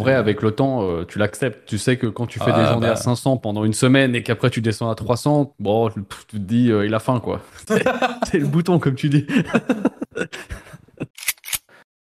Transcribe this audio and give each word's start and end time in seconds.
vrai, 0.00 0.14
avec 0.14 0.42
le 0.42 0.50
temps, 0.52 0.82
euh, 0.88 1.04
tu 1.04 1.18
l'acceptes. 1.18 1.66
Tu 1.68 1.78
sais 1.78 1.96
que 1.96 2.06
quand 2.06 2.26
tu 2.26 2.38
fais 2.38 2.46
des 2.52 2.60
Ah, 2.60 2.66
journées 2.72 2.88
à 2.88 2.94
bah. 2.94 2.96
500 2.96 3.36
pendant 3.36 3.64
une 3.64 3.72
semaine 3.72 4.14
et 4.14 4.22
qu'après 4.22 4.50
tu 4.50 4.60
descends 4.60 4.90
à 4.90 4.94
300, 4.94 5.54
bon, 5.58 5.88
tu 5.90 6.02
te 6.26 6.36
dis, 6.36 6.70
euh, 6.72 6.84
il 6.86 6.94
a 6.94 6.98
faim, 6.98 7.20
quoi. 7.20 7.40
C'est 8.30 8.38
le 8.38 8.46
bouton, 8.46 8.78
comme 8.78 8.94
tu 8.94 9.08
dis. 9.08 9.26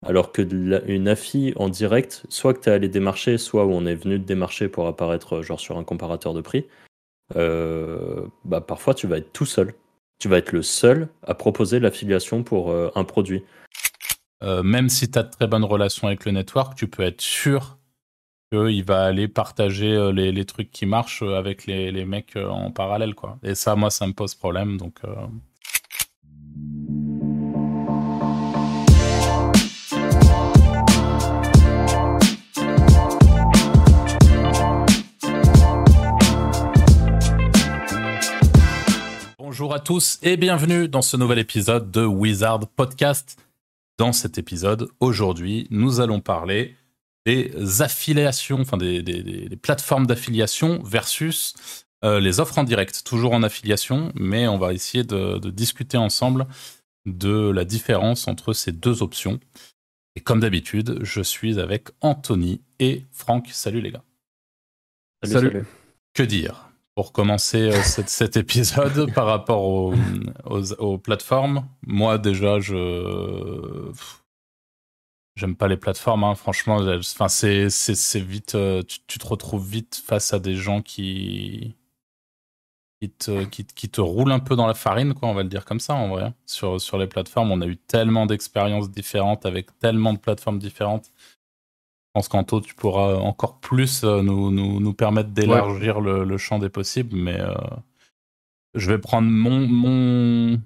Alors 0.05 0.31
que 0.31 0.41
la- 0.43 0.83
une 0.83 1.07
affi 1.07 1.53
en 1.55 1.67
direct, 1.69 2.23
soit 2.29 2.53
que 2.53 2.59
tu 2.59 2.69
es 2.69 2.73
allé 2.73 2.87
démarcher, 2.89 3.37
soit 3.39 3.65
où 3.65 3.71
on 3.71 3.85
est 3.87 3.95
venu 3.95 4.21
te 4.21 4.25
démarcher 4.27 4.67
pour 4.67 4.85
apparaître 4.87 5.37
euh, 5.37 5.41
genre 5.41 5.59
sur 5.59 5.77
un 5.79 5.83
comparateur 5.83 6.33
de 6.35 6.41
prix, 6.41 6.67
euh, 7.35 8.21
bah 8.43 8.61
parfois 8.61 8.93
tu 8.93 9.07
vas 9.07 9.17
être 9.17 9.33
tout 9.33 9.47
seul. 9.47 9.73
Tu 10.19 10.27
vas 10.27 10.37
être 10.37 10.51
le 10.51 10.61
seul 10.61 11.09
à 11.25 11.33
proposer 11.33 11.79
l'affiliation 11.79 12.43
pour 12.43 12.69
euh, 12.71 12.91
un 12.95 13.03
produit. 13.03 13.43
Euh, 14.43 14.61
même 14.63 14.89
si 14.89 15.09
tu 15.09 15.17
as 15.17 15.23
de 15.23 15.31
très 15.31 15.47
bonnes 15.47 15.63
relations 15.63 16.07
avec 16.07 16.23
le 16.25 16.31
network, 16.33 16.75
tu 16.75 16.87
peux 16.87 17.03
être 17.03 17.21
sûr 17.21 17.77
qu'il 18.51 18.83
va 18.83 19.05
aller 19.05 19.27
partager 19.27 19.93
euh, 19.93 20.11
les, 20.11 20.45
trucs 20.45 20.71
qui 20.71 20.85
marchent 20.85 21.23
euh, 21.23 21.37
avec 21.37 21.65
les, 21.65 21.91
les 21.91 22.05
mecs 22.05 22.35
euh, 22.35 22.47
en 22.47 22.71
parallèle. 22.71 23.15
Quoi. 23.15 23.37
Et 23.43 23.55
ça, 23.55 23.75
moi, 23.75 23.89
ça 23.89 24.05
me 24.07 24.13
pose 24.13 24.35
problème. 24.35 24.77
Donc, 24.77 24.99
Bonjour 39.37 39.73
à 39.73 39.79
tous 39.79 40.19
et 40.21 40.35
bienvenue 40.35 40.89
dans 40.89 41.01
ce 41.01 41.15
nouvel 41.15 41.39
épisode 41.39 41.89
de 41.89 42.03
Wizard 42.05 42.67
Podcast. 42.67 43.37
Dans 43.97 44.11
cet 44.11 44.37
épisode, 44.37 44.89
aujourd'hui, 44.99 45.67
nous 45.71 46.01
allons 46.01 46.19
parler 46.19 46.75
des 47.25 47.81
affiliations, 47.81 48.59
enfin 48.61 48.77
des, 48.77 49.01
des- 49.01 49.23
des- 49.23 49.49
des 49.49 49.55
plateformes 49.57 50.05
d'affiliation 50.07 50.81
versus 50.83 51.55
euh, 52.03 52.19
les 52.19 52.39
offres 52.39 52.59
en 52.59 52.63
direct, 52.63 53.03
toujours 53.03 53.33
en 53.33 53.41
affiliation, 53.43 54.11
mais 54.15 54.47
on 54.47 54.57
va 54.57 54.73
essayer 54.73 55.03
de, 55.03 55.39
de 55.39 55.49
discuter 55.49 55.97
ensemble 55.97 56.45
de 57.07 57.49
la 57.49 57.65
différence 57.65 58.27
entre 58.27 58.53
ces 58.53 58.71
deux 58.71 59.01
options. 59.01 59.39
Et 60.15 60.21
comme 60.21 60.39
d'habitude, 60.39 60.99
je 61.01 61.21
suis 61.21 61.59
avec 61.59 61.89
Anthony 62.01 62.61
et 62.79 63.03
Franck. 63.11 63.49
Salut 63.51 63.81
les 63.81 63.91
gars. 63.91 64.03
Salut. 65.23 65.65
Que 66.13 66.23
dire 66.23 66.69
pour 66.95 67.11
commencer 67.11 67.69
euh, 67.71 67.81
cet, 67.83 68.07
cet 68.09 68.37
épisode 68.37 69.11
par 69.13 69.25
rapport 69.25 69.63
aux, 69.63 69.93
aux- 70.45 70.73
aux 70.73 70.97
plateformes? 70.97 71.67
Moi 71.85 72.17
déjà, 72.17 72.59
je 72.59 73.89
pff, 73.91 74.23
j'aime 75.35 75.55
pas 75.55 75.67
les 75.67 75.77
plateformes. 75.77 76.23
hein, 76.23 76.35
franchement, 76.35 76.77
enfin 76.77 77.27
c'est 77.29 77.67
vite. 78.19 78.55
euh, 78.55 78.83
tu, 78.83 78.99
tu 79.07 79.19
te 79.19 79.27
retrouves 79.27 79.67
vite 79.67 80.01
face 80.05 80.33
à 80.33 80.39
des 80.39 80.55
gens 80.55 80.81
qui 80.81 81.75
qui 83.01 83.09
te, 83.11 83.43
qui, 83.45 83.65
qui 83.65 83.89
te 83.89 83.99
roulent 83.99 84.31
un 84.31 84.39
peu 84.39 84.55
dans 84.55 84.67
la 84.67 84.73
farine, 84.73 85.13
quoi, 85.13 85.27
on 85.27 85.33
va 85.33 85.43
le 85.43 85.49
dire 85.49 85.65
comme 85.65 85.81
ça 85.81 85.93
en 85.95 86.07
vrai. 86.07 86.33
Sur, 86.45 86.79
sur 86.79 86.97
les 86.97 87.07
plateformes, 87.07 87.51
on 87.51 87.59
a 87.61 87.67
eu 87.67 87.75
tellement 87.77 88.25
d'expériences 88.25 88.89
différentes 88.89 89.45
avec 89.45 89.77
tellement 89.79 90.13
de 90.13 90.17
plateformes 90.17 90.59
différentes. 90.59 91.11
Je 91.17 92.11
pense 92.13 92.29
qu'Anto, 92.29 92.61
tu 92.61 92.73
pourras 92.73 93.15
encore 93.15 93.59
plus 93.59 94.05
euh, 94.05 94.21
nous, 94.21 94.49
nous, 94.49 94.79
nous 94.79 94.93
permettre 94.93 95.31
d'élargir 95.31 95.99
le, 95.99 96.23
le 96.23 96.37
champ 96.37 96.57
des 96.57 96.69
possibles, 96.69 97.17
mais 97.17 97.37
euh, 97.37 97.53
je 98.73 98.89
vais 98.89 98.97
prendre 98.97 99.27
mon, 99.27 99.67
mon, 99.67 100.61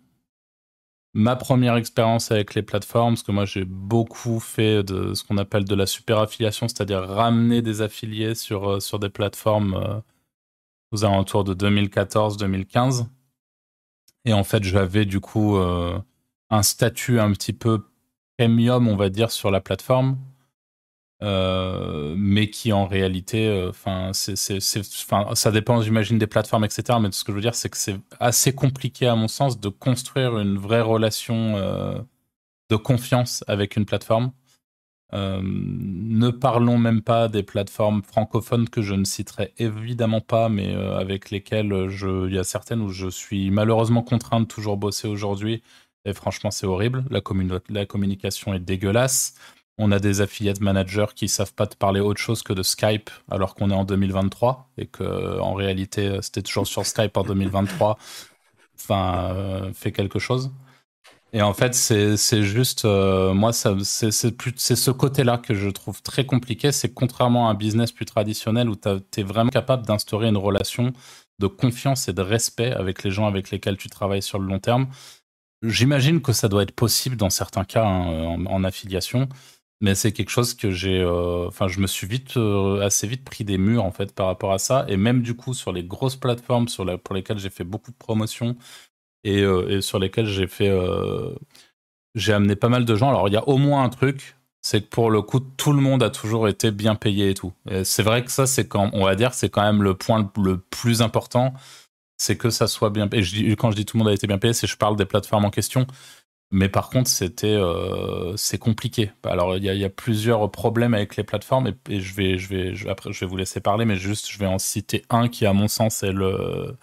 ma 1.13 1.35
première 1.35 1.75
expérience 1.75 2.31
avec 2.31 2.55
les 2.55 2.61
plateformes, 2.61 3.13
parce 3.15 3.23
que 3.23 3.31
moi 3.31 3.45
j'ai 3.45 3.65
beaucoup 3.65 4.39
fait 4.39 4.83
de 4.83 5.13
ce 5.13 5.23
qu'on 5.23 5.37
appelle 5.37 5.65
de 5.65 5.75
la 5.75 5.85
super 5.85 6.19
affiliation, 6.19 6.67
c'est-à-dire 6.67 7.01
ramener 7.01 7.61
des 7.61 7.81
affiliés 7.81 8.35
sur, 8.35 8.69
euh, 8.69 8.79
sur 8.79 8.99
des 8.99 9.09
plateformes 9.09 9.73
euh, 9.75 9.99
aux 10.91 11.05
alentours 11.05 11.43
de 11.43 11.53
2014-2015. 11.53 13.07
Et 14.25 14.33
en 14.33 14.43
fait, 14.43 14.63
j'avais 14.63 15.05
du 15.05 15.19
coup 15.19 15.57
euh, 15.57 15.99
un 16.49 16.63
statut 16.63 17.19
un 17.19 17.31
petit 17.31 17.53
peu 17.53 17.83
premium, 18.37 18.87
on 18.87 18.95
va 18.95 19.09
dire, 19.09 19.31
sur 19.31 19.51
la 19.51 19.61
plateforme. 19.61 20.17
Euh, 21.21 22.15
mais 22.17 22.49
qui 22.49 22.71
en 22.71 22.85
réalité, 22.85 23.47
euh, 23.47 23.69
enfin, 23.69 24.11
ça 24.13 25.51
dépend, 25.51 25.81
j'imagine, 25.81 26.17
des 26.17 26.27
plateformes, 26.27 26.63
etc. 26.63 26.97
Mais 27.01 27.11
ce 27.11 27.25
que 27.25 27.33
je 27.33 27.35
veux 27.35 27.41
dire, 27.41 27.55
c'est 27.55 27.69
que 27.69 27.77
c'est 27.77 27.97
assez 28.19 28.53
compliqué, 28.55 29.05
à 29.07 29.15
mon 29.15 29.27
sens, 29.27 29.59
de 29.59 29.67
construire 29.67 30.39
une 30.39 30.57
vraie 30.57 30.81
relation 30.81 31.57
euh, 31.57 31.99
de 32.69 32.75
confiance 32.77 33.43
avec 33.47 33.75
une 33.75 33.85
plateforme. 33.85 34.31
Ne 35.11 36.29
parlons 36.29 36.77
même 36.77 37.01
pas 37.01 37.27
des 37.27 37.41
plateformes 37.41 38.03
francophones 38.03 38.69
que 38.69 38.83
je 38.83 38.93
ne 38.93 39.05
citerai 39.05 39.53
évidemment 39.57 40.21
pas, 40.21 40.49
mais 40.49 40.75
avec 40.75 41.31
lesquelles 41.31 41.73
il 42.27 42.33
y 42.33 42.37
a 42.37 42.43
certaines 42.43 42.81
où 42.81 42.89
je 42.89 43.09
suis 43.09 43.49
malheureusement 43.49 44.03
contraint 44.03 44.39
de 44.39 44.45
toujours 44.45 44.77
bosser 44.77 45.07
aujourd'hui. 45.07 45.63
Et 46.05 46.13
franchement, 46.13 46.51
c'est 46.51 46.67
horrible. 46.67 47.05
La 47.09 47.85
communication 47.85 48.53
est 48.53 48.59
dégueulasse. 48.59 49.33
On 49.81 49.91
a 49.91 49.99
des 49.99 50.21
affiliate 50.21 50.59
managers 50.59 51.07
qui 51.15 51.27
savent 51.27 51.53
pas 51.53 51.65
te 51.65 51.75
parler 51.75 52.01
autre 52.01 52.19
chose 52.19 52.43
que 52.43 52.53
de 52.53 52.63
Skype 52.63 53.09
alors 53.31 53.55
qu'on 53.55 53.71
est 53.71 53.73
en 53.73 53.85
2023 53.85 54.69
et 54.77 54.85
que 54.85 55.39
en 55.39 55.53
réalité 55.53 56.19
c'était 56.21 56.41
toujours 56.41 56.67
sur 56.67 56.85
Skype 56.85 57.15
en 57.17 57.23
2023. 57.23 57.97
Enfin, 58.81 59.33
euh, 59.35 59.71
quelque 59.91 60.19
chose. 60.19 60.51
Et 61.31 61.41
en 61.43 61.53
fait, 61.53 61.75
c'est 61.75 62.43
juste, 62.43 62.85
euh, 62.85 63.33
moi, 63.33 63.53
c'est 63.53 64.11
ce 64.11 64.91
côté-là 64.91 65.37
que 65.37 65.53
je 65.53 65.69
trouve 65.69 66.01
très 66.01 66.25
compliqué. 66.25 66.71
C'est 66.71 66.93
contrairement 66.93 67.47
à 67.47 67.51
un 67.51 67.53
business 67.53 67.91
plus 67.91 68.05
traditionnel 68.05 68.67
où 68.67 68.75
tu 68.75 68.89
es 69.17 69.23
vraiment 69.23 69.51
capable 69.51 69.85
d'instaurer 69.85 70.27
une 70.29 70.37
relation 70.37 70.91
de 71.39 71.47
confiance 71.47 72.07
et 72.07 72.13
de 72.13 72.21
respect 72.21 72.71
avec 72.71 73.03
les 73.03 73.11
gens 73.11 73.27
avec 73.27 73.51
lesquels 73.51 73.77
tu 73.77 73.89
travailles 73.89 74.23
sur 74.23 74.39
le 74.39 74.47
long 74.47 74.59
terme, 74.59 74.87
j'imagine 75.63 76.21
que 76.21 76.33
ça 76.33 76.49
doit 76.49 76.63
être 76.63 76.71
possible 76.71 77.15
dans 77.15 77.29
certains 77.29 77.63
cas 77.63 77.85
hein, 77.85 78.45
en 78.47 78.63
affiliation. 78.63 79.29
Mais 79.81 79.95
c'est 79.95 80.11
quelque 80.11 80.29
chose 80.29 80.53
que 80.55 80.71
j'ai, 80.71 80.99
euh, 80.99 81.47
enfin, 81.47 81.67
je 81.69 81.79
me 81.79 81.87
suis 81.87 82.05
vite, 82.07 82.35
euh, 82.37 82.81
assez 82.81 83.07
vite 83.07 83.23
pris 83.23 83.45
des 83.45 83.57
murs 83.57 83.85
en 83.85 83.91
fait 83.91 84.13
par 84.13 84.27
rapport 84.27 84.51
à 84.51 84.59
ça, 84.59 84.85
et 84.89 84.97
même 84.97 85.21
du 85.21 85.35
coup 85.35 85.53
sur 85.53 85.71
les 85.71 85.83
grosses 85.85 86.17
plateformes 86.17 86.67
sur 86.67 86.83
la, 86.83 86.97
pour 86.97 87.15
lesquelles 87.15 87.39
j'ai 87.39 87.49
fait 87.49 87.63
beaucoup 87.63 87.91
de 87.91 87.97
promotions 87.97 88.57
et, 89.23 89.41
euh, 89.43 89.77
et 89.79 89.81
sur 89.81 89.99
lesquelles 89.99 90.27
j'ai 90.27 90.47
fait, 90.47 90.69
j'ai 92.15 92.33
amené 92.33 92.55
pas 92.55 92.69
mal 92.69 92.85
de 92.85 92.95
gens. 92.95 93.09
Alors 93.09 93.27
il 93.27 93.33
y 93.33 93.37
a 93.37 93.47
au 93.47 93.57
moins 93.57 93.83
un 93.83 93.89
truc, 93.89 94.35
c'est 94.61 94.81
que 94.81 94.87
pour 94.89 95.11
le 95.11 95.21
coup 95.21 95.39
tout 95.39 95.73
le 95.73 95.81
monde 95.81 96.03
a 96.03 96.09
toujours 96.09 96.47
été 96.47 96.71
bien 96.71 96.95
payé 96.95 97.29
et 97.29 97.33
tout. 97.33 97.53
Et 97.69 97.83
c'est 97.83 98.03
vrai 98.03 98.23
que 98.23 98.31
ça 98.31 98.47
c'est 98.47 98.67
quand, 98.67 98.89
on 98.93 99.05
va 99.05 99.15
dire, 99.15 99.33
c'est 99.33 99.49
quand 99.49 99.63
même 99.63 99.83
le 99.83 99.93
point 99.95 100.29
le, 100.37 100.57
plus 100.57 101.01
important, 101.01 101.53
c'est 102.17 102.37
que 102.37 102.49
ça 102.49 102.67
soit 102.67 102.89
bien. 102.91 103.09
Et 103.13 103.23
je 103.23 103.35
dis- 103.35 103.55
quand 103.57 103.71
je 103.71 103.75
dis 103.77 103.85
tout 103.85 103.97
le 103.97 104.03
monde 104.03 104.09
a 104.11 104.15
été 104.15 104.27
bien 104.27 104.37
payé, 104.39 104.53
c'est 104.53 104.67
je 104.67 104.77
parle 104.77 104.95
des 104.97 105.05
plateformes 105.05 105.45
en 105.45 105.51
question. 105.51 105.87
Mais 106.51 106.67
par 106.69 106.89
contre, 106.89 107.09
c'était 107.09 107.47
euh, 107.47 108.35
c'est 108.35 108.57
compliqué. 108.57 109.11
Alors 109.23 109.55
il 109.57 109.63
y, 109.63 109.83
a- 109.85 109.89
plusieurs 109.89 110.49
problèmes 110.51 110.93
avec 110.95 111.15
les 111.15 111.23
plateformes 111.23 111.67
et, 111.89 111.99
je 112.01 112.15
vais 112.15 112.37
je 112.39 112.49
vais 112.49 112.89
après 112.89 113.11
je 113.13 113.19
vais 113.19 113.27
vous 113.27 113.37
laisser 113.37 113.59
parler, 113.59 113.85
mais 113.85 113.95
juste 113.97 114.29
je 114.31 114.39
vais 114.39 114.47
en 114.47 114.57
citer 114.57 115.03
un 115.09 115.27
qui 115.27 115.45
à 115.45 115.53
mon 115.53 115.67
sens 115.67 116.01
est 116.03 116.11
le 116.11 116.75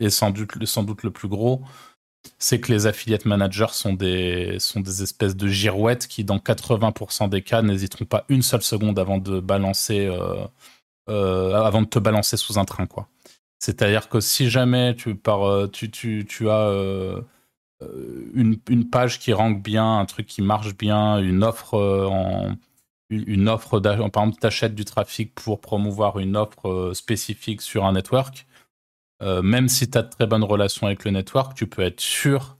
est 0.00 0.10
sans 0.10 0.30
doute 0.30 0.64
sans 0.66 0.82
doute 0.84 1.02
le 1.02 1.10
plus 1.12 1.28
gros. 1.28 1.62
C'est 2.38 2.60
que 2.60 2.72
les 2.72 2.86
affiliate 2.86 3.24
managers 3.26 3.68
sont 3.72 3.94
des 3.94 4.58
sont 4.60 4.80
des 4.80 5.02
espèces 5.02 5.36
de 5.36 5.48
girouettes 5.48 6.08
qui 6.08 6.24
dans 6.24 6.38
80% 6.38 7.28
des 7.28 7.42
cas 7.42 7.62
n'hésiteront 7.62 8.04
pas 8.06 8.24
une 8.28 8.42
seule 8.42 8.62
seconde 8.62 8.98
avant 8.98 9.18
de 9.18 9.40
balancer 9.40 10.06
euh, 10.06 10.46
euh, 11.10 11.54
avant 11.54 11.82
de 11.82 11.88
te 11.88 11.98
balancer 12.00 12.36
sous 12.36 12.58
un 12.58 12.64
train 12.64 12.86
quoi. 12.86 13.08
C'est-à-dire 13.60 14.08
que 14.08 14.20
si 14.20 14.50
jamais 14.50 14.94
tu 14.96 15.18
euh, 15.28 15.68
tu, 15.68 15.90
tu, 15.90 16.26
tu 16.28 16.50
as 16.50 16.70
une, 18.34 18.58
une 18.68 18.88
page 18.88 19.18
qui 19.18 19.32
rank 19.32 19.62
bien, 19.62 19.98
un 19.98 20.06
truc 20.06 20.26
qui 20.26 20.42
marche 20.42 20.76
bien, 20.76 21.18
une 21.18 21.44
offre 21.44 21.74
euh, 21.74 22.06
en 22.06 22.56
une 23.10 23.48
offre 23.48 23.78
d'achat- 23.78 24.08
par 24.10 24.24
exemple 24.24 24.40
tu 24.40 24.46
achètes 24.46 24.74
du 24.74 24.84
trafic 24.84 25.32
pour 25.34 25.60
promouvoir 25.60 26.18
une 26.18 26.36
offre 26.36 26.68
euh, 26.68 26.94
spécifique 26.94 27.62
sur 27.62 27.84
un 27.84 27.92
network, 27.92 28.46
euh, 29.22 29.42
même 29.42 29.68
si 29.68 29.88
tu 29.88 29.96
as 29.96 30.02
de 30.02 30.10
très 30.10 30.26
bonnes 30.26 30.42
relations 30.44 30.86
avec 30.88 31.04
le 31.04 31.10
network, 31.12 31.54
tu 31.54 31.66
peux 31.68 31.82
être 31.82 32.00
sûr 32.00 32.56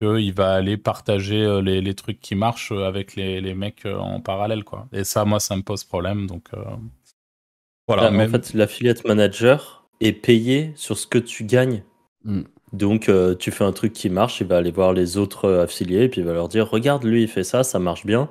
qu'il 0.00 0.32
va 0.32 0.54
aller 0.54 0.76
partager 0.76 1.42
euh, 1.42 1.60
les, 1.60 1.80
les 1.80 1.94
trucs 1.94 2.20
qui 2.20 2.34
marchent 2.34 2.72
euh, 2.72 2.86
avec 2.86 3.16
les, 3.16 3.40
les 3.40 3.54
mecs 3.54 3.84
euh, 3.86 3.98
en 3.98 4.20
parallèle. 4.20 4.62
Quoi. 4.64 4.88
Et 4.92 5.04
ça, 5.04 5.24
moi, 5.24 5.40
ça 5.40 5.56
me 5.56 5.62
pose 5.62 5.84
problème. 5.84 6.26
Donc, 6.26 6.48
euh, 6.54 6.64
voilà. 7.88 8.04
Là, 8.04 8.10
même- 8.10 8.28
En 8.28 8.32
fait, 8.32 8.52
l'affiliate 8.54 9.04
manager 9.06 9.86
est 10.00 10.12
payé 10.12 10.72
sur 10.76 10.98
ce 10.98 11.06
que 11.06 11.18
tu 11.18 11.44
gagnes. 11.44 11.82
Mm. 12.24 12.42
Donc, 12.72 13.08
euh, 13.08 13.34
tu 13.34 13.50
fais 13.50 13.64
un 13.64 13.72
truc 13.72 13.92
qui 13.92 14.10
marche, 14.10 14.40
il 14.40 14.46
va 14.46 14.56
aller 14.58 14.72
voir 14.72 14.92
les 14.92 15.16
autres 15.16 15.44
euh, 15.46 15.62
affiliés 15.64 16.02
et 16.04 16.08
puis 16.08 16.20
il 16.20 16.26
va 16.26 16.32
leur 16.32 16.48
dire 16.48 16.68
Regarde, 16.68 17.04
lui, 17.04 17.22
il 17.22 17.28
fait 17.28 17.44
ça, 17.44 17.62
ça 17.64 17.78
marche 17.78 18.04
bien. 18.06 18.28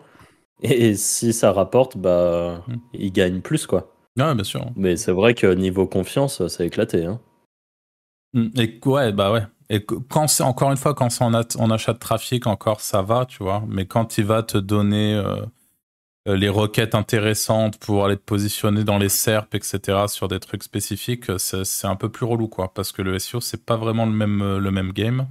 Et 0.61 0.95
si 0.95 1.33
ça 1.33 1.51
rapporte, 1.51 1.97
bah, 1.97 2.63
Mm. 2.67 2.75
il 2.93 3.11
gagne 3.11 3.41
plus, 3.41 3.65
quoi. 3.67 3.91
Ouais, 4.17 4.33
bien 4.35 4.43
sûr. 4.43 4.65
Mais 4.75 4.95
c'est 4.97 5.11
vrai 5.11 5.33
que 5.33 5.47
niveau 5.53 5.87
confiance, 5.87 6.47
ça 6.47 6.63
a 6.63 6.65
éclaté. 6.65 7.05
Hein. 7.05 7.19
Mm, 8.33 8.47
Et 8.59 8.79
ouais, 8.85 9.11
bah 9.11 9.31
ouais. 9.31 9.43
Et 9.69 9.83
quand 9.83 10.27
c'est 10.27 10.43
encore 10.43 10.69
une 10.71 10.77
fois, 10.77 10.93
quand 10.93 11.09
c'est 11.09 11.23
en, 11.23 11.33
at- 11.33 11.57
en 11.57 11.71
achat 11.71 11.93
de 11.93 11.97
trafic, 11.99 12.45
encore 12.47 12.81
ça 12.81 13.01
va, 13.01 13.25
tu 13.25 13.41
vois. 13.43 13.63
Mais 13.67 13.85
quand 13.85 14.17
il 14.17 14.25
va 14.25 14.43
te 14.43 14.57
donner, 14.57 15.15
euh, 15.15 15.41
les 16.25 16.49
requêtes 16.49 16.95
intéressantes 16.95 17.77
pour 17.79 18.05
aller 18.05 18.17
te 18.17 18.23
positionner 18.23 18.83
dans 18.83 18.97
les 18.97 19.09
SERP, 19.09 19.55
etc., 19.55 20.07
sur 20.07 20.27
des 20.27 20.39
trucs 20.39 20.63
spécifiques, 20.63 21.31
c'est 21.37 21.87
un 21.87 21.95
peu 21.95 22.09
plus 22.09 22.25
relou, 22.25 22.47
quoi. 22.47 22.73
Parce 22.73 22.91
que 22.91 23.01
le 23.01 23.19
SEO, 23.19 23.41
c'est 23.41 23.65
pas 23.65 23.77
vraiment 23.77 24.05
le 24.05 24.11
même, 24.11 24.57
le 24.57 24.71
même 24.71 24.91
game. 24.91 25.27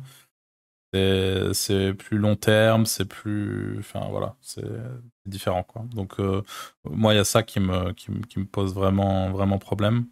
C'est 1.52 1.94
plus 1.94 2.18
long 2.18 2.36
terme, 2.36 2.86
c'est 2.86 3.04
plus. 3.06 3.78
Enfin, 3.80 4.06
voilà, 4.10 4.36
c'est 4.40 4.64
différent, 5.26 5.64
quoi. 5.64 5.82
Donc, 5.92 6.20
euh, 6.20 6.42
moi, 6.84 7.14
il 7.14 7.16
y 7.16 7.20
a 7.20 7.24
ça 7.24 7.42
qui 7.42 7.60
me, 7.60 7.92
qui, 7.92 8.12
qui, 8.28 8.38
me 8.38 8.46
pose 8.46 8.74
vraiment, 8.74 9.30
vraiment 9.30 9.58
problème. 9.58 10.06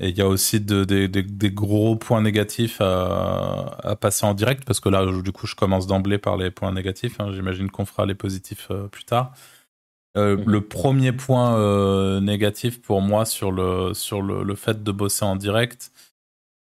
Et 0.00 0.08
il 0.08 0.18
y 0.18 0.22
a 0.22 0.26
aussi 0.28 0.60
des 0.60 1.52
gros 1.52 1.96
points 1.96 2.20
négatifs 2.20 2.80
à, 2.80 3.96
passer 4.00 4.26
en 4.26 4.34
direct, 4.34 4.64
parce 4.64 4.80
que 4.80 4.88
là, 4.88 5.06
du 5.22 5.32
coup, 5.32 5.46
je 5.46 5.54
commence 5.54 5.86
d'emblée 5.86 6.18
par 6.18 6.36
les 6.36 6.50
points 6.50 6.72
négatifs. 6.72 7.20
Hein. 7.20 7.32
J'imagine 7.32 7.70
qu'on 7.70 7.84
fera 7.84 8.04
les 8.06 8.14
positifs 8.16 8.68
euh, 8.70 8.88
plus 8.88 9.04
tard. 9.04 9.32
Euh, 10.16 10.36
le 10.46 10.60
premier 10.60 11.12
point 11.12 11.58
euh, 11.58 12.20
négatif 12.20 12.80
pour 12.80 13.00
moi 13.00 13.24
sur 13.24 13.50
le, 13.50 13.94
sur 13.94 14.22
le, 14.22 14.44
le, 14.44 14.54
fait 14.54 14.84
de 14.84 14.92
bosser 14.92 15.24
en 15.24 15.34
direct, 15.34 15.90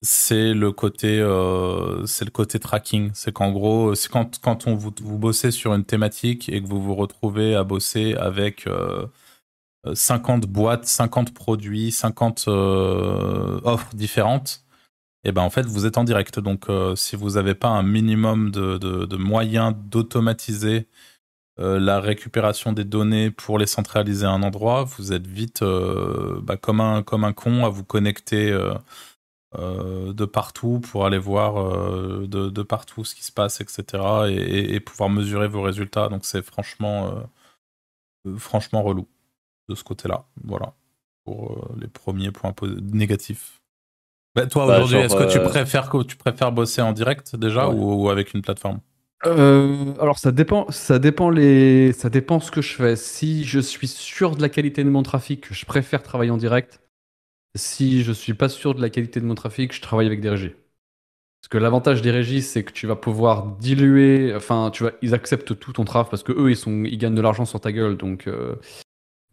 c'est 0.02 0.54
le 0.54 0.72
côté 0.72 1.20
euh, 1.20 2.06
c'est 2.06 2.26
le 2.26 2.32
côté 2.32 2.60
tracking. 2.60 3.12
C'est 3.14 3.34
qu'en 3.34 3.52
gros, 3.52 3.96
c'est 3.96 4.10
quand, 4.10 4.40
quand 4.40 4.68
on 4.68 4.76
vous, 4.76 4.94
vous 5.02 5.18
bossez 5.18 5.52
sur 5.52 5.74
une 5.74 5.84
thématique 5.84 6.48
et 6.50 6.62
que 6.62 6.68
vous 6.68 6.82
vous 6.82 6.96
retrouvez 6.96 7.56
à 7.56 7.64
bosser 7.66 8.16
avec 8.16 8.68
50 9.94 10.46
boîtes, 10.48 10.86
50 10.86 11.34
produits, 11.34 11.92
50 11.92 12.48
offres 12.48 13.94
différentes, 13.96 14.64
et 15.26 15.30
eh 15.30 15.32
ben 15.34 15.42
en 15.42 15.50
fait 15.50 15.66
vous 15.66 15.86
êtes 15.86 15.98
en 15.98 16.04
direct. 16.06 16.40
Donc 16.40 16.68
si 16.96 17.16
vous 17.16 17.32
n'avez 17.32 17.56
pas 17.56 17.70
un 17.70 17.84
minimum 17.84 18.52
de, 18.52 18.78
de, 18.78 19.06
de 19.06 19.18
moyens 19.18 19.74
d'automatiser 19.90 20.88
euh, 21.60 21.80
la 21.80 22.00
récupération 22.00 22.74
des 22.74 22.84
données 22.84 23.30
pour 23.30 23.60
les 23.60 23.68
centraliser 23.68 24.26
à 24.26 24.32
un 24.32 24.42
endroit, 24.42 24.84
vous 24.84 25.14
êtes 25.14 25.28
vite 25.28 25.62
euh, 25.62 26.40
bah, 26.42 26.58
comme, 26.58 26.82
un, 26.82 27.04
comme 27.04 27.24
un 27.24 27.34
con 27.34 27.64
à 27.66 27.70
vous 27.70 27.84
connecter 27.84 28.52
euh, 28.52 30.14
de 30.14 30.26
partout 30.26 30.80
pour 30.80 31.06
aller 31.06 31.20
voir 31.20 31.64
de, 32.28 32.50
de, 32.50 32.64
partout 32.64 33.06
ce 33.06 33.14
qui 33.14 33.24
se 33.24 33.32
passe, 33.32 33.62
etc. 33.62 34.04
Et, 34.30 34.74
et, 34.74 34.80
pouvoir 34.80 35.10
mesurer 35.12 35.48
vos 35.48 35.62
résultats. 35.62 36.10
Donc 36.10 36.26
c'est 36.26 36.42
franchement, 36.42 37.24
franchement 38.38 38.82
relou 38.82 39.08
de 39.70 39.76
ce 39.76 39.84
côté-là. 39.84 40.26
Voilà 40.44 40.74
pour 41.24 41.72
les 41.80 41.88
premiers 41.88 42.32
points 42.32 42.54
négatifs. 42.82 43.62
Bah, 44.36 44.48
toi 44.48 44.66
bah, 44.66 44.78
aujourd'hui, 44.78 44.98
est-ce 44.98 45.16
que 45.16 45.32
tu 45.32 45.40
préfères, 45.40 45.92
tu 46.08 46.16
préfères 46.18 46.52
bosser 46.52 46.82
en 46.82 46.92
direct 46.92 47.36
déjà 47.36 47.70
ou 47.70 48.10
avec 48.10 48.34
une 48.34 48.42
plateforme? 48.42 48.80
Euh, 49.26 49.94
alors 50.02 50.20
ça 50.20 50.32
dépend, 50.32 50.70
ça 50.72 51.00
dépend 51.00 51.30
les, 51.30 51.94
ça 51.94 52.10
dépend 52.10 52.40
ce 52.40 52.52
que 52.52 52.62
je 52.62 52.74
fais. 52.76 52.96
Si 52.96 53.44
je 53.46 53.60
suis 53.60 53.88
sûr 53.88 54.36
de 54.36 54.42
la 54.42 54.50
qualité 54.50 54.84
de 54.84 54.90
mon 54.90 55.04
trafic, 55.04 55.52
je 55.54 55.66
préfère 55.66 56.04
travailler 56.04 56.32
en 56.32 56.38
direct. 56.38 56.82
Si 57.56 58.04
je 58.04 58.12
suis 58.14 58.34
pas 58.36 58.50
sûr 58.50 58.76
de 58.76 58.82
la 58.82 58.90
qualité 58.90 59.22
de 59.22 59.26
mon 59.26 59.36
trafic, 59.36 59.74
je 59.74 59.82
travaille 59.82 60.08
avec 60.08 60.22
des 60.22 60.30
régies. 60.30 60.52
Parce 61.42 61.50
que 61.50 61.58
l'avantage 61.60 62.02
des 62.02 62.12
régies, 62.12 62.42
c'est 62.44 62.64
que 62.64 62.74
tu 62.74 62.88
vas 62.88 62.96
pouvoir 62.98 63.48
diluer, 63.58 64.34
enfin, 64.36 64.72
tu 64.72 64.86
ils 65.02 65.14
acceptent 65.16 65.60
tout 65.60 65.74
ton 65.74 65.86
traf 65.86 66.10
parce 66.10 66.24
que 66.24 66.34
eux, 66.34 66.52
ils 66.52 66.58
sont, 66.58 66.84
ils 66.86 66.98
gagnent 66.98 67.16
de 67.16 67.22
l'argent 67.22 67.46
sur 67.46 67.62
ta 67.62 67.72
gueule, 67.74 67.98
donc, 67.98 68.28
euh, 68.28 68.56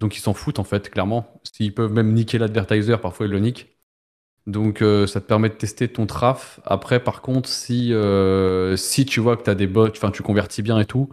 donc 0.01 0.17
ils 0.17 0.21
s'en 0.21 0.35
foutent 0.35 0.61
en 0.61 0.65
fait, 0.65 0.91
clairement. 0.91 1.41
S'ils 1.53 1.75
peuvent 1.75 1.93
même 1.93 2.15
niquer 2.15 2.39
l'advertiser, 2.39 2.97
parfois 2.99 3.27
ils 3.27 3.33
le 3.33 3.41
niquent. 3.41 3.80
Donc 4.47 4.83
euh, 4.83 5.07
ça 5.07 5.21
te 5.21 5.27
permet 5.27 5.49
de 5.49 5.55
tester 5.55 5.89
ton 5.89 6.07
traf. 6.07 6.61
Après, 6.65 7.03
par 7.03 7.23
contre, 7.23 7.49
si, 7.49 7.93
euh, 7.93 8.77
si 8.77 9.05
tu 9.05 9.21
vois 9.21 9.37
que 9.37 9.43
tu 9.43 9.51
as 9.51 9.55
des 9.55 9.67
bots, 9.67 9.89
enfin 9.89 10.11
tu 10.11 10.23
convertis 10.23 10.63
bien 10.63 10.79
et 10.79 10.87
tout, 10.87 11.11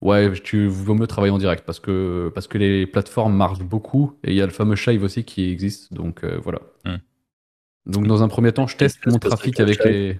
ouais, 0.00 0.32
tu 0.32 0.66
vaut 0.66 0.94
mieux 0.94 1.06
travailler 1.06 1.32
en 1.32 1.38
direct 1.38 1.64
parce 1.64 1.80
que, 1.80 2.30
parce 2.34 2.46
que 2.46 2.58
les 2.58 2.86
plateformes 2.86 3.34
marchent 3.34 3.62
beaucoup 3.62 4.18
et 4.24 4.30
il 4.30 4.36
y 4.36 4.42
a 4.42 4.46
le 4.46 4.52
fameux 4.52 4.76
Shave 4.76 5.02
aussi 5.02 5.24
qui 5.24 5.50
existe. 5.50 5.92
Donc 5.92 6.24
euh, 6.24 6.38
voilà. 6.42 6.60
Hmm. 6.84 6.96
Donc 7.86 8.06
dans 8.06 8.22
un 8.22 8.28
premier 8.28 8.52
temps, 8.52 8.66
je 8.66 8.76
teste 8.76 9.06
mon 9.06 9.18
trafic 9.18 9.60
avec 9.60 9.84
les. 9.84 10.18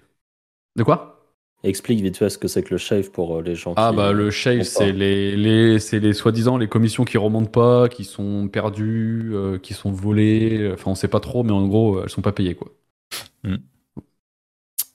De 0.76 0.82
quoi? 0.82 1.19
Explique 1.62 2.00
vite 2.00 2.16
fait 2.16 2.30
ce 2.30 2.38
que 2.38 2.48
c'est 2.48 2.62
que 2.62 2.70
le 2.70 2.78
shave 2.78 3.10
pour 3.10 3.36
euh, 3.36 3.42
les 3.42 3.54
gens 3.54 3.74
ah, 3.76 3.92
bah 3.92 4.12
le 4.12 4.30
shave, 4.30 4.62
c'est 4.62 4.92
les, 4.92 5.36
les, 5.36 5.76
les 5.76 6.12
soi-disant 6.14 6.56
les 6.56 6.68
commissions 6.68 7.04
qui 7.04 7.18
remontent 7.18 7.50
pas, 7.50 7.90
qui 7.90 8.04
sont 8.04 8.48
perdues, 8.48 9.32
euh, 9.34 9.58
qui 9.58 9.74
sont 9.74 9.92
volées. 9.92 10.70
Enfin, 10.72 10.92
on 10.92 10.94
sait 10.94 11.08
pas 11.08 11.20
trop, 11.20 11.42
mais 11.42 11.52
en 11.52 11.66
gros, 11.66 12.02
elles 12.02 12.08
sont 12.08 12.22
pas 12.22 12.32
payées, 12.32 12.54
quoi. 12.54 12.68
Hmm. 13.44 13.56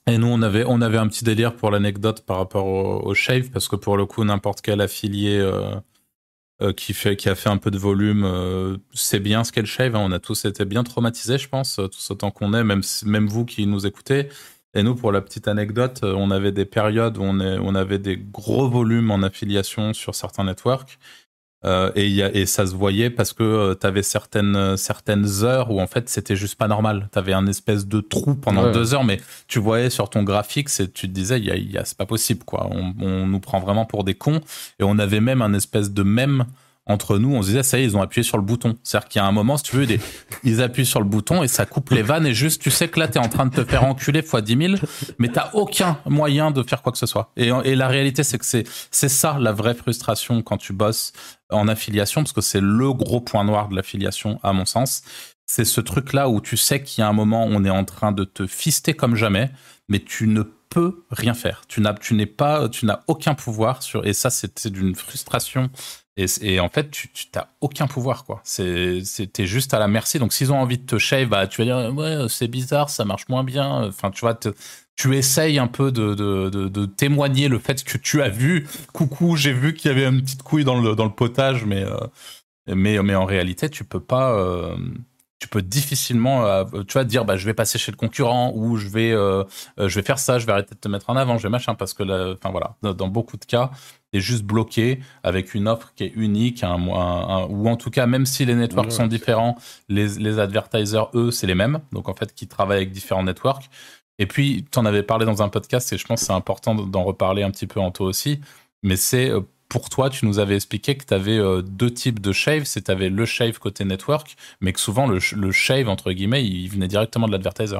Et 0.08 0.18
nous, 0.18 0.26
on 0.26 0.42
avait, 0.42 0.64
on 0.66 0.80
avait 0.80 0.98
un 0.98 1.06
petit 1.06 1.24
délire 1.24 1.54
pour 1.54 1.70
l'anecdote 1.70 2.22
par 2.26 2.38
rapport 2.38 2.66
au, 2.66 3.14
shave, 3.14 3.50
parce 3.50 3.68
que 3.68 3.76
pour 3.76 3.96
le 3.96 4.04
coup, 4.04 4.24
n'importe 4.24 4.60
quel 4.60 4.80
affilié 4.80 5.38
euh, 5.38 6.72
qui, 6.72 6.94
fait, 6.94 7.14
qui 7.14 7.28
a 7.28 7.36
fait 7.36 7.48
un 7.48 7.58
peu 7.58 7.70
de 7.70 7.78
volume 7.78 8.78
c'est 8.92 9.20
bien 9.20 9.44
ce 9.44 9.52
qu'est 9.52 9.60
le 9.60 9.66
shave. 9.66 9.94
Hein. 9.94 10.02
On 10.04 10.12
a 10.12 10.18
tous 10.18 10.44
été 10.46 10.64
bien 10.64 10.82
traumatisés, 10.82 11.38
je 11.38 11.48
pense, 11.48 11.76
tous 11.76 12.10
autant 12.10 12.32
qu'on 12.32 12.54
est, 12.54 12.64
même, 12.64 12.82
même 13.04 13.26
vous 13.28 13.44
qui 13.44 13.66
nous 13.66 13.86
écoutez. 13.86 14.28
Et 14.76 14.82
nous, 14.82 14.94
pour 14.94 15.10
la 15.10 15.22
petite 15.22 15.48
anecdote, 15.48 16.00
euh, 16.04 16.12
on 16.14 16.30
avait 16.30 16.52
des 16.52 16.66
périodes 16.66 17.16
où 17.16 17.22
on, 17.22 17.40
est, 17.40 17.58
on 17.58 17.74
avait 17.74 17.98
des 17.98 18.18
gros 18.18 18.68
volumes 18.68 19.10
en 19.10 19.22
affiliation 19.22 19.94
sur 19.94 20.14
certains 20.14 20.44
networks. 20.44 20.98
Euh, 21.64 21.90
et, 21.94 22.06
y 22.06 22.22
a, 22.22 22.30
et, 22.34 22.44
ça 22.44 22.66
se 22.66 22.74
voyait 22.74 23.08
parce 23.08 23.32
que 23.32 23.42
euh, 23.42 23.74
tu 23.74 23.86
avais 23.86 24.02
certaines, 24.02 24.76
certaines 24.76 25.42
heures 25.42 25.70
où 25.70 25.80
en 25.80 25.86
fait 25.86 26.10
c'était 26.10 26.36
juste 26.36 26.56
pas 26.56 26.68
normal. 26.68 27.08
Tu 27.10 27.18
avais 27.18 27.32
un 27.32 27.46
espèce 27.46 27.86
de 27.86 28.02
trou 28.02 28.34
pendant 28.34 28.70
deux 28.70 28.92
heures, 28.92 29.02
mais 29.02 29.18
tu 29.48 29.60
voyais 29.60 29.88
sur 29.88 30.10
ton 30.10 30.22
graphique, 30.22 30.68
tu 30.68 30.90
te 30.90 31.06
disais, 31.06 31.40
y 31.40 31.50
a, 31.50 31.56
y 31.56 31.78
a, 31.78 31.86
c'est 31.86 31.96
pas 31.96 32.04
possible. 32.04 32.44
quoi. 32.44 32.68
On, 32.70 32.94
on, 33.00 33.26
nous 33.26 33.40
prend 33.40 33.60
vraiment 33.60 33.86
pour 33.86 34.04
des 34.04 34.14
cons. 34.14 34.42
Et 34.78 34.84
on 34.84 34.98
avait 34.98 35.20
même 35.20 35.40
un 35.40 35.54
espèce 35.54 35.90
de 35.90 36.02
même 36.02 36.44
entre 36.86 37.18
nous, 37.18 37.34
on 37.34 37.42
se 37.42 37.48
disait, 37.48 37.64
ça 37.64 37.78
y 37.78 37.82
est, 37.82 37.84
ils 37.84 37.96
ont 37.96 38.02
appuyé 38.02 38.22
sur 38.22 38.36
le 38.36 38.44
bouton. 38.44 38.76
C'est-à-dire 38.84 39.08
qu'il 39.08 39.20
y 39.20 39.24
a 39.24 39.26
un 39.26 39.32
moment, 39.32 39.56
si 39.56 39.64
tu 39.64 39.76
veux, 39.76 39.86
ils 40.44 40.62
appuient 40.62 40.86
sur 40.86 41.00
le 41.00 41.06
bouton 41.06 41.42
et 41.42 41.48
ça 41.48 41.66
coupe 41.66 41.90
les 41.90 42.02
vannes 42.02 42.26
et 42.26 42.34
juste, 42.34 42.62
tu 42.62 42.70
sais 42.70 42.88
que 42.88 43.00
là, 43.00 43.08
t'es 43.08 43.18
en 43.18 43.28
train 43.28 43.46
de 43.46 43.54
te 43.54 43.64
faire 43.64 43.84
enculer 43.84 44.22
fois 44.22 44.40
10 44.40 44.56
000, 44.56 44.74
mais 45.18 45.28
t'as 45.28 45.50
aucun 45.52 45.98
moyen 46.06 46.52
de 46.52 46.62
faire 46.62 46.82
quoi 46.82 46.92
que 46.92 46.98
ce 46.98 47.06
soit. 47.06 47.32
Et, 47.36 47.50
la 47.76 47.88
réalité, 47.88 48.22
c'est 48.22 48.38
que 48.38 48.46
c'est, 48.46 48.64
c'est 48.90 49.08
ça 49.08 49.36
la 49.40 49.52
vraie 49.52 49.74
frustration 49.74 50.42
quand 50.42 50.58
tu 50.58 50.72
bosses 50.72 51.12
en 51.50 51.66
affiliation, 51.68 52.22
parce 52.22 52.32
que 52.32 52.40
c'est 52.40 52.60
le 52.60 52.92
gros 52.92 53.20
point 53.20 53.44
noir 53.44 53.68
de 53.68 53.74
l'affiliation, 53.74 54.38
à 54.42 54.52
mon 54.52 54.64
sens. 54.64 55.02
C'est 55.44 55.64
ce 55.64 55.80
truc-là 55.80 56.28
où 56.28 56.40
tu 56.40 56.56
sais 56.56 56.82
qu'il 56.82 57.02
y 57.02 57.04
a 57.04 57.08
un 57.08 57.12
moment, 57.12 57.44
on 57.48 57.64
est 57.64 57.70
en 57.70 57.84
train 57.84 58.12
de 58.12 58.24
te 58.24 58.46
fister 58.46 58.94
comme 58.94 59.16
jamais, 59.16 59.50
mais 59.88 60.00
tu 60.00 60.26
ne 60.28 60.42
peux 60.70 61.04
rien 61.10 61.34
faire. 61.34 61.62
Tu 61.68 61.80
n'as, 61.80 61.94
tu 61.94 62.14
n'es 62.14 62.26
pas, 62.26 62.68
tu 62.68 62.86
n'as 62.86 63.00
aucun 63.06 63.34
pouvoir 63.34 63.82
sur, 63.82 64.06
et 64.06 64.12
ça, 64.12 64.30
c'est 64.30 64.68
d'une 64.68 64.94
frustration 64.94 65.70
et, 66.16 66.60
en 66.60 66.68
fait, 66.70 66.90
tu 66.90 67.08
n'as 67.34 67.46
aucun 67.60 67.86
pouvoir, 67.86 68.24
quoi. 68.24 68.40
C'est, 68.42 69.02
t'es 69.32 69.46
juste 69.46 69.74
à 69.74 69.78
la 69.78 69.86
merci. 69.86 70.18
Donc, 70.18 70.32
s'ils 70.32 70.50
ont 70.50 70.58
envie 70.58 70.78
de 70.78 70.86
te 70.86 70.98
shave, 70.98 71.28
bah, 71.28 71.46
tu 71.46 71.62
vas 71.62 71.64
dire, 71.64 71.94
ouais, 71.94 72.26
c'est 72.30 72.48
bizarre, 72.48 72.88
ça 72.88 73.04
marche 73.04 73.28
moins 73.28 73.44
bien. 73.44 73.86
Enfin, 73.86 74.10
tu 74.10 74.20
vois, 74.20 74.38
tu 74.96 75.14
essayes 75.14 75.58
un 75.58 75.66
peu 75.66 75.92
de, 75.92 76.14
de, 76.14 76.48
de, 76.48 76.86
témoigner 76.86 77.48
le 77.48 77.58
fait 77.58 77.84
que 77.84 77.98
tu 77.98 78.22
as 78.22 78.30
vu, 78.30 78.66
coucou, 78.94 79.36
j'ai 79.36 79.52
vu 79.52 79.74
qu'il 79.74 79.90
y 79.90 79.94
avait 79.94 80.06
une 80.06 80.22
petite 80.22 80.42
couille 80.42 80.64
dans 80.64 80.80
le, 80.80 80.94
dans 80.94 81.04
le 81.04 81.12
potage, 81.12 81.66
mais, 81.66 81.82
euh, 81.84 81.98
mais, 82.66 83.02
mais 83.02 83.14
en 83.14 83.26
réalité, 83.26 83.68
tu 83.68 83.84
peux 83.84 84.00
pas, 84.00 84.32
euh, 84.32 84.74
tu 85.38 85.48
peux 85.48 85.62
difficilement, 85.62 86.46
euh, 86.46 86.64
tu 86.86 86.94
vois, 86.94 87.04
dire, 87.04 87.24
bah, 87.24 87.36
je 87.36 87.46
vais 87.46 87.54
passer 87.54 87.78
chez 87.78 87.92
le 87.92 87.96
concurrent 87.96 88.52
ou 88.54 88.76
je 88.76 88.88
vais, 88.88 89.10
je 89.10 89.94
vais 89.94 90.02
faire 90.02 90.18
ça, 90.18 90.38
je 90.38 90.46
vais 90.46 90.52
arrêter 90.52 90.74
de 90.74 90.80
te 90.80 90.88
mettre 90.88 91.10
en 91.10 91.16
avant, 91.16 91.38
je 91.38 91.42
vais 91.42 91.50
machin, 91.50 91.74
parce 91.74 91.94
que, 91.94 92.34
enfin 92.34 92.50
voilà, 92.50 92.76
dans 92.82 93.08
beaucoup 93.08 93.36
de 93.36 93.44
cas, 93.44 93.70
juste 94.20 94.44
bloqué 94.44 95.00
avec 95.22 95.54
une 95.54 95.68
offre 95.68 95.92
qui 95.94 96.04
est 96.04 96.12
unique, 96.14 96.62
un, 96.64 96.78
ou 97.48 97.68
en 97.68 97.76
tout 97.76 97.90
cas, 97.90 98.06
même 98.06 98.26
si 98.26 98.44
les 98.44 98.54
networks 98.54 98.92
sont 98.92 99.06
différents, 99.06 99.56
les, 99.88 100.18
les 100.18 100.38
advertisers, 100.38 101.10
eux, 101.14 101.30
c'est 101.30 101.46
les 101.46 101.54
mêmes. 101.54 101.80
Donc 101.92 102.08
en 102.08 102.14
fait, 102.14 102.34
qui 102.34 102.46
travaillent 102.46 102.78
avec 102.78 102.92
différents 102.92 103.24
networks. 103.24 103.68
Et 104.18 104.26
puis, 104.26 104.64
tu 104.70 104.78
en 104.78 104.86
avais 104.86 105.02
parlé 105.02 105.26
dans 105.26 105.42
un 105.42 105.48
podcast 105.48 105.92
et 105.92 105.98
je 105.98 106.06
pense 106.06 106.20
que 106.20 106.26
c'est 106.26 106.32
important 106.32 106.74
d'en 106.74 107.04
reparler 107.04 107.42
un 107.42 107.50
petit 107.50 107.66
peu 107.66 107.80
en 107.80 107.90
toi 107.90 108.06
aussi. 108.06 108.40
Mais 108.82 108.96
c'est 108.96 109.30
euh, 109.30 109.40
pour 109.68 109.90
toi, 109.90 110.10
tu 110.10 110.26
nous 110.26 110.38
avais 110.38 110.54
expliqué 110.54 110.96
que 110.96 111.04
tu 111.04 111.14
avais 111.14 111.38
euh, 111.38 111.62
deux 111.62 111.90
types 111.90 112.20
de 112.20 112.32
shave. 112.32 112.64
C'est 112.64 112.82
tu 112.82 112.90
avais 112.90 113.08
le 113.08 113.24
shave 113.24 113.58
côté 113.58 113.84
network, 113.84 114.36
mais 114.60 114.72
que 114.72 114.80
souvent 114.80 115.06
le, 115.06 115.18
shave, 115.52 115.88
entre 115.88 116.12
guillemets, 116.12 116.44
il 116.44 116.68
venait 116.68 116.88
directement 116.88 117.26
de 117.26 117.32
l'advertiser. 117.32 117.78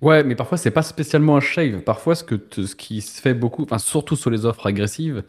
Ouais, 0.00 0.22
mais 0.22 0.36
parfois 0.36 0.58
c'est 0.58 0.70
pas 0.70 0.82
spécialement 0.82 1.36
un 1.36 1.40
shave. 1.40 1.80
Parfois, 1.80 2.14
ce, 2.14 2.22
que 2.22 2.40
ce 2.50 2.76
qui 2.76 3.00
se 3.00 3.20
fait 3.20 3.34
beaucoup, 3.34 3.66
surtout 3.78 4.14
sur 4.14 4.30
les 4.30 4.46
offres 4.46 4.66
agressives, 4.66 5.24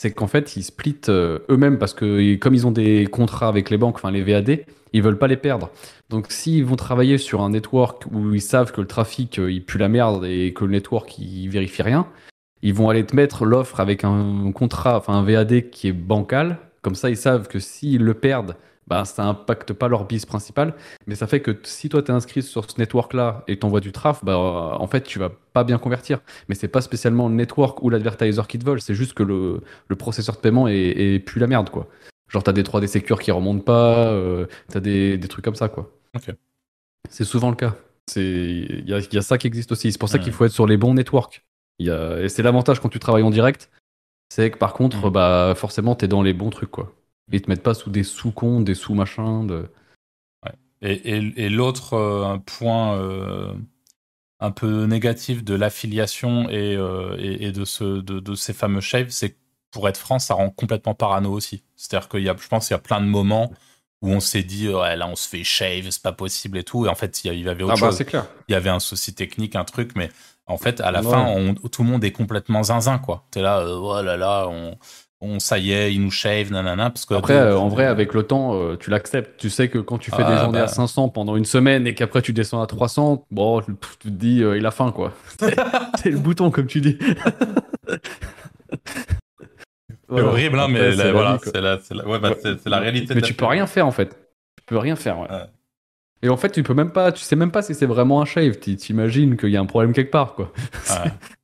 c'est 0.00 0.12
qu'en 0.12 0.28
fait 0.28 0.56
ils 0.56 0.62
splitent 0.62 1.10
euh, 1.10 1.40
eux-mêmes 1.50 1.78
parce 1.78 1.92
que 1.92 2.34
comme 2.36 2.54
ils 2.54 2.66
ont 2.66 2.70
des 2.70 3.06
contrats 3.06 3.48
avec 3.48 3.68
les 3.68 3.76
banques, 3.76 3.96
enfin 3.96 4.10
les 4.10 4.22
VAD, 4.22 4.64
ils 4.94 5.02
veulent 5.02 5.18
pas 5.18 5.26
les 5.26 5.36
perdre. 5.36 5.70
Donc 6.08 6.30
s'ils 6.30 6.64
vont 6.64 6.76
travailler 6.76 7.18
sur 7.18 7.42
un 7.42 7.50
network 7.50 8.04
où 8.10 8.34
ils 8.34 8.40
savent 8.40 8.72
que 8.72 8.80
le 8.80 8.86
trafic 8.86 9.38
euh, 9.38 9.52
il 9.52 9.62
pue 9.62 9.76
la 9.76 9.88
merde 9.88 10.24
et 10.24 10.54
que 10.54 10.64
le 10.64 10.70
network 10.70 11.18
il 11.18 11.48
vérifie 11.48 11.82
rien, 11.82 12.06
ils 12.62 12.74
vont 12.74 12.88
aller 12.88 13.04
te 13.04 13.14
mettre 13.16 13.44
l'offre 13.44 13.80
avec 13.80 14.04
un 14.04 14.52
contrat, 14.52 14.96
enfin 14.98 15.14
un 15.14 15.22
VAD 15.22 15.70
qui 15.70 15.88
est 15.88 15.92
bancal. 15.92 16.58
Comme 16.82 16.94
ça, 16.94 17.10
ils 17.10 17.16
savent 17.16 17.46
que 17.48 17.58
s'ils 17.58 18.02
le 18.02 18.14
perdent, 18.14 18.56
bah, 18.86 19.04
ça 19.04 19.24
impacte 19.24 19.72
pas 19.72 19.86
leur 19.88 20.04
bise 20.06 20.24
principale, 20.26 20.74
mais 21.06 21.14
ça 21.14 21.26
fait 21.26 21.40
que 21.40 21.56
si 21.62 21.88
toi 21.88 22.02
tu 22.02 22.10
es 22.10 22.14
inscrit 22.14 22.42
sur 22.42 22.68
ce 22.68 22.78
network-là 22.78 23.44
et 23.48 23.58
t'envoies 23.58 23.80
du 23.80 23.92
traf, 23.92 24.24
bah, 24.24 24.36
en 24.36 24.86
fait 24.88 25.02
tu 25.02 25.18
vas 25.18 25.30
pas 25.52 25.62
bien 25.64 25.78
convertir. 25.78 26.20
Mais 26.48 26.54
c'est 26.54 26.68
pas 26.68 26.80
spécialement 26.80 27.28
le 27.28 27.34
network 27.34 27.82
ou 27.82 27.90
l'advertiser 27.90 28.40
qui 28.48 28.58
te 28.58 28.64
vole, 28.64 28.80
c'est 28.80 28.94
juste 28.94 29.14
que 29.14 29.22
le, 29.22 29.60
le 29.88 29.96
processeur 29.96 30.34
de 30.36 30.40
paiement 30.40 30.66
est, 30.68 30.74
est 30.74 31.18
plus 31.20 31.38
la 31.40 31.46
merde. 31.46 31.70
quoi. 31.70 31.86
Genre, 32.28 32.42
t'as 32.42 32.52
des 32.52 32.62
3D 32.62 32.86
Secure 32.86 33.20
qui 33.20 33.30
remontent 33.30 33.62
pas, 33.64 34.08
euh, 34.08 34.46
t'as 34.68 34.80
des, 34.80 35.18
des 35.18 35.28
trucs 35.28 35.44
comme 35.44 35.54
ça, 35.56 35.68
quoi. 35.68 35.90
C'est 37.08 37.24
souvent 37.24 37.50
le 37.50 37.56
cas. 37.56 37.74
Il 38.16 38.88
y 38.88 38.94
a, 38.94 38.98
y 39.12 39.18
a, 39.18 39.22
ça 39.22 39.38
qui 39.38 39.46
existe 39.46 39.72
aussi. 39.72 39.92
C'est 39.92 39.98
pour 39.98 40.08
ça 40.08 40.18
Ouais. 40.18 40.24
qu'il 40.24 40.32
faut 40.32 40.44
être 40.44 40.52
sur 40.52 40.66
les 40.66 40.76
bons 40.76 40.94
networks. 40.94 41.44
Il 41.80 41.86
Y 41.86 41.90
a, 41.90 42.20
et 42.20 42.28
c'est 42.28 42.42
l'avantage 42.42 42.78
quand 42.78 42.88
tu 42.90 43.00
travailles 43.00 43.24
en 43.24 43.30
direct, 43.30 43.70
c'est 44.28 44.50
que 44.52 44.58
par 44.58 44.74
contre, 44.74 45.06
Mhm. 45.06 45.10
bah, 45.12 45.54
forcément, 45.56 45.96
t'es 45.96 46.06
dans 46.06 46.22
les 46.22 46.32
bons 46.34 46.50
trucs, 46.50 46.70
quoi. 46.70 46.94
Ils 47.32 47.42
te 47.42 47.50
mettent 47.50 47.62
pas 47.64 47.74
sous 47.74 47.90
des 47.90 48.04
sous-comptes, 48.04 48.64
des 48.64 48.74
sous-machins. 48.76 49.46
De... 49.46 49.68
Et, 50.82 50.92
et- 50.92 51.44
et 51.44 51.48
l'autre 51.48 51.94
euh, 51.94 52.38
point 52.38 52.94
euh, 52.96 53.52
un 54.40 54.50
peu 54.50 54.84
négatif 54.84 55.44
de 55.44 55.54
l'affiliation 55.54 56.48
et, 56.48 56.74
euh, 56.76 57.16
et, 57.18 57.46
et 57.46 57.52
de, 57.52 57.64
ce, 57.64 57.84
de, 58.00 58.20
de 58.20 58.34
ces 58.34 58.52
fameux 58.52 58.80
shaves, 58.80 59.10
c'est 59.10 59.30
que 59.30 59.36
pour 59.70 59.88
être 59.88 59.98
franc, 59.98 60.18
ça 60.18 60.34
rend 60.34 60.50
complètement 60.50 60.94
parano 60.94 61.32
aussi. 61.32 61.62
C'est-à-dire 61.76 62.08
qu'il 62.08 62.22
y 62.22 62.28
a, 62.28 62.36
je 62.38 62.48
pense 62.48 62.66
qu'il 62.68 62.74
y 62.74 62.78
a 62.78 62.80
plein 62.82 63.00
de 63.00 63.06
moments 63.06 63.52
où 64.02 64.08
on 64.10 64.20
s'est 64.20 64.42
dit, 64.42 64.68
ouais, 64.68 64.96
là, 64.96 65.06
on 65.06 65.14
se 65.16 65.28
fait 65.28 65.44
shave, 65.44 65.90
c'est 65.90 66.02
pas 66.02 66.12
possible 66.12 66.56
et 66.58 66.64
tout. 66.64 66.86
Et 66.86 66.88
en 66.88 66.94
fait, 66.94 67.22
il 67.24 67.34
y 67.38 67.48
avait 67.48 67.62
autre 67.62 67.74
Ah 67.76 67.80
bah, 67.80 67.88
chose. 67.88 67.96
c'est 67.98 68.06
clair. 68.06 68.26
Il 68.48 68.52
y 68.52 68.54
avait 68.54 68.70
un 68.70 68.80
souci 68.80 69.14
technique, 69.14 69.54
un 69.56 69.64
truc, 69.64 69.92
mais 69.94 70.08
en 70.46 70.56
fait, 70.58 70.80
à 70.80 70.90
la 70.90 71.02
Ouais. 71.02 71.10
fin, 71.10 71.26
on- 71.28 71.54
tout 71.54 71.82
le 71.82 71.88
monde 71.88 72.02
est 72.04 72.12
complètement 72.12 72.62
zinzin, 72.62 72.98
quoi. 72.98 73.24
T'es 73.30 73.40
là, 73.42 73.58
euh, 73.60 73.76
oh 73.80 74.02
là 74.02 74.16
là, 74.16 74.46
on, 74.48 74.76
on, 75.20 75.38
ça 75.38 75.58
y 75.58 75.70
est, 75.72 75.92
il 75.94 76.00
nous 76.02 76.10
shave, 76.10 76.50
nanana, 76.50 76.90
parce 76.90 77.04
que 77.06 77.14
Après, 77.14 77.34
euh, 77.34 77.58
en 77.58 77.68
vrai, 77.68 77.84
avec 77.84 78.14
le 78.14 78.22
temps, 78.24 78.54
euh, 78.54 78.76
tu 78.76 78.90
l'acceptes. 78.90 79.38
Tu 79.38 79.50
sais 79.50 79.68
que 79.68 79.78
quand 79.78 79.98
tu 79.98 80.10
fais 80.10 80.18
des 80.24 80.32
Ah, 80.32 80.38
journées 80.44 80.58
bah. 80.58 80.64
à 80.64 80.68
500 80.68 81.08
pendant 81.10 81.36
une 81.36 81.44
semaine 81.44 81.86
et 81.86 81.94
qu'après 81.94 82.22
tu 82.22 82.32
descends 82.32 82.60
à 82.62 82.66
300, 82.66 83.26
bon, 83.30 83.60
tu 83.60 83.74
te 83.98 84.08
dis, 84.08 84.42
euh, 84.42 84.56
il 84.56 84.64
a 84.66 84.70
faim, 84.70 84.92
quoi. 84.92 85.12
c'est 86.02 86.10
le 86.10 86.18
bouton, 86.18 86.50
comme 86.50 86.66
tu 86.66 86.80
dis. 86.80 86.96
C'est 89.88 89.98
Voilà. 90.08 90.28
horrible, 90.28 90.58
hein, 90.58 90.66
mais 90.68 90.90
c'est 90.92 90.96
la, 90.96 91.04
la 91.04 91.12
voilà, 91.12 91.38
c'est 91.44 91.94
la, 91.94 92.06
ouais, 92.08 92.18
bah, 92.18 92.30
réalité. 92.80 93.14
Mais 93.14 93.20
de 93.20 93.26
tu 93.26 93.34
peux 93.34 93.44
rien 93.44 93.66
faire 93.68 93.86
en 93.86 93.92
fait. 93.92 94.08
Tu 94.58 94.64
peux 94.66 94.78
rien 94.78 94.96
faire. 94.96 95.20
Ouais. 95.20 95.28
Et 96.22 96.28
en 96.28 96.36
fait, 96.36 96.50
tu 96.50 96.62
peux 96.62 96.74
même 96.74 96.92
pas. 96.92 97.12
Tu 97.12 97.22
sais 97.22 97.36
même 97.36 97.50
pas 97.50 97.62
si 97.62 97.74
c'est 97.74 97.86
vraiment 97.86 98.20
un 98.20 98.24
shave. 98.24 98.58
Tu 98.58 98.76
t'imagines 98.76 99.36
qu'il 99.36 99.50
y 99.50 99.56
a 99.56 99.60
un 99.60 99.66
problème 99.66 99.92
quelque 99.92 100.10
part, 100.10 100.34
quoi. 100.34 100.52
Ouais. 100.90 101.10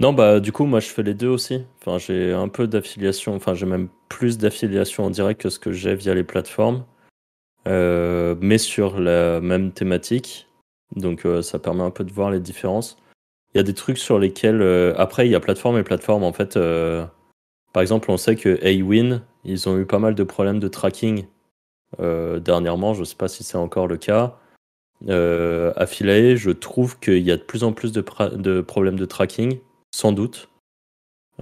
Non, 0.00 0.12
bah 0.12 0.38
du 0.38 0.52
coup, 0.52 0.64
moi 0.64 0.78
je 0.78 0.86
fais 0.88 1.02
les 1.02 1.14
deux 1.14 1.26
aussi. 1.28 1.64
Enfin, 1.80 1.98
j'ai 1.98 2.32
un 2.32 2.48
peu 2.48 2.68
d'affiliation, 2.68 3.34
enfin 3.34 3.54
j'ai 3.54 3.66
même 3.66 3.88
plus 4.08 4.38
d'affiliation 4.38 5.04
en 5.04 5.10
direct 5.10 5.40
que 5.40 5.50
ce 5.50 5.58
que 5.58 5.72
j'ai 5.72 5.94
via 5.96 6.14
les 6.14 6.22
plateformes, 6.24 6.84
Euh, 7.66 8.36
mais 8.40 8.58
sur 8.58 9.00
la 9.00 9.40
même 9.40 9.72
thématique. 9.72 10.48
Donc 10.94 11.26
euh, 11.26 11.42
ça 11.42 11.58
permet 11.58 11.82
un 11.82 11.90
peu 11.90 12.04
de 12.04 12.12
voir 12.12 12.30
les 12.30 12.40
différences. 12.40 12.96
Il 13.54 13.58
y 13.58 13.60
a 13.60 13.64
des 13.64 13.74
trucs 13.74 13.98
sur 13.98 14.18
lesquels, 14.20 14.62
euh, 14.62 14.94
après, 14.96 15.26
il 15.26 15.32
y 15.32 15.34
a 15.34 15.40
plateforme 15.40 15.78
et 15.78 15.82
plateforme. 15.82 16.22
En 16.22 16.32
fait, 16.32 16.56
euh, 16.56 17.04
par 17.72 17.82
exemple, 17.82 18.10
on 18.10 18.16
sait 18.16 18.36
que 18.36 18.58
Awin, 18.64 19.22
ils 19.44 19.68
ont 19.68 19.76
eu 19.78 19.84
pas 19.86 19.98
mal 19.98 20.14
de 20.14 20.22
problèmes 20.22 20.60
de 20.60 20.68
tracking 20.68 21.26
dernièrement. 21.98 22.94
Je 22.94 23.04
sais 23.04 23.16
pas 23.16 23.28
si 23.28 23.44
c'est 23.44 23.58
encore 23.58 23.86
le 23.86 23.96
cas. 23.96 24.38
Euh, 25.08 25.72
Affiliate, 25.76 26.36
je 26.36 26.50
trouve 26.50 26.98
qu'il 26.98 27.22
y 27.22 27.30
a 27.30 27.36
de 27.36 27.42
plus 27.42 27.62
en 27.64 27.72
plus 27.72 27.92
de, 27.92 28.04
de 28.36 28.60
problèmes 28.60 28.98
de 28.98 29.04
tracking 29.04 29.58
sans 29.94 30.12
doute. 30.12 30.48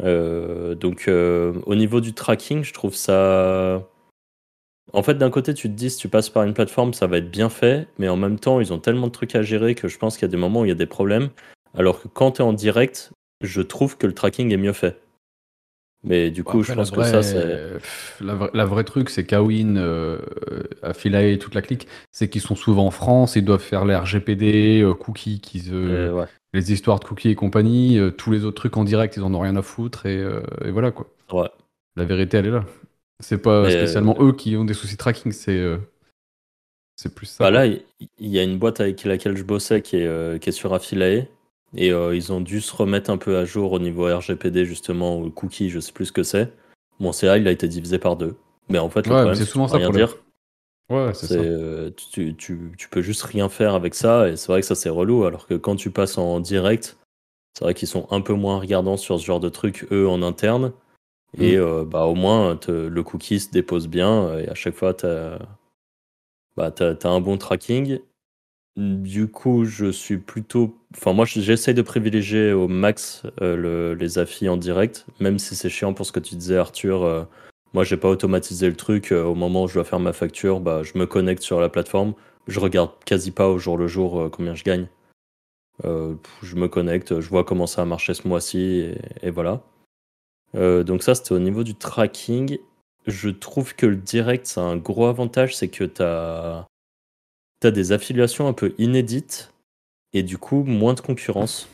Euh, 0.03 0.75
donc 0.75 1.09
euh, 1.09 1.55
au 1.65 1.75
niveau 1.75 2.01
du 2.01 2.13
tracking, 2.13 2.63
je 2.65 2.73
trouve 2.73 2.95
ça... 2.95 3.83
En 4.93 5.03
fait, 5.03 5.15
d'un 5.15 5.31
côté, 5.31 5.53
tu 5.53 5.69
te 5.69 5.75
dis, 5.75 5.91
si 5.91 5.99
tu 5.99 6.09
passes 6.09 6.31
par 6.31 6.45
une 6.45 6.55
plateforme, 6.55 6.95
ça 6.95 7.09
va 7.09 7.19
être 7.19 7.31
bien 7.31 7.49
fait, 7.49 7.89
mais 7.99 8.09
en 8.09 8.17
même 8.17 8.39
temps, 8.39 8.61
ils 8.61 8.73
ont 8.73 8.79
tellement 8.79 9.09
de 9.09 9.13
trucs 9.13 9.35
à 9.35 9.43
gérer 9.43 9.75
que 9.75 9.89
je 9.89 9.99
pense 9.99 10.17
qu'il 10.17 10.23
y 10.23 10.31
a 10.31 10.31
des 10.31 10.37
moments 10.37 10.61
où 10.61 10.65
il 10.65 10.69
y 10.69 10.73
a 10.73 10.77
des 10.77 10.87
problèmes. 10.87 11.31
Alors 11.75 12.01
que 12.01 12.09
quand 12.09 12.33
tu 12.33 12.43
es 12.43 12.45
en 12.45 12.53
direct, 12.53 13.11
je 13.41 13.63
trouve 13.63 13.97
que 13.99 14.07
le 14.07 14.15
tracking 14.15 14.53
est 14.53 14.57
mieux 14.57 14.73
fait. 14.73 15.03
Mais 16.05 16.31
du 16.31 16.45
coup, 16.45 16.63
Après, 16.63 16.63
je 16.63 16.73
pense 16.75 16.91
que 16.91 17.03
ça, 17.03 17.23
c'est... 17.23 17.73
La, 18.21 18.35
vra- 18.35 18.51
la 18.55 18.65
vraie 18.65 18.85
truc, 18.85 19.11
c'est 19.11 19.27
Kawin, 19.27 19.77
euh, 19.77 20.19
Affiliate 20.83 21.25
et 21.25 21.39
toute 21.39 21.55
la 21.55 21.63
clique, 21.63 21.89
c'est 22.13 22.29
qu'ils 22.29 22.41
sont 22.41 22.55
souvent 22.55 22.87
en 22.87 22.91
France, 22.91 23.37
ils 23.37 23.45
doivent 23.45 23.61
faire 23.63 23.85
les 23.85 23.97
RGPD, 23.97 24.81
euh, 24.83 24.95
cookies, 24.95 25.41
qu'ils, 25.41 25.75
euh, 25.75 26.13
ouais, 26.13 26.27
les 26.53 26.73
histoires 26.73 27.01
de 27.01 27.05
cookies 27.05 27.31
et 27.31 27.35
compagnie, 27.35 27.99
euh, 27.99 28.11
tous 28.11 28.31
les 28.31 28.45
autres 28.45 28.57
trucs 28.57 28.77
en 28.77 28.85
direct, 28.85 29.17
ils 29.17 29.23
en 29.25 29.35
ont 29.35 29.41
rien 29.41 29.57
à 29.57 29.63
foutre, 29.63 30.07
et, 30.07 30.17
euh, 30.17 30.41
et 30.65 30.71
voilà 30.71 30.93
quoi. 30.93 31.09
ouais. 31.33 31.51
La 31.97 32.05
vérité, 32.05 32.39
elle 32.39 32.47
est 32.47 32.51
là. 32.51 32.67
C'est 33.21 33.39
pas 33.43 33.65
Mais, 33.65 33.71
spécialement 33.71 34.17
eux 34.21 34.33
qui 34.35 34.57
ont 34.57 34.65
des 34.65 34.75
soucis 34.75 34.95
de 34.95 34.99
tracking, 34.99 35.33
c'est 35.33 35.79
c'est 36.97 37.15
plus 37.15 37.27
ça. 37.27 37.45
Bah 37.45 37.51
là, 37.51 37.67
il 37.67 37.83
y 38.19 38.39
a 38.39 38.43
une 38.43 38.59
boîte 38.59 38.81
avec 38.81 39.05
laquelle 39.05 39.37
je 39.37 39.43
bossais 39.43 39.83
qui 39.83 39.97
est, 39.97 40.41
qui 40.43 40.49
est 40.49 40.53
sur 40.53 40.73
Affiliate. 40.75 41.29
Et 41.75 41.93
euh, 41.93 42.15
ils 42.17 42.33
ont 42.33 42.41
dû 42.41 42.61
se 42.61 42.75
remettre 42.75 43.11
un 43.11 43.19
peu 43.19 43.37
à 43.37 43.45
jour 43.45 43.73
au 43.73 43.79
niveau 43.79 44.05
RGPD, 44.05 44.65
justement, 44.65 45.19
ou 45.19 45.31
cookie, 45.31 45.69
je 45.71 45.81
sais 45.81 45.93
plus 45.93 46.07
ce 46.07 46.13
que 46.13 46.23
c'est. 46.23 46.53
Mon 47.01 47.13
CA, 47.13 47.37
il 47.39 47.47
a 47.49 47.51
été 47.51 47.69
divisé 47.69 47.99
par 47.99 48.17
deux. 48.17 48.37
Mais 48.69 48.79
en 48.79 48.89
fait, 48.89 49.07
le 49.07 49.13
Ouais, 49.13 49.17
mais 49.19 49.23
problème, 49.23 49.35
c'est 49.35 49.45
souvent 49.45 49.67
peux 49.67 49.73
ça 49.73 49.77
rien 49.79 49.87
problème. 49.89 50.07
dire. 50.07 50.17
Ouais, 50.89 51.13
c'est 51.15 51.27
ça. 51.27 51.35
euh, 51.35 51.91
tu, 52.13 52.35
tu, 52.37 52.73
tu 52.79 52.89
peux 52.89 53.03
juste 53.03 53.23
rien 53.23 53.49
faire 53.49 53.75
avec 53.75 53.95
ça. 53.95 54.29
Et 54.29 54.37
c'est 54.37 54.49
vrai 54.49 54.61
que 54.61 54.67
ça, 54.67 54.75
c'est 54.75 54.89
relou. 54.89 55.25
Alors 55.25 55.47
que 55.47 55.55
quand 55.55 55.77
tu 55.77 55.91
passes 55.91 56.17
en 56.17 56.41
direct, 56.41 56.97
c'est 57.55 57.65
vrai 57.65 57.75
qu'ils 57.75 57.89
sont 57.89 58.07
un 58.11 58.21
peu 58.21 58.33
moins 58.35 58.59
regardants 58.61 58.97
sur 58.97 59.19
ce 59.21 59.25
genre 59.25 59.41
de 59.41 59.49
trucs, 59.49 59.87
eux, 59.93 60.09
en 60.09 60.23
interne. 60.23 60.73
Et 61.39 61.57
euh, 61.59 61.85
bah, 61.85 62.05
au 62.07 62.15
moins, 62.15 62.57
te- 62.57 62.71
le 62.71 63.03
cookie 63.03 63.41
se 63.41 63.51
dépose 63.51 63.89
bien. 63.89 64.39
Et 64.39 64.49
à 64.49 64.55
chaque 64.55 64.75
fois, 64.75 64.95
tu 64.95 65.07
as, 65.07 65.39
bah, 66.57 66.71
t'as 66.71 66.95
un 67.11 67.21
bon 67.21 67.37
tracking. 67.37 67.99
Du 68.77 69.27
coup, 69.29 69.65
je 69.65 69.91
suis 69.91 70.19
plutôt. 70.19 70.77
Enfin, 70.95 71.15
moi, 71.15 71.25
j'essaye 71.25 71.73
de 71.73 71.81
privilégier 71.81 72.53
au 72.53 72.69
max 72.69 73.23
euh, 73.41 73.57
le- 73.57 73.95
les 73.95 74.19
affis 74.19 74.51
en 74.51 74.59
direct, 74.59 75.07
même 75.19 75.39
si 75.39 75.57
c'est 75.57 75.71
chiant 75.71 75.95
pour 75.95 76.05
ce 76.05 76.13
que 76.13 76.21
tu 76.21 76.35
disais, 76.35 76.59
Arthur. 76.59 77.03
euh, 77.05 77.25
moi, 77.73 77.85
j'ai 77.85 77.97
pas 77.97 78.09
automatisé 78.09 78.69
le 78.69 78.77
truc. 78.77 79.13
euh, 79.13 79.25
au 79.25 79.35
moment 79.35 79.65
où 79.65 79.69
je 79.69 79.75
dois 79.75 79.85
faire 79.85 80.01
ma 80.01 80.13
facture, 80.13 80.61
bah, 80.61 80.83
je 80.83 80.99
me 80.99 81.07
connecte 81.07 81.43
sur 81.43 81.59
la 81.61 81.71
plateforme. 81.71 82.13
Je 82.49 82.61
regarde 82.61 82.91
quasi 83.07 83.31
pas 83.31 83.49
au 83.49 83.59
jour 83.59 83.79
le 83.79 83.87
jour 83.89 84.29
combien 84.31 84.55
je 84.55 84.63
gagne. 84.65 84.89
Je 85.85 86.55
me 86.57 86.69
connecte, 86.69 87.21
je 87.21 87.29
vois 87.29 87.45
comment 87.45 87.67
ça 87.67 87.83
a 87.83 87.85
marché 87.85 88.15
ce 88.15 88.27
mois-ci, 88.29 88.95
et, 89.23 89.31
voilà. 89.31 89.63
Donc, 90.55 91.03
ça, 91.03 91.15
c'était 91.15 91.33
au 91.33 91.39
niveau 91.39 91.65
du 91.65 91.75
tracking. 91.75 92.59
Je 93.07 93.31
trouve 93.31 93.75
que 93.75 93.87
le 93.87 93.97
direct, 93.97 94.47
ça 94.47 94.63
a 94.63 94.65
un 94.65 94.77
gros 94.77 95.07
avantage, 95.07 95.57
c'est 95.57 95.69
que 95.69 95.85
tu 97.61 97.67
as 97.67 97.71
t'as 97.71 97.75
des 97.75 97.93
affiliations 97.93 98.49
un 98.49 98.53
peu 98.53 98.75
inédites 98.79 99.53
et 100.13 100.23
du 100.23 100.39
coup 100.39 100.65
moins 100.65 100.95
de 100.95 101.01
concurrence. 101.01 101.69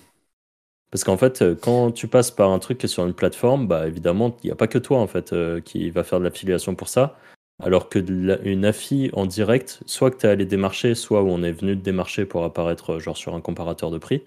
Parce 0.92 1.04
qu'en 1.04 1.16
fait, 1.16 1.40
euh, 1.40 1.54
quand 1.60 1.90
tu 1.90 2.06
passes 2.06 2.30
par 2.30 2.50
un 2.50 2.58
truc 2.58 2.78
qui 2.78 2.86
est 2.86 2.88
sur 2.88 3.06
une 3.06 3.14
plateforme, 3.14 3.66
bah 3.66 3.88
évidemment, 3.88 4.36
il 4.44 4.48
n'y 4.48 4.52
a 4.52 4.56
pas 4.56 4.68
que 4.68 4.78
toi 4.78 4.98
en 4.98 5.06
fait 5.06 5.32
euh, 5.32 5.60
qui 5.60 5.88
va 5.90 6.04
faire 6.04 6.18
de 6.18 6.24
l'affiliation 6.24 6.74
pour 6.74 6.88
ça. 6.88 7.18
Alors 7.62 7.88
que 7.88 7.98
une 7.98 8.64
affi 8.64 9.10
en 9.14 9.24
direct, 9.24 9.80
soit 9.86 10.10
que 10.10 10.18
tu 10.18 10.26
es 10.26 10.28
allé 10.28 10.44
démarcher, 10.44 10.94
soit 10.94 11.22
où 11.22 11.28
on 11.28 11.42
est 11.42 11.52
venu 11.52 11.76
démarcher 11.76 12.26
pour 12.26 12.44
apparaître 12.44 12.94
euh, 12.94 12.98
genre 12.98 13.16
sur 13.16 13.34
un 13.34 13.40
comparateur 13.40 13.90
de 13.90 13.98
prix, 13.98 14.22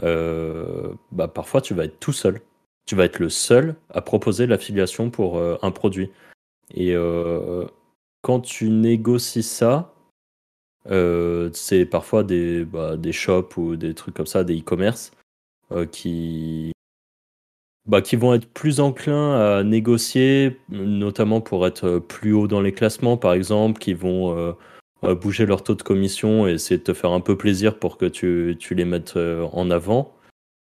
bah 0.00 1.28
parfois 1.28 1.60
tu 1.60 1.74
vas 1.74 1.84
être 1.84 2.00
tout 2.00 2.12
seul. 2.12 2.40
Tu 2.86 2.96
vas 2.96 3.04
être 3.04 3.20
le 3.20 3.28
seul 3.28 3.76
à 3.90 4.00
proposer 4.00 4.46
l'affiliation 4.46 5.10
pour 5.10 5.38
un 5.40 5.70
produit. 5.70 6.10
Et 6.74 6.96
quand 8.22 8.40
tu 8.40 8.70
négocies 8.70 9.42
ça, 9.42 9.91
euh, 10.90 11.50
c'est 11.52 11.86
parfois 11.86 12.24
des, 12.24 12.64
bah, 12.64 12.96
des 12.96 13.12
shops 13.12 13.56
ou 13.56 13.76
des 13.76 13.94
trucs 13.94 14.14
comme 14.14 14.26
ça, 14.26 14.44
des 14.44 14.58
e-commerce, 14.58 15.12
euh, 15.70 15.86
qui, 15.86 16.72
bah, 17.86 18.02
qui 18.02 18.16
vont 18.16 18.34
être 18.34 18.48
plus 18.48 18.80
enclins 18.80 19.58
à 19.58 19.62
négocier, 19.62 20.58
notamment 20.70 21.40
pour 21.40 21.66
être 21.66 21.98
plus 21.98 22.32
haut 22.32 22.48
dans 22.48 22.60
les 22.60 22.72
classements, 22.72 23.16
par 23.16 23.32
exemple, 23.34 23.80
qui 23.80 23.94
vont 23.94 24.36
euh, 25.04 25.14
bouger 25.14 25.46
leur 25.46 25.62
taux 25.62 25.74
de 25.74 25.82
commission 25.82 26.46
et 26.48 26.52
essayer 26.52 26.78
de 26.78 26.84
te 26.84 26.94
faire 26.94 27.12
un 27.12 27.20
peu 27.20 27.36
plaisir 27.36 27.78
pour 27.78 27.96
que 27.96 28.06
tu, 28.06 28.56
tu 28.58 28.74
les 28.74 28.84
mettes 28.84 29.16
en 29.16 29.70
avant. 29.70 30.12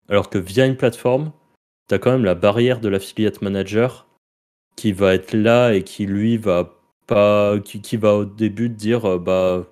Alors 0.09 0.29
que 0.29 0.39
via 0.39 0.67
une 0.67 0.77
plateforme, 0.77 1.33
tu 1.89 1.95
as 1.95 1.99
quand 1.99 2.11
même 2.13 2.25
la 2.25 2.35
barrière 2.35 2.81
de 2.81 2.89
l'affiliate 2.89 3.43
manager 3.43 4.07
qui 4.77 4.93
va 4.93 5.15
être 5.15 5.35
là 5.35 5.73
et 5.73 5.85
qui 5.85 6.07
lui 6.07 6.37
va 6.37 6.75
pas 7.07 7.59
qui, 7.61 7.81
qui 7.81 7.97
va 7.97 8.15
au 8.15 8.25
début 8.25 8.71
te 8.71 8.77
dire 8.77 9.19
bah 9.19 9.67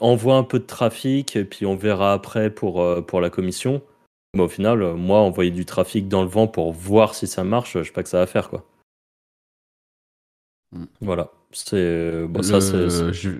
envoie 0.00 0.36
un 0.36 0.44
peu 0.44 0.58
de 0.58 0.64
trafic 0.66 1.36
et 1.36 1.44
puis 1.44 1.66
on 1.66 1.76
verra 1.76 2.12
après 2.12 2.50
pour, 2.50 2.82
euh, 2.82 3.00
pour 3.00 3.20
la 3.20 3.30
commission. 3.30 3.82
Mais 4.34 4.42
au 4.42 4.48
final, 4.48 4.82
euh, 4.82 4.94
moi, 4.94 5.20
envoyer 5.20 5.50
du 5.50 5.64
trafic 5.66 6.08
dans 6.08 6.22
le 6.22 6.28
vent 6.28 6.46
pour 6.46 6.72
voir 6.72 7.14
si 7.14 7.26
ça 7.26 7.44
marche, 7.44 7.78
je 7.78 7.82
sais 7.84 7.92
pas 7.92 8.02
que 8.02 8.08
ça 8.08 8.18
va 8.18 8.26
faire 8.26 8.48
quoi. 8.48 8.64
Mm. 10.72 10.84
Voilà. 11.00 11.30
C'est 11.52 12.26
bon, 12.28 12.42
ça 12.42 12.60
c'est 12.62 13.12
je, 13.12 13.30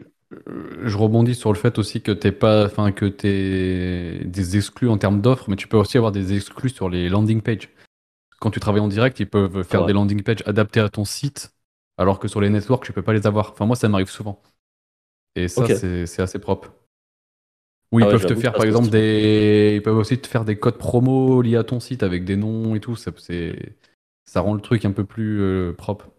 je 0.82 0.96
rebondis 0.98 1.34
sur 1.34 1.50
le 1.52 1.58
fait 1.58 1.78
aussi 1.78 2.02
que 2.02 2.12
t'es 2.12 2.32
pas, 2.32 2.66
enfin 2.66 2.92
que 2.92 3.06
t'es 3.06 4.24
des 4.24 4.56
exclus 4.56 4.88
en 4.90 4.98
termes 4.98 5.20
d'offres, 5.22 5.48
mais 5.48 5.56
tu 5.56 5.66
peux 5.66 5.78
aussi 5.78 5.96
avoir 5.96 6.12
des 6.12 6.34
exclus 6.34 6.70
sur 6.70 6.90
les 6.90 7.08
landing 7.08 7.40
pages. 7.40 7.70
Quand 8.38 8.50
tu 8.50 8.60
travailles 8.60 8.82
en 8.82 8.88
direct, 8.88 9.18
ils 9.20 9.28
peuvent 9.28 9.62
faire 9.62 9.82
Ouais. 9.82 9.86
des 9.86 9.92
landing 9.94 10.22
pages 10.22 10.42
adaptés 10.46 10.80
à 10.80 10.88
ton 10.88 11.04
site, 11.04 11.54
alors 11.96 12.18
que 12.18 12.28
sur 12.28 12.40
les 12.40 12.50
networks, 12.50 12.84
tu 12.84 12.92
peux 12.92 13.02
pas 13.02 13.12
les 13.12 13.26
avoir. 13.26 13.52
Enfin 13.52 13.66
moi, 13.66 13.76
ça 13.76 13.88
m'arrive 13.88 14.10
souvent. 14.10 14.42
Et 15.34 15.48
ça, 15.48 15.64
Ok. 15.64 15.72
c'est 15.72 16.06
c'est 16.06 16.22
assez 16.22 16.38
propre. 16.38 16.72
Ou 17.92 18.00
ils 18.00 18.04
Ah 18.04 18.06
ouais, 18.06 18.12
peuvent 18.12 18.26
te 18.26 18.34
faire 18.34 18.52
par 18.54 18.64
exemple 18.64 18.84
c'est- 18.86 18.90
des, 18.90 19.72
ils 19.76 19.82
peuvent 19.82 19.96
aussi 19.96 20.18
te 20.18 20.26
faire 20.26 20.44
des 20.44 20.56
codes 20.58 20.78
promo 20.78 21.42
liés 21.42 21.56
à 21.56 21.64
ton 21.64 21.78
site 21.80 22.02
avec 22.02 22.24
des 22.24 22.36
noms 22.36 22.74
et 22.74 22.80
tout. 22.80 22.96
Ça, 22.96 23.10
c'est, 23.18 23.76
ça 24.24 24.40
rend 24.40 24.54
le 24.54 24.60
truc 24.62 24.84
un 24.84 24.92
peu 24.92 25.04
plus 25.04 25.40
euh, 25.42 25.72
propre. 25.74 26.10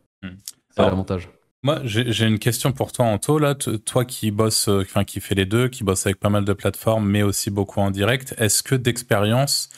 C'est 0.70 0.80
Alors, 0.80 0.92
l'avantage. 0.92 1.30
Moi, 1.64 1.80
j'ai 1.86 2.26
une 2.28 2.40
question 2.40 2.74
pour 2.74 2.92
toi, 2.92 3.06
Anto. 3.06 3.40
Là, 3.40 3.56
toi 3.56 4.06
qui 4.06 4.32
bosse, 4.32 4.68
euh, 4.68 4.82
enfin 4.82 5.04
qui 5.06 5.20
fait 5.22 5.36
les 5.36 5.46
deux, 5.46 5.70
qui 5.70 5.84
bosse 5.84 6.06
avec 6.06 6.20
pas 6.20 6.30
mal 6.30 6.46
de 6.46 6.54
plateformes, 6.54 7.10
mais 7.10 7.24
aussi 7.24 7.50
beaucoup 7.52 7.80
en 7.80 7.90
direct. 7.90 8.36
Est-ce 8.38 8.64
que 8.64 8.76
d'expérience, 8.76 9.70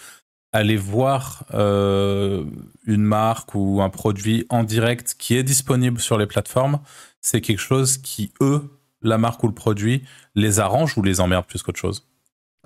aller 0.51 0.77
voir 0.77 1.45
euh, 1.53 2.45
une 2.87 3.03
marque 3.03 3.55
ou 3.55 3.81
un 3.81 3.89
produit 3.89 4.45
en 4.49 4.63
direct 4.63 5.15
qui 5.19 5.35
est 5.37 5.43
disponible 5.43 5.99
sur 5.99 6.17
les 6.17 6.27
plateformes, 6.27 6.79
c'est 7.21 7.41
quelque 7.41 7.59
chose 7.59 7.97
qui 7.99 8.33
eux, 8.41 8.63
la 9.05 9.17
marque 9.17 9.43
ou 9.43 9.47
le 9.47 9.53
produit, 9.53 10.03
les 10.35 10.59
arrange 10.59 10.97
ou 10.97 11.03
les 11.03 11.19
emmerde 11.21 11.45
plus 11.45 11.63
qu'autre 11.63 11.79
chose? 11.79 12.07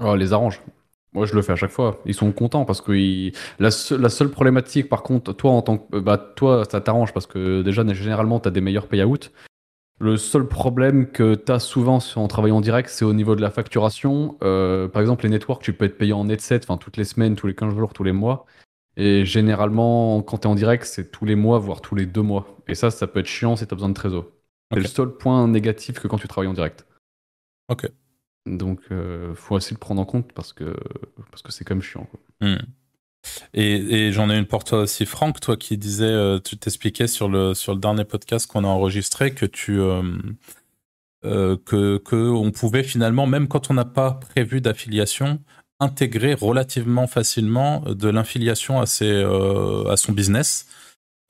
Oh, 0.01 0.15
les 0.15 0.33
arrange. 0.33 0.61
Moi, 1.13 1.25
je 1.25 1.33
le 1.35 1.41
fais 1.41 1.53
à 1.53 1.55
chaque 1.55 1.71
fois. 1.71 1.99
Ils 2.05 2.13
sont 2.13 2.31
contents 2.31 2.65
parce 2.65 2.81
que 2.81 3.31
la, 3.59 3.71
se- 3.71 3.95
la 3.95 4.09
seule 4.09 4.29
problématique, 4.29 4.87
par 4.89 5.03
contre, 5.03 5.33
toi, 5.33 5.51
en 5.51 5.61
tant 5.61 5.77
que, 5.79 5.99
bah, 5.99 6.17
toi, 6.35 6.63
ça 6.69 6.81
t'arrange 6.81 7.13
parce 7.13 7.25
que 7.27 7.61
déjà, 7.63 7.83
généralement, 7.93 8.39
tu 8.39 8.47
as 8.47 8.51
des 8.51 8.61
meilleurs 8.61 8.87
payouts. 8.87 9.17
Le 9.99 10.17
seul 10.17 10.47
problème 10.47 11.07
que 11.11 11.35
tu 11.35 11.51
as 11.51 11.59
souvent 11.59 11.99
en 12.17 12.27
travaillant 12.27 12.57
en 12.57 12.61
direct, 12.61 12.89
c'est 12.89 13.05
au 13.05 13.13
niveau 13.13 13.35
de 13.35 13.41
la 13.41 13.51
facturation. 13.51 14.37
Euh, 14.43 14.87
par 14.89 15.01
exemple, 15.01 15.25
les 15.25 15.31
networks, 15.31 15.63
tu 15.63 15.73
peux 15.73 15.85
être 15.85 15.97
payé 15.97 16.13
en 16.13 16.29
headset, 16.29 16.61
enfin, 16.63 16.77
toutes 16.77 16.97
les 16.97 17.05
semaines, 17.05 17.35
tous 17.35 17.47
les 17.47 17.55
15 17.55 17.75
jours, 17.75 17.93
tous 17.93 18.03
les 18.03 18.13
mois. 18.13 18.45
Et 18.97 19.25
généralement, 19.25 20.21
quand 20.23 20.39
tu 20.39 20.43
es 20.47 20.51
en 20.51 20.55
direct, 20.55 20.85
c'est 20.85 21.11
tous 21.11 21.25
les 21.25 21.35
mois, 21.35 21.59
voire 21.59 21.81
tous 21.81 21.95
les 21.95 22.05
deux 22.07 22.23
mois. 22.23 22.47
Et 22.67 22.75
ça, 22.75 22.91
ça 22.91 23.07
peut 23.07 23.21
être 23.21 23.27
chiant 23.27 23.55
si 23.57 23.67
tu 23.67 23.73
as 23.73 23.75
besoin 23.75 23.89
de 23.89 23.95
trésor. 23.95 24.25
C'est 24.71 24.79
le 24.79 24.87
seul 24.87 25.09
point 25.17 25.47
négatif 25.47 25.99
que 25.99 26.07
quand 26.07 26.17
tu 26.17 26.27
travailles 26.27 26.49
en 26.49 26.53
direct. 26.53 26.85
Ok. 27.69 27.89
Donc, 28.45 28.81
euh, 28.91 29.35
faut 29.35 29.55
aussi 29.55 29.73
le 29.73 29.79
prendre 29.79 30.01
en 30.01 30.05
compte 30.05 30.31
parce 30.33 30.53
que 30.53 30.75
parce 31.29 31.41
que 31.41 31.51
c'est 31.51 31.63
quand 31.63 31.75
même 31.75 31.81
chiant. 31.81 32.05
quoi. 32.05 32.19
Hmm. 32.41 32.57
Et, 33.53 34.07
et 34.07 34.11
j'en 34.13 34.29
ai 34.29 34.37
une 34.37 34.45
pour 34.45 34.63
toi 34.63 34.79
aussi, 34.81 35.05
Franck, 35.05 35.39
toi 35.39 35.57
qui 35.57 35.77
disais, 35.77 36.05
euh, 36.05 36.39
tu 36.39 36.57
t'expliquais 36.57 37.07
sur 37.07 37.27
le, 37.27 37.53
sur 37.53 37.73
le 37.73 37.79
dernier 37.79 38.05
podcast 38.05 38.47
qu'on 38.47 38.63
a 38.63 38.67
enregistré 38.67 39.33
que 39.33 39.45
tu. 39.45 39.79
euh, 39.79 40.01
euh, 41.25 41.57
que, 41.65 41.97
que 41.97 42.15
on 42.15 42.51
pouvait 42.51 42.83
finalement, 42.83 43.27
même 43.27 43.47
quand 43.49 43.69
on 43.69 43.73
n'a 43.73 43.83
pas 43.85 44.13
prévu 44.13 44.61
d'affiliation, 44.61 45.39
intégrer 45.81 46.33
relativement 46.33 47.07
facilement 47.07 47.81
de 47.81 48.07
l'infiliation 48.09 48.79
à, 48.79 48.85
ses, 48.85 49.11
euh, 49.11 49.83
à 49.89 49.97
son 49.97 50.13
business. 50.13 50.65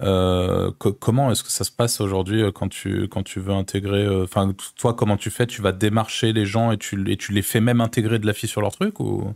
Euh, 0.01 0.71
co- 0.77 0.93
comment 0.93 1.29
est-ce 1.31 1.43
que 1.43 1.51
ça 1.51 1.63
se 1.65 1.71
passe 1.71 1.99
aujourd'hui 1.99 2.41
euh, 2.41 2.51
quand 2.51 2.69
tu, 2.69 3.07
quand 3.09 3.23
tu 3.23 3.39
veux 3.39 3.53
intégrer 3.53 4.05
euh, 4.05 4.23
Enfin, 4.23 4.53
toi, 4.77 4.93
comment 4.93 5.17
tu 5.17 5.29
fais? 5.29 5.45
Tu 5.45 5.61
vas 5.61 5.71
démarcher 5.73 6.31
les 6.31 6.45
gens 6.45 6.71
et 6.71 6.77
tu, 6.77 7.11
et 7.11 7.17
tu 7.17 7.33
les 7.33 7.41
fais 7.41 7.59
même 7.59 7.81
intégrer 7.81 8.17
de 8.19 8.25
l'affi 8.25 8.47
sur 8.47 8.61
leur 8.61 8.71
truc 8.71 8.99
ou? 8.99 9.33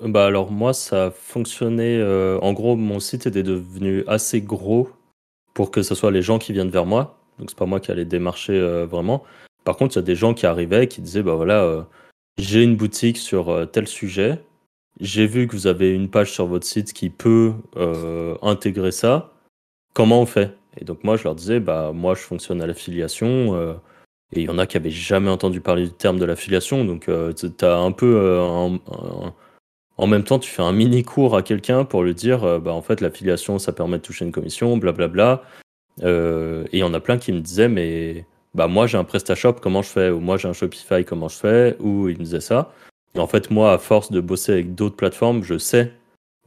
Bah 0.00 0.26
alors 0.26 0.50
moi 0.50 0.74
ça 0.74 1.10
fonctionnait 1.10 1.96
euh, 1.96 2.38
en 2.40 2.52
gros 2.52 2.76
mon 2.76 3.00
site 3.00 3.26
était 3.26 3.42
devenu 3.42 4.04
assez 4.06 4.42
gros 4.42 4.90
pour 5.54 5.70
que 5.70 5.82
ce 5.82 5.94
soit 5.94 6.10
les 6.10 6.20
gens 6.20 6.38
qui 6.38 6.52
viennent 6.52 6.68
vers 6.68 6.84
moi. 6.84 7.18
Donc 7.38 7.48
c'est 7.48 7.58
pas 7.58 7.64
moi 7.64 7.80
qui 7.80 7.90
allais 7.90 8.04
démarcher 8.04 8.60
vraiment. 8.84 9.24
Par 9.64 9.78
contre 9.78 9.96
il 9.96 10.00
y 10.00 10.00
a 10.00 10.02
des 10.02 10.16
gens 10.16 10.34
qui 10.34 10.44
arrivaient 10.44 10.86
qui 10.86 11.00
disaient 11.00 11.22
bah 11.22 11.34
voilà 11.34 11.86
j'ai 12.36 12.62
une 12.62 12.76
boutique 12.76 13.16
sur 13.16 13.70
tel 13.72 13.88
sujet. 13.88 14.44
J'ai 15.00 15.26
vu 15.26 15.46
que 15.46 15.52
vous 15.52 15.66
avez 15.66 15.94
une 15.94 16.10
page 16.10 16.30
sur 16.30 16.46
votre 16.46 16.66
site 16.66 16.92
qui 16.92 17.08
peut 17.08 17.54
intégrer 18.42 18.92
ça 18.92 19.32
comment 19.94 20.20
on 20.20 20.26
fait 20.26 20.56
et 20.78 20.84
donc 20.84 21.04
moi 21.04 21.16
je 21.16 21.24
leur 21.24 21.34
disais 21.34 21.60
bah 21.60 21.92
moi 21.94 22.14
je 22.14 22.20
fonctionne 22.20 22.62
à 22.62 22.66
l'affiliation 22.66 23.54
euh, 23.54 23.74
et 24.32 24.42
il 24.42 24.46
y 24.46 24.48
en 24.48 24.58
a 24.58 24.66
qui 24.66 24.76
avaient 24.76 24.90
jamais 24.90 25.30
entendu 25.30 25.60
parler 25.60 25.84
du 25.84 25.92
terme 25.92 26.18
de 26.18 26.24
l'affiliation 26.24 26.84
donc 26.84 27.08
euh, 27.08 27.32
tu 27.32 27.64
as 27.64 27.76
un 27.76 27.92
peu 27.92 28.14
euh, 28.16 28.78
en 30.00 30.06
même 30.06 30.24
temps, 30.24 30.38
tu 30.38 30.50
fais 30.50 30.62
un 30.62 30.72
mini 30.72 31.02
cours 31.02 31.36
à 31.36 31.42
quelqu'un 31.42 31.84
pour 31.84 32.02
lui 32.04 32.14
dire, 32.14 32.42
euh, 32.42 32.58
bah 32.58 32.72
en 32.72 32.80
fait, 32.80 33.02
l'affiliation, 33.02 33.58
ça 33.58 33.72
permet 33.72 33.98
de 33.98 34.02
toucher 34.02 34.24
une 34.24 34.32
commission, 34.32 34.78
blablabla. 34.78 35.42
Euh, 36.04 36.64
et 36.72 36.78
il 36.78 36.80
y 36.80 36.82
en 36.84 36.94
a 36.94 37.00
plein 37.00 37.18
qui 37.18 37.32
me 37.32 37.40
disaient, 37.40 37.68
mais 37.68 38.24
bah 38.54 38.66
moi 38.66 38.86
j'ai 38.86 38.96
un 38.96 39.04
PrestaShop, 39.04 39.54
comment 39.60 39.82
je 39.82 39.90
fais? 39.90 40.08
Ou 40.08 40.20
moi 40.20 40.38
j'ai 40.38 40.48
un 40.48 40.54
Shopify, 40.54 41.04
comment 41.04 41.28
je 41.28 41.36
fais? 41.36 41.76
Ou 41.80 42.08
ils 42.08 42.16
me 42.16 42.24
disaient 42.24 42.40
ça. 42.40 42.72
Et 43.14 43.18
en 43.18 43.26
fait, 43.26 43.50
moi, 43.50 43.74
à 43.74 43.78
force 43.78 44.10
de 44.10 44.20
bosser 44.20 44.52
avec 44.52 44.74
d'autres 44.74 44.96
plateformes, 44.96 45.44
je 45.44 45.58
sais 45.58 45.92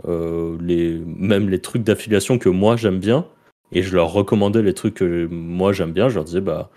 les, 0.08 1.01
même 1.06 1.49
les 1.49 1.60
trucs 1.60 1.84
d'affiliation 1.84 2.38
que 2.38 2.49
moi 2.49 2.75
j'aime 2.75 2.99
bien. 2.99 3.25
Et 3.71 3.82
je 3.82 3.95
leur 3.95 4.12
recommandais 4.12 4.62
les 4.62 4.73
trucs 4.73 4.95
que 4.95 5.27
moi 5.27 5.73
j'aime 5.73 5.93
bien. 5.93 6.10
Je 6.10 6.15
leur 6.15 6.23
disais, 6.25 6.41
bah 6.41 6.69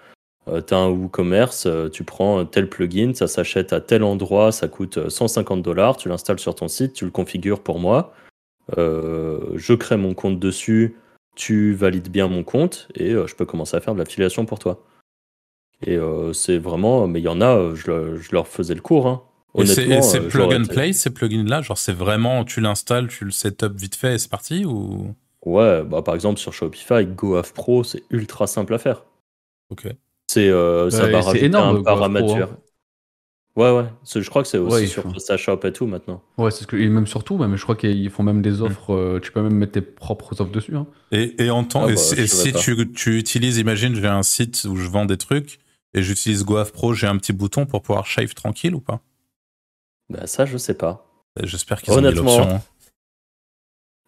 euh, 0.48 0.60
t'as 0.60 0.78
un 0.78 0.88
WooCommerce, 0.88 1.66
euh, 1.66 1.88
tu 1.88 2.04
prends 2.04 2.44
tel 2.46 2.68
plugin, 2.68 3.12
ça 3.14 3.26
s'achète 3.26 3.72
à 3.72 3.80
tel 3.80 4.04
endroit, 4.04 4.52
ça 4.52 4.68
coûte 4.68 4.98
euh, 4.98 5.10
150 5.10 5.60
dollars, 5.60 5.96
tu 5.96 6.08
l'installes 6.08 6.38
sur 6.38 6.54
ton 6.54 6.68
site, 6.68 6.92
tu 6.92 7.04
le 7.04 7.10
configures 7.10 7.60
pour 7.60 7.80
moi, 7.80 8.14
euh, 8.78 9.40
je 9.56 9.74
crée 9.74 9.96
mon 9.96 10.14
compte 10.14 10.38
dessus, 10.38 10.96
tu 11.34 11.74
valides 11.74 12.10
bien 12.10 12.28
mon 12.28 12.44
compte 12.44 12.88
et 12.94 13.12
euh, 13.12 13.26
je 13.26 13.34
peux 13.34 13.44
commencer 13.44 13.76
à 13.76 13.80
faire 13.80 13.94
de 13.94 13.98
l'affiliation 13.98 14.46
pour 14.46 14.58
toi. 14.58 14.82
Et 15.82 15.96
euh, 15.96 16.32
c'est 16.32 16.58
vraiment, 16.58 17.06
mais 17.06 17.20
il 17.20 17.24
y 17.24 17.28
en 17.28 17.40
a, 17.40 17.56
euh, 17.56 17.74
je, 17.74 18.16
je 18.16 18.32
leur 18.32 18.48
faisais 18.48 18.74
le 18.74 18.80
cours. 18.80 19.06
Hein. 19.06 19.22
Et 19.58 19.66
c'est 19.66 19.86
euh, 19.90 20.28
plug 20.28 20.52
and 20.54 20.64
play, 20.66 20.92
ces 20.92 21.10
plugins-là 21.10 21.62
Genre, 21.62 21.78
c'est 21.78 21.92
vraiment, 21.92 22.44
tu 22.44 22.60
l'installes, 22.60 23.08
tu 23.08 23.24
le 23.24 23.30
setup 23.30 23.74
vite 23.76 23.96
fait 23.96 24.14
et 24.14 24.18
c'est 24.18 24.30
parti 24.30 24.64
ou... 24.64 25.14
Ouais, 25.44 25.84
bah, 25.84 26.02
par 26.02 26.14
exemple 26.14 26.38
sur 26.40 26.52
Shopify, 26.52 27.06
GoAv 27.06 27.52
Pro, 27.52 27.84
c'est 27.84 28.02
ultra 28.10 28.46
simple 28.46 28.74
à 28.74 28.78
faire. 28.78 29.04
Ok. 29.70 29.86
C'est, 30.28 30.48
euh, 30.48 30.90
ça 30.90 31.04
Ouais, 31.06 31.40
énorme, 31.40 31.76
un 31.78 31.82
Pro, 31.82 31.84
paramètre. 31.84 32.34
hein. 32.36 32.56
Ouais, 33.56 33.70
ouais. 33.72 33.84
Je 34.14 34.28
crois 34.28 34.42
que 34.42 34.48
c'est 34.48 34.58
aussi 34.58 34.82
Ouais, 34.82 34.86
sur 34.86 35.02
PrestaShop 35.04 35.60
et 35.64 35.72
tout 35.72 35.86
maintenant. 35.86 36.22
Ouais, 36.36 36.50
c'est 36.50 36.64
ce 36.64 36.66
que 36.66 36.76
et 36.76 36.88
même 36.88 37.06
surtout, 37.06 37.38
même 37.38 37.56
je 37.56 37.62
crois 37.62 37.74
qu'ils 37.76 38.10
font 38.10 38.22
même 38.22 38.42
des 38.42 38.60
offres. 38.60 38.92
euh, 38.92 39.18
tu 39.18 39.32
peux 39.32 39.40
même 39.40 39.54
mettre 39.54 39.72
tes 39.72 39.80
propres 39.80 40.38
offres 40.40 40.52
dessus. 40.52 40.76
hein. 40.76 40.86
Et, 41.10 41.42
et 41.44 41.50
en 41.50 41.64
temps, 41.64 41.84
Ah 41.84 41.90
et 41.90 41.94
bah, 41.94 41.96
si, 41.96 42.48
et 42.48 42.52
tu, 42.52 42.92
tu 42.92 43.18
utilises, 43.18 43.56
imagine, 43.56 43.94
j'ai 43.94 44.06
un 44.06 44.22
site 44.22 44.66
où 44.68 44.76
je 44.76 44.88
vends 44.88 45.06
des 45.06 45.16
trucs 45.16 45.58
et 45.94 46.02
j'utilise 46.02 46.44
GoAv 46.44 46.72
Pro, 46.72 46.92
j'ai 46.92 47.06
un 47.06 47.16
petit 47.16 47.32
bouton 47.32 47.64
pour 47.64 47.80
pouvoir 47.80 48.04
shave 48.04 48.34
tranquille 48.34 48.74
ou 48.74 48.80
pas? 48.80 49.00
Bah, 50.10 50.26
ça, 50.26 50.44
je 50.46 50.56
sais 50.56 50.74
pas. 50.74 51.04
Euh, 51.38 51.46
J'espère 51.46 51.82
qu'ils 51.82 51.92
ont 51.94 52.00
mis 52.00 52.12
l'option. 52.12 52.48
hein. 52.50 52.60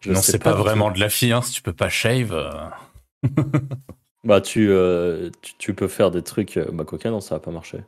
Je 0.01 0.11
Non, 0.13 0.21
sais 0.21 0.31
c'est 0.33 0.39
pas, 0.43 0.53
tout. 0.53 0.59
vraiment 0.59 0.91
de 0.91 0.99
la 0.99 1.09
fille, 1.09 1.33
hein, 1.33 1.41
si 1.41 1.51
tu 1.51 1.61
peux 1.61 1.73
pas 1.73 1.89
shave. 1.89 2.31
euh. 2.33 2.51
Bah, 4.25 4.41
tu, 4.41 4.69
euh, 4.69 5.29
tu, 5.41 5.53
tu 5.57 5.73
peux 5.73 5.87
faire 5.87 6.11
des 6.11 6.21
trucs. 6.21 6.57
euh, 6.57 6.65
Bah, 6.73 6.83
coquin, 6.83 7.09
non, 7.09 7.21
ça 7.21 7.35
va 7.35 7.39
pas 7.39 7.51
marcher. 7.51 7.85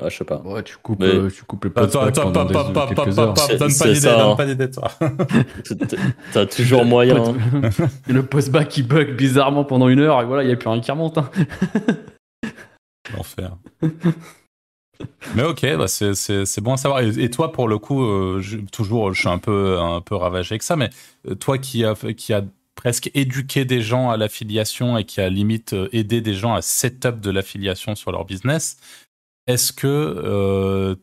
Ah, 0.00 0.08
je 0.10 0.16
sais 0.18 0.24
pas. 0.24 0.38
Ouais, 0.42 0.62
tu 0.62 0.76
coupes, 0.76 1.00
Mais- 1.00 1.06
euh, 1.06 1.30
tu 1.30 1.44
coupes 1.44 1.64
les 1.64 1.70
Attends, 1.74 2.00
attends, 2.02 2.22
pendant 2.24 2.42
pas, 2.42 2.48
des- 2.48 2.52
pas, 2.54 2.64
pas, 2.64 2.86
pas, 2.86 2.94
pas, 2.94 3.10
donne 3.10 3.34
pas 3.34 3.40
ça, 3.40 3.56
donne 4.16 4.30
hein. 4.30 4.36
pas 4.36 4.46
d'idée, 4.46 4.70
toi. 4.70 4.90
T'as 6.32 6.44
toujours 6.46 6.84
moyen. 6.84 7.16
hein. 7.24 7.70
le 8.08 8.22
postback 8.24 8.68
qui 8.68 8.82
bug 8.82 9.16
bizarrement 9.16 9.64
pendant 9.64 9.88
une 9.88 10.00
heure 10.00 10.20
et 10.20 10.24
voilà, 10.26 10.42
il 10.42 10.46
n'y 10.46 10.52
a 10.52 10.56
plus 10.56 10.68
rien 10.68 10.80
qui 10.80 10.90
remonte. 10.90 11.16
hein. 11.18 11.30
L'enfer. 13.14 13.56
Mais 15.34 15.44
ok, 15.44 15.76
bah 15.76 15.88
c'est, 15.88 16.60
bon 16.60 16.74
à 16.74 16.76
savoir. 16.76 17.00
Et, 17.00 17.08
et 17.24 17.30
toi, 17.30 17.52
pour 17.52 17.68
le 17.68 17.78
coup, 17.78 18.04
euh, 18.04 18.40
je- 18.40 18.58
toujours, 18.58 19.12
je 19.12 19.20
suis 19.20 19.28
un 19.28 19.38
peu, 19.38 19.78
un 19.78 20.00
peu 20.00 20.14
ravagé 20.14 20.52
avec 20.54 20.62
ça, 20.62 20.76
mais 20.76 20.90
euh, 21.28 21.34
toi 21.34 21.58
qui 21.58 21.84
a, 21.84 21.94
qui 21.94 22.32
a 22.32 22.42
presque 22.74 23.10
éduqué 23.14 23.64
des 23.64 23.80
gens 23.80 24.10
à 24.10 24.16
l'affiliation 24.16 24.98
et 24.98 25.04
qui 25.04 25.20
a 25.20 25.28
limite 25.28 25.72
euh, 25.72 25.88
aidé 25.92 26.20
des 26.20 26.34
gens 26.34 26.54
à 26.54 26.62
setup 26.62 27.20
de 27.20 27.30
l'affiliation 27.30 27.94
sur 27.94 28.12
leur 28.12 28.24
business, 28.24 28.78
est-ce 29.46 29.72
que 29.72 29.86
euh, 29.86 30.94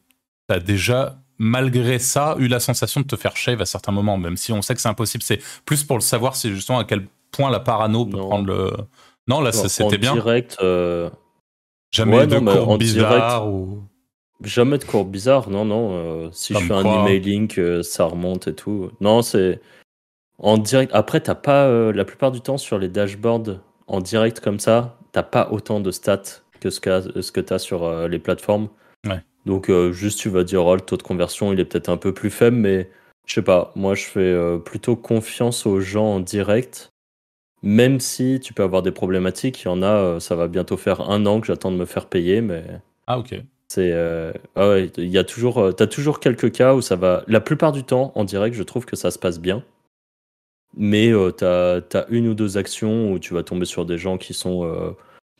tu 0.50 0.56
as 0.56 0.60
déjà, 0.60 1.20
malgré 1.38 2.00
ça, 2.00 2.36
eu 2.40 2.48
la 2.48 2.60
sensation 2.60 3.02
de 3.02 3.06
te 3.06 3.16
faire 3.16 3.36
shave 3.38 3.62
à 3.62 3.66
certains 3.66 3.92
moments, 3.92 4.18
même 4.18 4.38
si 4.38 4.52
on 4.52 4.62
sait 4.62 4.76
que 4.76 4.82
c'est 4.82 4.90
impossible? 4.90 5.24
C'est 5.24 5.42
plus 5.66 5.84
pour 5.84 5.98
le 5.98 6.02
savoir, 6.02 6.36
c'est 6.36 6.50
justement 6.52 6.80
à 6.80 6.86
quel 6.86 7.08
point 7.32 7.50
la 7.52 7.60
parano 7.60 8.06
peut 8.06 8.18
Non. 8.18 8.28
prendre 8.28 8.46
le. 8.48 8.74
Non, 9.28 9.42
là, 9.42 9.52
c'était 9.52 9.98
bien. 10.00 10.14
direct, 10.14 10.58
euh, 10.62 11.10
Jamais 11.92 12.18
Ouais, 12.18 12.28
de 12.28 12.38
non, 12.38 12.52
cours 12.52 12.70
en 12.70 12.78
ou. 13.48 13.84
Jamais 14.43 14.78
de 14.78 14.84
cours 14.86 15.06
bizarres. 15.06 15.49
Non, 15.49 15.65
non. 15.65 15.91
euh, 15.93 16.30
si 16.32 16.54
je 16.54 16.60
fais 16.60 16.73
un 16.73 16.84
emailing, 17.06 17.52
euh, 17.60 17.84
ça 17.84 18.06
remonte 18.06 18.47
et 18.47 18.56
tout. 18.56 18.91
Non, 19.02 19.21
c'est 19.21 19.60
en 20.38 20.58
direct. 20.58 20.91
Après, 20.93 21.19
t'as 21.21 21.36
pas 21.36 21.65
euh, 21.67 21.91
la 21.91 22.06
plupart 22.06 22.32
du 22.32 22.41
temps 22.41 22.58
sur 22.58 22.78
les 22.80 22.88
dashboards 22.89 23.60
en 23.88 23.99
direct 24.02 24.39
comme 24.39 24.60
ça, 24.60 24.97
t'as 25.12 25.23
pas 25.23 25.49
autant 25.52 25.80
de 25.80 25.91
stats 25.91 26.41
que 26.60 26.69
ce 26.69 26.80
que 26.80 27.21
ce 27.21 27.32
que 27.32 27.41
t'as 27.41 27.60
sur 27.60 27.84
euh, 27.84 28.08
les 28.08 28.19
plateformes. 28.19 28.69
Ouais. 29.08 29.21
Donc 29.45 29.69
euh, 29.69 29.91
juste 29.91 30.19
tu 30.19 30.30
vas 30.30 30.43
dire 30.43 30.65
oh 30.65 30.75
le 30.75 30.82
taux 30.82 30.97
de 30.97 31.04
conversion 31.04 31.52
il 31.54 31.60
est 31.60 31.65
peut-être 31.65 31.89
un 31.89 31.97
peu 31.97 32.13
plus 32.13 32.30
faible, 32.30 32.58
mais 32.58 32.89
je 33.25 33.34
sais 33.34 33.41
pas. 33.41 33.71
Moi 33.75 33.95
je 33.95 34.04
fais 34.06 34.19
euh, 34.19 34.58
plutôt 34.58 34.95
confiance 34.95 35.65
aux 35.65 35.80
gens 35.82 36.06
en 36.15 36.19
direct. 36.19 36.89
Même 37.62 37.99
si 37.99 38.39
tu 38.41 38.54
peux 38.54 38.63
avoir 38.63 38.84
des 38.84 38.91
problématiques, 38.91 39.63
il 39.63 39.65
y 39.65 39.69
en 39.69 39.82
a, 39.82 39.88
euh, 39.88 40.19
ça 40.21 40.36
va 40.36 40.47
bientôt 40.47 40.78
faire 40.78 41.02
un 41.10 41.25
an 41.25 41.41
que 41.41 41.47
j'attends 41.47 41.71
de 41.71 41.78
me 41.78 41.86
faire 41.86 42.06
payer, 42.06 42.39
mais 42.41 42.63
Ah, 43.08 43.19
ok. 43.19 43.36
C'est 43.72 43.92
euh, 43.94 44.34
ah 44.56 44.70
ouais, 44.70 44.92
il 44.98 45.10
y 45.10 45.18
a 45.18 45.24
toujours 45.24 45.60
euh, 45.60 45.72
t'as 45.72 45.88
toujours 45.88 46.20
quelques 46.20 46.52
cas 46.52 46.74
où 46.74 46.82
ça 46.82 46.96
va 46.96 47.24
la 47.28 47.40
plupart 47.40 47.72
du 47.72 47.84
temps 47.84 48.12
en 48.16 48.24
direct 48.24 48.56
je 48.56 48.64
trouve 48.64 48.86
que 48.86 48.96
ça 48.96 49.12
se 49.12 49.20
passe 49.20 49.40
bien 49.40 49.64
mais 50.76 51.12
euh, 51.12 51.32
t'as 51.32 51.78
as 51.94 52.08
une 52.10 52.28
ou 52.28 52.34
deux 52.34 52.58
actions 52.58 53.12
où 53.12 53.20
tu 53.20 53.34
vas 53.34 53.44
tomber 53.44 53.66
sur 53.66 53.86
des 53.86 53.98
gens 53.98 54.18
qui 54.18 54.34
sont 54.34 54.66
euh, 54.66 54.92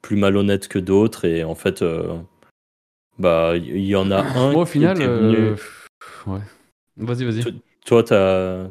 plus 0.02 0.15
malhonnêtes 0.15 0.68
que 0.68 0.80
d'autres 0.80 1.26
et 1.26 1.44
en 1.44 1.56
fait 1.56 1.84
bah 3.18 3.58
il 3.58 3.84
y, 3.84 3.96
en 3.96 4.12
a 4.12 4.22
un 4.22 4.54
Moi, 4.54 4.62
au 4.62 4.65
final, 4.65 4.98
venu- 4.98 5.56
ouais. 6.28 6.39
Vas-y, 6.98 7.26
vas-y. 7.26 7.62
Toi 7.86 8.04
t'as 8.04 8.68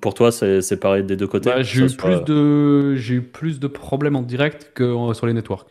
Pour 0.00 0.14
toi, 0.14 0.30
c'est 0.32 0.80
pareil 0.80 1.04
des 1.04 1.16
deux 1.16 1.26
côtés? 1.26 1.48
Bah, 1.48 1.62
j'ai 1.62 1.84
eu 1.84 1.88
soit- 1.88 2.10
plus 2.10 2.24
de 2.24 2.94
j'ai 2.96 3.14
eu 3.14 3.22
plus 3.22 3.58
de 3.60 3.68
problèmes 3.68 4.16
en 4.16 4.22
direct 4.22 4.72
que 4.74 5.14
sur 5.14 5.26
les 5.26 5.32
networks. 5.32 5.70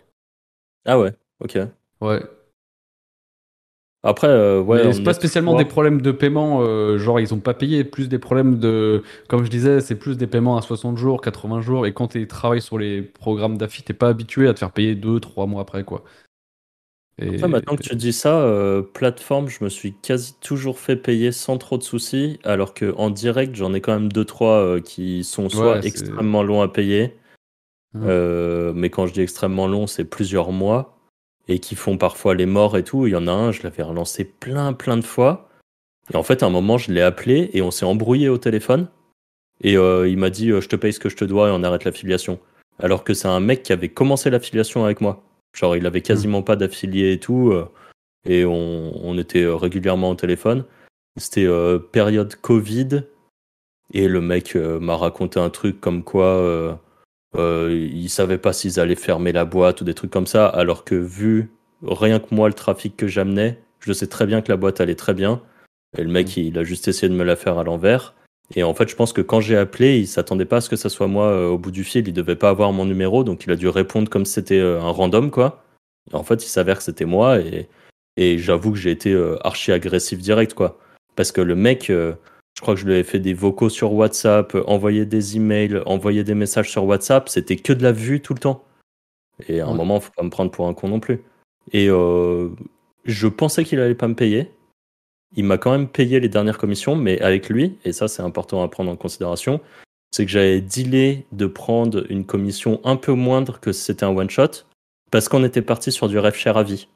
Ah 0.86 0.98
ouais, 1.00 1.14
ok. 1.40 1.60
Ouais. 2.02 2.22
Après, 4.08 4.28
euh, 4.28 4.62
ouais. 4.62 4.94
C'est 4.94 5.04
pas 5.04 5.14
spécialement 5.14 5.56
des 5.56 5.66
problèmes 5.66 6.02
de 6.02 6.14
paiement, 6.14 6.62
euh, 6.62 6.98
genre 6.98 7.20
ils 7.20 7.34
ont 7.34 7.42
pas 7.42 7.54
payé, 7.54 7.84
plus 7.84 8.08
des 8.08 8.20
problèmes 8.20 8.58
de, 8.58 9.04
comme 9.28 9.44
je 9.44 9.50
disais, 9.50 9.82
c'est 9.82 9.96
plus 9.96 10.18
des 10.18 10.28
paiements 10.28 10.56
à 10.56 10.62
60 10.62 10.98
jours, 10.98 11.20
80 11.20 11.60
jours, 11.60 11.86
et 11.86 11.92
quand 11.92 12.08
tu 12.08 12.26
travailles 12.26 12.62
sur 12.62 12.78
les 12.78 13.02
programmes 13.02 13.58
d'affi, 13.58 13.84
t'es 13.84 13.92
pas 13.92 14.08
habitué 14.08 14.48
à 14.48 14.54
te 14.54 14.60
faire 14.60 14.72
payer 14.72 14.96
2, 14.96 15.20
3 15.20 15.46
mois 15.46 15.62
après, 15.62 15.84
quoi. 15.84 16.06
Et... 17.22 17.36
Après, 17.36 17.50
maintenant 17.50 17.76
que 17.76 17.84
tu 17.84 17.98
dis 17.98 18.14
ça, 18.14 18.40
euh, 18.40 18.82
plateforme, 18.82 19.50
je 19.50 19.62
me 19.66 19.70
suis 19.70 19.94
quasi 19.94 20.36
toujours 20.40 20.80
fait 20.80 20.96
payer 20.96 21.34
sans 21.34 21.58
trop 21.58 21.78
de 21.78 21.84
soucis, 21.84 22.40
alors 22.46 22.74
que 22.74 22.94
en 22.96 23.10
direct, 23.10 23.58
j'en 23.58 23.74
ai 23.74 23.82
quand 23.82 23.94
même 23.94 24.10
deux 24.10 24.24
trois 24.24 24.62
euh, 24.62 24.80
qui 24.80 25.26
sont 25.26 25.50
soit 25.50 25.80
Ouais, 25.80 25.86
extrêmement 25.86 26.44
longs 26.44 26.62
à 26.62 26.70
payer, 26.70 27.18
mais 27.94 28.90
quand 28.90 29.06
je 29.06 29.12
dis 29.12 29.22
extrêmement 29.22 29.68
long, 29.68 29.86
c'est 29.86 30.06
plusieurs 30.06 30.54
mois, 30.54 30.97
et 31.48 31.60
qui 31.60 31.76
font 31.76 31.98
parfois 31.98 32.36
les 32.36 32.46
morts 32.46 32.78
et 32.78 32.84
tout. 32.84 33.08
Il 33.08 33.12
y 33.12 33.16
en 33.16 33.28
a 33.28 33.32
un, 33.32 33.52
je 33.52 33.64
l'avais 33.64 33.84
relancé 33.84 34.24
plein 34.24 34.74
plein 34.74 34.98
de 34.98 35.04
fois, 35.04 35.50
et 36.14 36.18
en 36.18 36.24
fait, 36.24 36.44
à 36.44 36.46
un 36.46 36.50
moment, 36.50 36.78
je 36.78 36.92
l'ai 36.92 37.02
appelé 37.02 37.50
et 37.54 37.62
on 37.62 37.72
s'est 37.72 37.86
embrouillé 37.86 38.30
au 38.30 38.38
téléphone, 38.38 38.88
et 39.62 39.78
euh, 39.78 40.08
il 40.08 40.18
m'a 40.18 40.30
dit, 40.30 40.52
euh, 40.52 40.62
je 40.62 40.70
te 40.70 40.76
paye 40.76 40.94
ce 40.94 41.00
que 41.00 41.10
je 41.10 41.16
te 41.16 41.26
dois 41.26 41.50
et 41.50 41.52
on 41.52 41.64
arrête 41.64 41.84
l'affiliation. 41.84 42.40
Alors 42.80 43.04
que 43.04 43.14
c'est 43.14 43.28
un 43.28 43.40
mec 43.40 43.64
qui 43.64 43.74
avait 43.74 43.90
commencé 43.90 44.30
l'affiliation 44.30 44.86
avec 44.86 45.02
moi. 45.02 45.24
Genre, 45.54 45.76
il 45.76 45.86
avait 45.86 46.02
quasiment 46.02 46.44
pas 46.44 46.56
d'affiliés 46.56 47.14
et 47.14 47.20
tout. 47.20 47.52
euh, 47.52 47.68
et 48.26 48.46
on, 48.46 49.18
était 49.18 49.46
régulièrement 49.46 50.10
au 50.10 50.16
téléphone. 50.16 50.66
C'était 51.18 51.48
période 51.94 52.36
Covid. 52.36 53.04
Et 53.94 54.10
le 54.10 54.20
mec 54.20 54.56
m'a 54.56 54.98
raconté 54.98 55.40
un 55.40 55.50
truc 55.50 55.80
comme 55.80 56.04
quoi 56.04 56.78
euh, 57.36 57.70
euh, 57.70 57.90
il 57.94 58.10
savait 58.10 58.38
pas 58.38 58.54
s'ils 58.54 58.80
allaient 58.80 58.96
fermer 58.96 59.32
la 59.32 59.46
boîte 59.46 59.82
ou 59.82 59.84
des 59.84 59.94
trucs 59.94 60.12
comme 60.12 60.28
ça. 60.28 60.48
Alors 60.48 60.84
que 60.84 60.96
vu 60.96 61.52
rien 61.84 62.20
que 62.20 62.34
moi 62.34 62.48
le 62.48 62.54
trafic 62.54 62.96
que 62.96 63.08
j'amenais, 63.08 63.60
je 63.80 63.94
sais 63.94 64.08
très 64.08 64.26
bien 64.26 64.42
que 64.42 64.52
la 64.52 64.58
boîte 64.58 64.82
allait 64.82 64.96
très 64.96 65.14
bien. 65.14 65.42
Et 65.98 66.04
le 66.04 66.10
mec, 66.10 66.36
il 66.38 66.58
a 66.58 66.64
juste 66.64 66.88
essayé 66.88 67.10
de 67.10 67.18
me 67.18 67.24
la 67.24 67.36
faire 67.36 67.58
à 67.58 67.64
l'envers. 67.64 68.14
Et 68.56 68.64
en 68.64 68.74
fait, 68.74 68.90
je 68.90 68.96
pense 68.96 69.14
que 69.14 69.22
quand 69.22 69.42
j'ai 69.42 69.58
appelé, 69.58 70.00
il 70.00 70.08
s'attendait 70.08 70.46
pas 70.46 70.58
à 70.58 70.62
ce 70.62 70.70
que 70.70 70.76
ça 70.76 70.90
soit 70.90 71.08
moi 71.08 71.28
euh, 71.28 71.48
au 71.48 71.58
bout 71.58 71.72
du 71.72 71.84
fil. 71.84 72.08
Il 72.08 72.14
devait 72.14 72.36
pas 72.36 72.50
avoir 72.50 72.72
mon 72.72 72.86
numéro, 72.86 73.24
donc 73.24 73.44
il 73.46 73.52
a 73.52 73.56
dû 73.56 73.68
répondre 73.68 74.10
comme 74.10 74.26
si 74.26 74.34
c'était 74.34 74.60
euh, 74.60 74.82
un 74.82 74.90
random, 74.90 75.32
quoi. 75.32 75.64
Et 76.12 76.16
en 76.16 76.24
fait, 76.24 76.46
il 76.46 76.50
s'avère 76.50 76.78
que 76.78 76.84
c'était 76.84 77.06
moi, 77.06 77.40
et, 77.40 77.68
et 78.16 78.38
j'avoue 78.38 78.72
que 78.72 78.78
j'ai 78.78 78.92
été 78.92 79.12
euh, 79.12 79.38
archi 79.46 79.72
agressif 79.72 80.20
direct, 80.20 80.54
quoi. 80.54 80.80
Parce 81.16 81.32
que 81.32 81.42
le 81.42 81.56
mec, 81.56 81.92
je 82.58 82.62
crois 82.62 82.74
que 82.74 82.80
je 82.82 82.86
lui 82.88 82.94
avais 82.94 83.04
fait 83.04 83.20
des 83.20 83.36
vocaux 83.36 83.70
sur 83.70 83.94
WhatsApp, 83.94 84.56
euh, 84.56 84.64
envoyé 84.66 85.06
des 85.06 85.36
emails, 85.38 85.80
envoyé 85.86 86.24
des 86.24 86.34
messages 86.34 86.72
sur 86.72 86.84
WhatsApp. 86.86 87.30
C'était 87.30 87.56
que 87.56 87.72
de 87.72 87.84
la 87.84 87.92
vue 87.92 88.20
tout 88.20 88.34
le 88.34 88.40
temps. 88.40 88.64
Et 89.48 89.60
à 89.60 89.68
un 89.68 89.72
Ouais. 89.72 89.78
moment, 89.78 90.00
faut 90.00 90.12
pas 90.16 90.24
me 90.24 90.32
prendre 90.32 90.50
pour 90.50 90.68
un 90.68 90.74
con 90.74 90.88
non 90.88 91.00
plus. 91.00 91.22
Et 91.72 91.88
euh, 91.90 92.50
je 93.06 93.28
pensais 93.28 93.64
qu'il 93.64 93.80
allait 93.80 93.94
pas 93.94 94.08
me 94.08 94.16
payer. 94.16 94.50
Il 95.36 95.44
m'a 95.46 95.60
quand 95.60 95.70
même 95.72 95.88
payé 95.88 96.20
les 96.20 96.30
dernières 96.30 96.58
commissions, 96.58 96.96
mais 96.96 97.22
avec 97.22 97.50
lui, 97.50 97.78
et 97.86 97.92
ça 97.94 98.08
c'est 98.08 98.24
important 98.24 98.64
à 98.64 98.68
prendre 98.70 98.90
en 98.90 98.96
considération, 98.96 99.60
c'est 100.10 100.26
que 100.26 100.32
j'avais 100.32 100.62
dealé 100.62 101.26
de 101.34 101.46
prendre 101.46 102.10
une 102.10 102.26
commission 102.26 102.80
un 102.86 102.96
peu 102.96 103.12
moindre 103.12 103.60
que 103.60 103.72
si 103.74 103.84
c'était 103.84 104.06
un 104.06 104.16
one 104.18 104.30
shot, 104.30 104.64
parce 105.12 105.28
qu'on 105.30 105.44
était 105.44 105.62
parti 105.62 105.92
sur 105.92 106.08
du 106.08 106.18
ref 106.18 106.36
share 106.38 106.58
à 106.58 106.64
vie. 106.64 106.88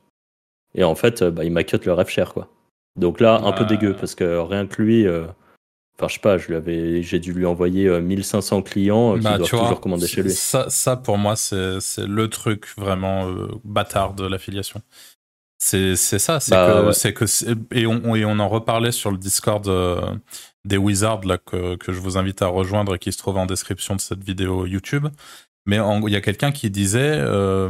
Et 0.73 0.83
en 0.85 0.95
fait, 0.95 1.21
euh, 1.21 1.29
bah, 1.29 1.43
il 1.43 1.51
m'a 1.51 1.63
cut 1.65 1.77
le 1.85 1.93
ref 1.93 2.09
share 2.09 2.33
quoi. 2.33 2.47
Donc 2.95 3.19
là, 3.19 3.35
un 3.43 3.51
peu 3.51 3.63
Ah. 3.63 3.67
dégueu, 3.67 3.93
parce 3.93 4.15
que 4.15 4.37
rien 4.39 4.65
que 4.65 4.81
lui, 4.81 5.05
euh, 5.05 5.25
enfin 6.01 6.07
je 6.09 6.13
sais 6.15 6.19
pas, 6.21 6.37
je 6.37 6.47
lui 6.47 6.55
avais, 6.55 7.03
j'ai 7.03 7.19
dû 7.19 7.33
lui 7.33 7.45
envoyer 7.45 7.87
euh, 7.87 8.01
1500 8.01 8.61
clients 8.63 9.15
euh, 9.15 9.19
qui 9.19 9.23
Bah, 9.23 9.37
doivent 9.37 9.49
tu 9.49 9.55
vois, 9.55 9.65
toujours 9.65 9.81
commander 9.81 10.07
chez 10.07 10.23
lui. 10.23 10.29
Ça, 10.35 10.69
ça 10.69 10.97
pour 10.97 11.17
moi, 11.17 11.35
c'est 11.35 11.79
c'est 11.81 12.05
le 12.07 12.29
truc 12.29 12.67
vraiment 12.77 13.27
euh, 13.29 13.47
bâtard 13.63 14.13
de 14.13 14.25
l'affiliation. 14.25 14.81
C'est 15.59 15.95
c'est 15.95 16.19
ça, 16.19 16.39
c'est 16.39 16.55
Bah, 16.55 16.65
que, 16.65 16.87
ouais. 16.87 16.93
c'est 16.93 17.13
que 17.13 17.25
et 17.75 17.85
on, 17.87 18.15
et 18.15 18.25
on 18.25 18.39
en 18.39 18.49
reparlait 18.49 18.91
sur 18.91 19.11
le 19.11 19.17
Discord 19.17 19.67
euh, 19.67 20.15
des 20.65 20.77
Wizards 20.77 21.21
là, 21.25 21.37
que, 21.37 21.75
que 21.77 21.93
je 21.93 21.99
vous 21.99 22.17
invite 22.17 22.41
à 22.41 22.47
rejoindre 22.47 22.95
et 22.95 22.99
qui 22.99 23.11
se 23.11 23.17
trouve 23.19 23.37
en 23.37 23.45
description 23.45 23.95
de 23.95 24.01
cette 24.01 24.23
vidéo 24.23 24.65
YouTube. 24.65 25.07
Mais 25.67 25.77
il 25.77 26.11
y 26.11 26.15
a 26.15 26.21
quelqu'un 26.21 26.51
qui 26.51 26.71
disait 26.71 27.17
euh, 27.19 27.69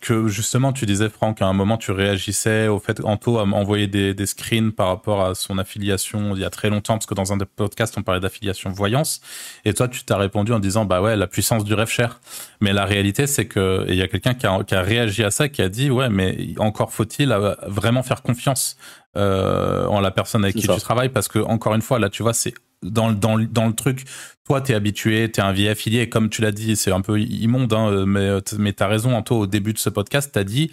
que 0.00 0.28
justement, 0.28 0.72
tu 0.72 0.86
disais 0.86 1.10
Franck, 1.10 1.42
à 1.42 1.46
un 1.46 1.52
moment 1.52 1.76
tu 1.76 1.92
réagissais 1.92 2.68
au 2.68 2.78
fait 2.78 3.04
Anto 3.04 3.38
à 3.38 3.44
m'envoyer 3.44 3.86
des, 3.86 4.14
des 4.14 4.24
screens 4.24 4.72
par 4.72 4.88
rapport 4.88 5.22
à 5.22 5.34
son 5.34 5.58
affiliation 5.58 6.34
il 6.34 6.40
y 6.40 6.44
a 6.44 6.48
très 6.48 6.70
longtemps, 6.70 6.94
parce 6.94 7.04
que 7.04 7.14
dans 7.14 7.30
un 7.34 7.36
des 7.36 7.44
podcasts 7.44 7.98
on 7.98 8.02
parlait 8.02 8.20
d'affiliation 8.20 8.70
voyance, 8.70 9.20
et 9.66 9.74
toi 9.74 9.88
tu 9.88 10.04
t'as 10.04 10.16
répondu 10.16 10.52
en 10.54 10.58
disant 10.58 10.86
bah 10.86 11.02
ouais 11.02 11.16
la 11.16 11.26
puissance 11.26 11.64
du 11.64 11.74
rêve 11.74 11.90
cher. 11.90 12.20
Mais 12.62 12.72
la 12.72 12.86
réalité 12.86 13.26
c'est 13.26 13.46
que 13.46 13.84
et 13.86 13.92
il 13.92 13.98
y 13.98 14.02
a 14.02 14.08
quelqu'un 14.08 14.32
qui 14.32 14.46
a, 14.46 14.64
qui 14.64 14.74
a 14.74 14.80
réagi 14.80 15.22
à 15.22 15.30
ça, 15.30 15.50
qui 15.50 15.60
a 15.60 15.68
dit 15.68 15.90
ouais 15.90 16.08
mais 16.08 16.54
encore 16.58 16.94
faut-il 16.94 17.30
vraiment 17.66 18.02
faire 18.02 18.22
confiance 18.22 18.78
euh, 19.18 19.84
en 19.86 20.00
la 20.00 20.10
personne 20.10 20.44
avec 20.44 20.56
qui 20.56 20.62
ça. 20.62 20.74
tu 20.74 20.80
travailles, 20.80 21.10
parce 21.10 21.28
que 21.28 21.40
encore 21.40 21.74
une 21.74 21.82
fois 21.82 21.98
là 21.98 22.08
tu 22.08 22.22
vois 22.22 22.32
c'est 22.32 22.54
dans, 22.82 23.08
le- 23.08 23.14
dans, 23.16 23.38
dans 23.38 23.66
le 23.66 23.74
truc, 23.74 24.04
toi, 24.44 24.60
t'es 24.60 24.74
habitué, 24.74 25.30
t'es 25.30 25.42
un 25.42 25.52
vieil 25.52 25.68
affilié, 25.68 26.00
et 26.02 26.08
comme 26.08 26.30
tu 26.30 26.42
l'as 26.42 26.52
dit, 26.52 26.76
c'est 26.76 26.92
un 26.92 27.00
peu 27.02 27.20
immonde, 27.20 27.72
hein, 27.72 28.04
mais, 28.06 28.38
mais 28.58 28.72
t'as 28.72 28.86
raison, 28.86 29.14
Anto, 29.14 29.38
au 29.40 29.46
début 29.46 29.72
de 29.72 29.78
ce 29.78 29.90
podcast, 29.90 30.30
t'as 30.32 30.44
dit, 30.44 30.70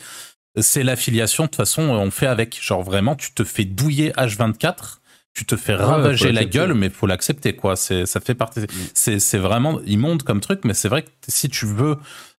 c'est 0.58 0.84
l'affiliation, 0.84 1.44
de 1.44 1.50
toute 1.50 1.58
façon, 1.58 1.82
on 1.84 2.12
fait 2.12 2.28
avec. 2.28 2.58
Genre, 2.64 2.82
vraiment, 2.82 3.16
tu 3.16 3.34
te 3.34 3.44
fais 3.44 3.66
douiller 3.66 4.12
H24, 4.12 5.00
tu 5.34 5.46
te 5.46 5.58
fais 5.58 5.76
faut 5.76 5.84
ravager 5.86 6.32
la 6.32 6.42
gueule, 6.52 6.74
mais 6.76 6.90
faut 6.90 7.08
l'accepter, 7.08 7.54
quoi. 7.58 7.76
C'est, 7.76 8.06
ça 8.06 8.22
fait 8.22 8.36
partie. 8.36 8.62
C'est, 8.94 9.20
c'est 9.20 9.38
vraiment 9.38 9.82
immonde 9.86 10.24
comme 10.24 10.40
truc, 10.40 10.62
mais 10.64 10.74
c'est 10.74 10.88
vrai 10.88 11.04
que 11.04 11.10
si 11.28 11.50
tu 11.50 11.66
veux 11.66 11.98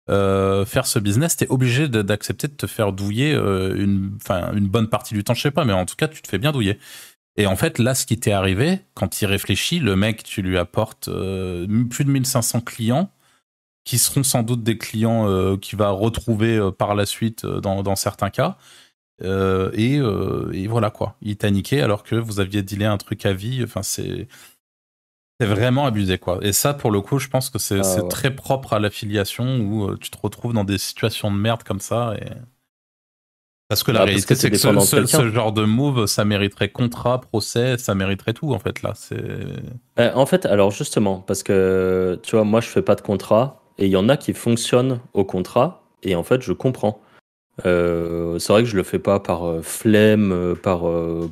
euh, 0.09 0.64
faire 0.64 0.87
ce 0.87 0.98
business, 0.98 1.37
t'es 1.37 1.46
obligé 1.50 1.88
de- 1.88 2.00
d'accepter 2.00 2.48
de 2.48 2.55
te 2.55 2.66
faire 2.66 2.92
douiller 2.94 3.35
euh, 3.35 3.74
une, 3.76 4.12
enfin, 4.22 4.50
une 4.55 4.68
bonne 4.68 4.88
partie 4.88 5.12
du 5.12 5.22
temps, 5.24 5.35
je 5.35 5.42
sais 5.42 5.50
pas, 5.50 5.64
mais 5.66 5.72
en 5.74 5.85
tout 5.85 5.96
cas, 5.96 6.09
tu 6.09 6.22
te 6.22 6.29
fais 6.29 6.38
bien 6.38 6.52
douiller. 6.52 6.79
Et 7.37 7.46
en 7.46 7.57
fait, 7.57 7.79
là, 7.79 7.94
ce 7.94 8.07
qui 8.07 8.18
t'est 8.18 8.33
arrivé, 8.33 8.81
quand 8.94 9.20
il 9.20 9.27
réfléchit, 9.27 9.79
le 9.79 9.94
mec, 9.96 10.22
tu 10.22 10.42
lui 10.42 10.57
apportes 10.59 11.09
euh, 11.09 11.66
plus 11.90 12.05
de 12.05 12.11
1500 12.11 12.61
clients, 12.62 13.11
qui 13.85 13.99
seront 13.99 14.22
sans 14.22 14.42
doute 14.42 14.62
des 14.62 14.79
clients 14.79 15.29
euh, 15.29 15.57
qu'il 15.57 15.79
va 15.79 15.90
retrouver 15.90 16.57
euh, 16.57 16.70
par 16.70 16.94
la 16.94 17.07
suite 17.07 17.44
dans, 17.46 17.83
dans 17.83 17.96
certains 17.96 18.31
cas. 18.31 18.57
Et, 19.22 19.94
et 19.96 20.66
voilà 20.66 20.90
quoi, 20.90 21.16
il 21.22 21.38
t'a 21.38 21.51
niqué 21.51 21.81
alors 21.81 22.03
que 22.03 22.16
vous 22.16 22.38
aviez 22.38 22.62
dealé 22.62 22.85
un 22.85 22.99
truc 22.99 23.25
à 23.25 23.33
vie. 23.33 23.62
Enfin, 23.64 23.83
c'est 23.83 24.29
c'est 25.40 25.46
vraiment 25.46 25.87
abusé 25.87 26.18
quoi. 26.18 26.38
Et 26.42 26.53
ça, 26.53 26.75
pour 26.75 26.90
le 26.90 27.01
coup, 27.01 27.18
je 27.18 27.29
pense 27.29 27.49
que 27.51 27.59
c'est 27.59 27.81
Ah, 27.83 28.03
ouais. 28.03 28.09
très 28.09 28.35
propre 28.35 28.75
à 28.75 28.79
l'affiliation 28.79 29.59
où 29.61 29.96
tu 29.96 30.11
te 30.11 30.18
retrouves 30.22 30.53
dans 30.53 30.64
des 30.64 30.79
situations 30.79 31.31
de 31.31 31.37
merde 31.37 31.62
comme 31.62 31.81
ça. 31.81 32.14
Et... 32.20 32.27
Parce 33.68 33.83
que 33.83 33.90
la 33.90 34.02
Ah, 34.02 34.05
réalité, 34.05 34.37
c'est 34.37 34.50
que 34.50 34.57
ce, 34.57 35.31
genre 35.33 35.52
de 35.52 35.64
move, 35.64 36.07
ça 36.07 36.24
mériterait 36.24 36.68
contrat, 36.68 37.20
procès, 37.20 37.79
ça 37.79 37.96
mériterait 37.96 38.33
tout 38.33 38.52
en 38.52 38.61
fait 38.61 38.83
là. 38.83 38.92
C'est 38.94 39.16
Euh, 39.98 40.12
en 40.14 40.26
fait, 40.26 40.46
alors 40.46 40.70
justement, 40.70 41.18
parce 41.18 41.42
que 41.42 42.18
tu 42.22 42.37
vois, 42.37 42.44
moi 42.44 42.61
je 42.61 42.68
fais 42.68 42.83
pas 42.83 42.94
de 42.94 43.00
contrat 43.00 43.62
et 43.79 43.87
il 43.87 43.90
y 43.90 43.96
en 43.96 44.09
a 44.09 44.16
qui 44.16 44.35
fonctionnent 44.35 45.00
au 45.14 45.24
contrat 45.24 45.83
et 46.05 46.14
en 46.14 46.22
fait 46.22 46.42
je 46.42 46.52
comprends. 46.52 47.00
Euh, 47.64 48.38
c'est 48.38 48.52
vrai 48.52 48.62
que 48.62 48.68
je 48.68 48.76
le 48.76 48.83
fais 48.85 48.98
pas 49.00 49.18
par 49.18 49.44
euh, 49.44 49.62
flemme, 49.62 50.55
par 50.62 50.83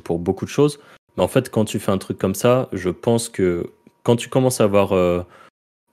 pour 0.03 0.19
beaucoup 0.19 0.45
de 0.45 0.49
choses, 0.49 0.79
mais 1.15 1.23
en 1.23 1.29
fait 1.29 1.49
quand 1.49 1.63
tu 1.63 1.79
fais 1.79 1.91
un 1.91 1.97
truc 1.97 2.17
comme 2.17 2.35
ça, 2.35 2.67
je 2.73 2.89
pense 2.89 3.29
que 3.29 3.69
quand 4.03 4.17
tu 4.17 4.27
commences 4.27 4.59
à 4.59 4.65
avoir 4.65 4.93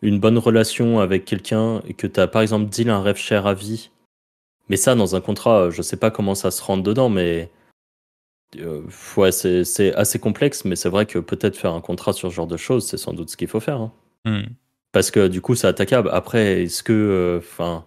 une 0.02 0.18
bonne 0.18 0.38
relation 0.38 0.98
avec 0.98 1.24
quelqu'un 1.24 1.82
et 1.86 1.94
que 1.94 2.08
tu 2.08 2.18
as 2.18 2.26
par 2.26 2.42
exemple 2.42 2.66
deal 2.66 2.90
un 2.90 3.00
rêve 3.00 3.16
cher 3.16 3.46
à 3.46 3.54
vie, 3.54 3.91
mais 4.68 4.76
ça 4.76 4.94
dans 4.94 5.14
un 5.16 5.20
contrat, 5.20 5.70
je 5.70 5.82
sais 5.82 5.96
pas 5.96 6.10
comment 6.10 6.34
ça 6.34 6.50
se 6.50 6.62
rentre 6.62 6.82
dedans, 6.82 7.08
mais 7.08 7.50
euh, 8.60 8.82
ouais, 9.16 9.32
c'est 9.32 9.64
c'est 9.64 9.94
assez 9.94 10.18
complexe, 10.18 10.64
mais 10.64 10.76
c'est 10.76 10.88
vrai 10.90 11.06
que 11.06 11.18
peut-être 11.18 11.56
faire 11.56 11.72
un 11.72 11.80
contrat 11.80 12.12
sur 12.12 12.30
ce 12.30 12.34
genre 12.34 12.46
de 12.46 12.56
choses, 12.56 12.86
c'est 12.86 12.98
sans 12.98 13.12
doute 13.12 13.30
ce 13.30 13.36
qu'il 13.36 13.48
faut 13.48 13.60
faire. 13.60 13.80
hein. 13.80 13.92
Hmm. 14.24 14.42
Parce 14.92 15.10
que 15.10 15.26
du 15.28 15.40
coup, 15.40 15.54
c'est 15.54 15.66
attaquable. 15.66 16.10
Après, 16.12 16.62
est-ce 16.64 16.82
que. 16.82 17.40
Enfin. 17.42 17.84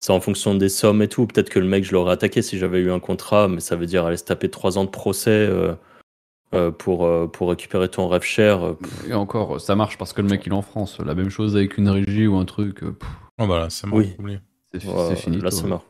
c'est 0.00 0.12
en 0.12 0.20
fonction 0.20 0.56
des 0.56 0.68
sommes 0.68 1.00
et 1.02 1.08
tout. 1.08 1.26
Peut-être 1.28 1.50
que 1.50 1.60
le 1.60 1.66
mec, 1.66 1.84
je 1.84 1.92
l'aurais 1.92 2.12
attaqué 2.14 2.42
si 2.42 2.58
j'avais 2.58 2.80
eu 2.80 2.90
un 2.90 2.98
contrat, 2.98 3.46
mais 3.46 3.60
ça 3.60 3.76
veut 3.76 3.86
dire 3.86 4.04
aller 4.04 4.16
se 4.16 4.24
taper 4.24 4.48
trois 4.50 4.76
ans 4.76 4.84
de 4.84 4.90
procès 4.90 5.30
euh, 5.30 5.74
euh, 6.54 6.72
pour, 6.72 7.06
euh, 7.06 7.28
pour 7.28 7.48
récupérer 7.50 7.88
ton 7.88 8.08
rêve 8.08 8.22
cher. 8.24 8.64
euh, 8.66 8.74
Et 9.08 9.14
encore, 9.14 9.60
ça 9.60 9.76
marche 9.76 9.96
parce 9.98 10.12
que 10.12 10.20
le 10.20 10.26
mec 10.28 10.42
il 10.44 10.50
est 10.52 10.56
en 10.56 10.62
France. 10.62 10.98
La 10.98 11.14
même 11.14 11.30
chose 11.30 11.54
avec 11.56 11.78
une 11.78 11.88
régie 11.88 12.26
ou 12.26 12.34
un 12.36 12.44
truc, 12.44 12.82
euh, 12.82 12.90
pff, 12.90 13.08
Oh, 13.40 13.46
voilà, 13.46 13.70
c'est 13.70 13.86
bon. 13.86 13.98
Oui. 14.18 14.38
c'est 14.74 14.84
ouais, 14.84 15.14
fini. 15.16 15.38
Là, 15.40 15.52
c'est 15.52 15.66
mort. 15.66 15.86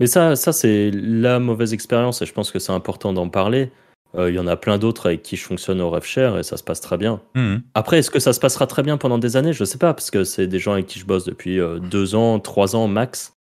Mais 0.00 0.06
ça, 0.06 0.34
ça 0.34 0.52
c'est 0.52 0.90
la 0.92 1.38
mauvaise 1.38 1.72
expérience 1.74 2.22
et 2.22 2.26
je 2.26 2.32
pense 2.32 2.50
que 2.50 2.58
c'est 2.58 2.72
important 2.72 3.12
d'en 3.12 3.28
parler. 3.28 3.70
Euh, 4.16 4.30
Il 4.30 4.34
y 4.34 4.38
en 4.40 4.46
a 4.48 4.56
plein 4.56 4.78
d'autres 4.78 5.06
avec 5.06 5.22
qui 5.22 5.36
je 5.36 5.44
fonctionne 5.44 5.80
au 5.80 5.90
rêve 5.90 6.04
cher 6.04 6.36
et 6.38 6.42
ça 6.42 6.56
se 6.56 6.64
passe 6.64 6.80
très 6.80 6.96
bien. 6.96 7.20
Hmm. 7.34 7.58
Après, 7.74 7.98
est-ce 7.98 8.10
que 8.10 8.18
ça 8.18 8.32
se 8.32 8.40
passera 8.40 8.66
très 8.66 8.82
bien 8.82 8.96
pendant 8.96 9.18
des 9.18 9.36
années? 9.36 9.52
Je 9.52 9.64
sais 9.64 9.78
pas, 9.78 9.94
parce 9.94 10.10
que 10.10 10.24
c'est 10.24 10.46
des 10.48 10.58
gens 10.58 10.72
avec 10.72 10.86
qui 10.86 10.98
je 10.98 11.04
bosse 11.06 11.24
depuis 11.24 11.60
euh, 11.60 11.78
deux 11.78 12.14
ans, 12.14 12.40
trois 12.40 12.74
ans 12.74 12.88
max. 12.88 13.34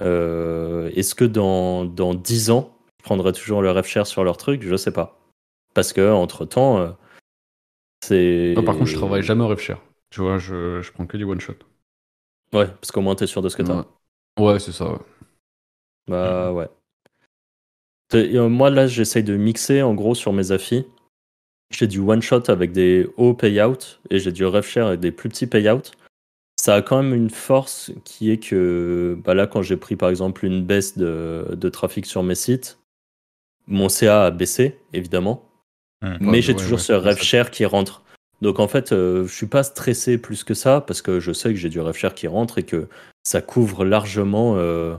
Euh, 0.00 0.90
est-ce 0.94 1.14
que 1.14 1.24
dans, 1.24 1.84
dans 1.84 2.14
dix 2.14 2.50
ans, 2.50 2.70
je 3.00 3.04
prendrai 3.04 3.32
toujours 3.32 3.62
le 3.62 3.70
rêve 3.70 3.86
cher 3.86 4.06
sur 4.06 4.22
leur 4.24 4.36
truc? 4.36 4.62
Je 4.62 4.76
sais 4.76 4.92
pas. 4.92 5.18
Parce 5.74 5.92
que 5.92 6.12
entre 6.12 6.44
temps, 6.44 6.94
C'est. 8.04 8.52
Moi, 8.54 8.64
par 8.64 8.74
contre, 8.76 8.86
je 8.90 8.96
travaille 8.96 9.22
jamais 9.22 9.42
au 9.44 9.48
rev 9.48 9.58
share. 9.60 9.80
Tu 10.10 10.20
vois, 10.20 10.38
je, 10.38 10.80
je 10.82 10.92
prends 10.92 11.06
que 11.06 11.16
du 11.16 11.24
one 11.24 11.40
shot. 11.40 11.54
Ouais, 12.52 12.66
parce 12.66 12.92
qu'au 12.92 13.00
moins, 13.00 13.14
t'es 13.14 13.26
sûr 13.26 13.42
de 13.42 13.48
ce 13.48 13.56
que 13.56 13.62
t'as. 13.62 13.76
Ouais, 13.78 13.84
Ouais, 14.38 14.58
c'est 14.60 14.72
ça. 14.72 14.90
ouais. 14.92 14.98
Bah 16.08 16.52
ouais. 16.52 16.68
T'es- 18.08 18.36
euh, 18.36 18.48
Moi, 18.48 18.70
là, 18.70 18.86
j'essaye 18.86 19.22
de 19.24 19.36
mixer 19.36 19.82
en 19.82 19.94
gros 19.94 20.14
sur 20.14 20.32
mes 20.32 20.52
affis. 20.52 20.84
J'ai 21.70 21.86
du 21.86 21.98
one 21.98 22.22
shot 22.22 22.42
avec 22.48 22.72
des 22.72 23.08
hauts 23.16 23.34
payouts 23.34 23.98
et 24.10 24.18
j'ai 24.18 24.32
du 24.32 24.44
rev 24.44 24.62
share 24.66 24.86
avec 24.88 25.00
des 25.00 25.10
plus 25.12 25.28
petits 25.28 25.46
payouts. 25.46 25.80
Ça 26.60 26.76
a 26.76 26.82
quand 26.82 27.02
même 27.02 27.14
une 27.14 27.30
force 27.30 27.90
qui 28.04 28.30
est 28.30 28.38
que 28.38 29.18
bah 29.24 29.34
là, 29.34 29.46
quand 29.46 29.62
j'ai 29.62 29.76
pris 29.76 29.96
par 29.96 30.08
exemple 30.08 30.44
une 30.46 30.64
baisse 30.64 30.96
de, 30.96 31.46
de 31.50 31.68
trafic 31.68 32.06
sur 32.06 32.22
mes 32.22 32.36
sites, 32.36 32.78
mon 33.66 33.88
CA 33.88 34.26
a 34.26 34.30
baissé 34.30 34.78
évidemment, 34.92 35.48
mais 36.20 36.28
Ouais, 36.28 36.42
j'ai 36.42 36.52
ouais, 36.52 36.58
toujours 36.58 36.78
ouais, 36.78 36.84
ce 36.84 36.92
ça- 36.92 36.98
rev 37.00 37.16
share 37.16 37.50
qui 37.50 37.64
rentre. 37.64 38.02
Donc 38.40 38.60
en 38.60 38.68
fait, 38.68 38.92
euh, 38.92 39.26
je 39.26 39.34
suis 39.34 39.46
pas 39.46 39.62
stressé 39.62 40.16
plus 40.18 40.44
que 40.44 40.54
ça 40.54 40.80
parce 40.80 41.02
que 41.02 41.18
je 41.18 41.32
sais 41.32 41.48
que 41.50 41.56
j'ai 41.58 41.70
du 41.70 41.80
rev 41.80 41.96
share 41.96 42.14
qui 42.14 42.28
rentre 42.28 42.58
et 42.58 42.62
que 42.62 42.88
ça 43.24 43.40
couvre 43.42 43.84
largement 43.84 44.54
euh, 44.56 44.94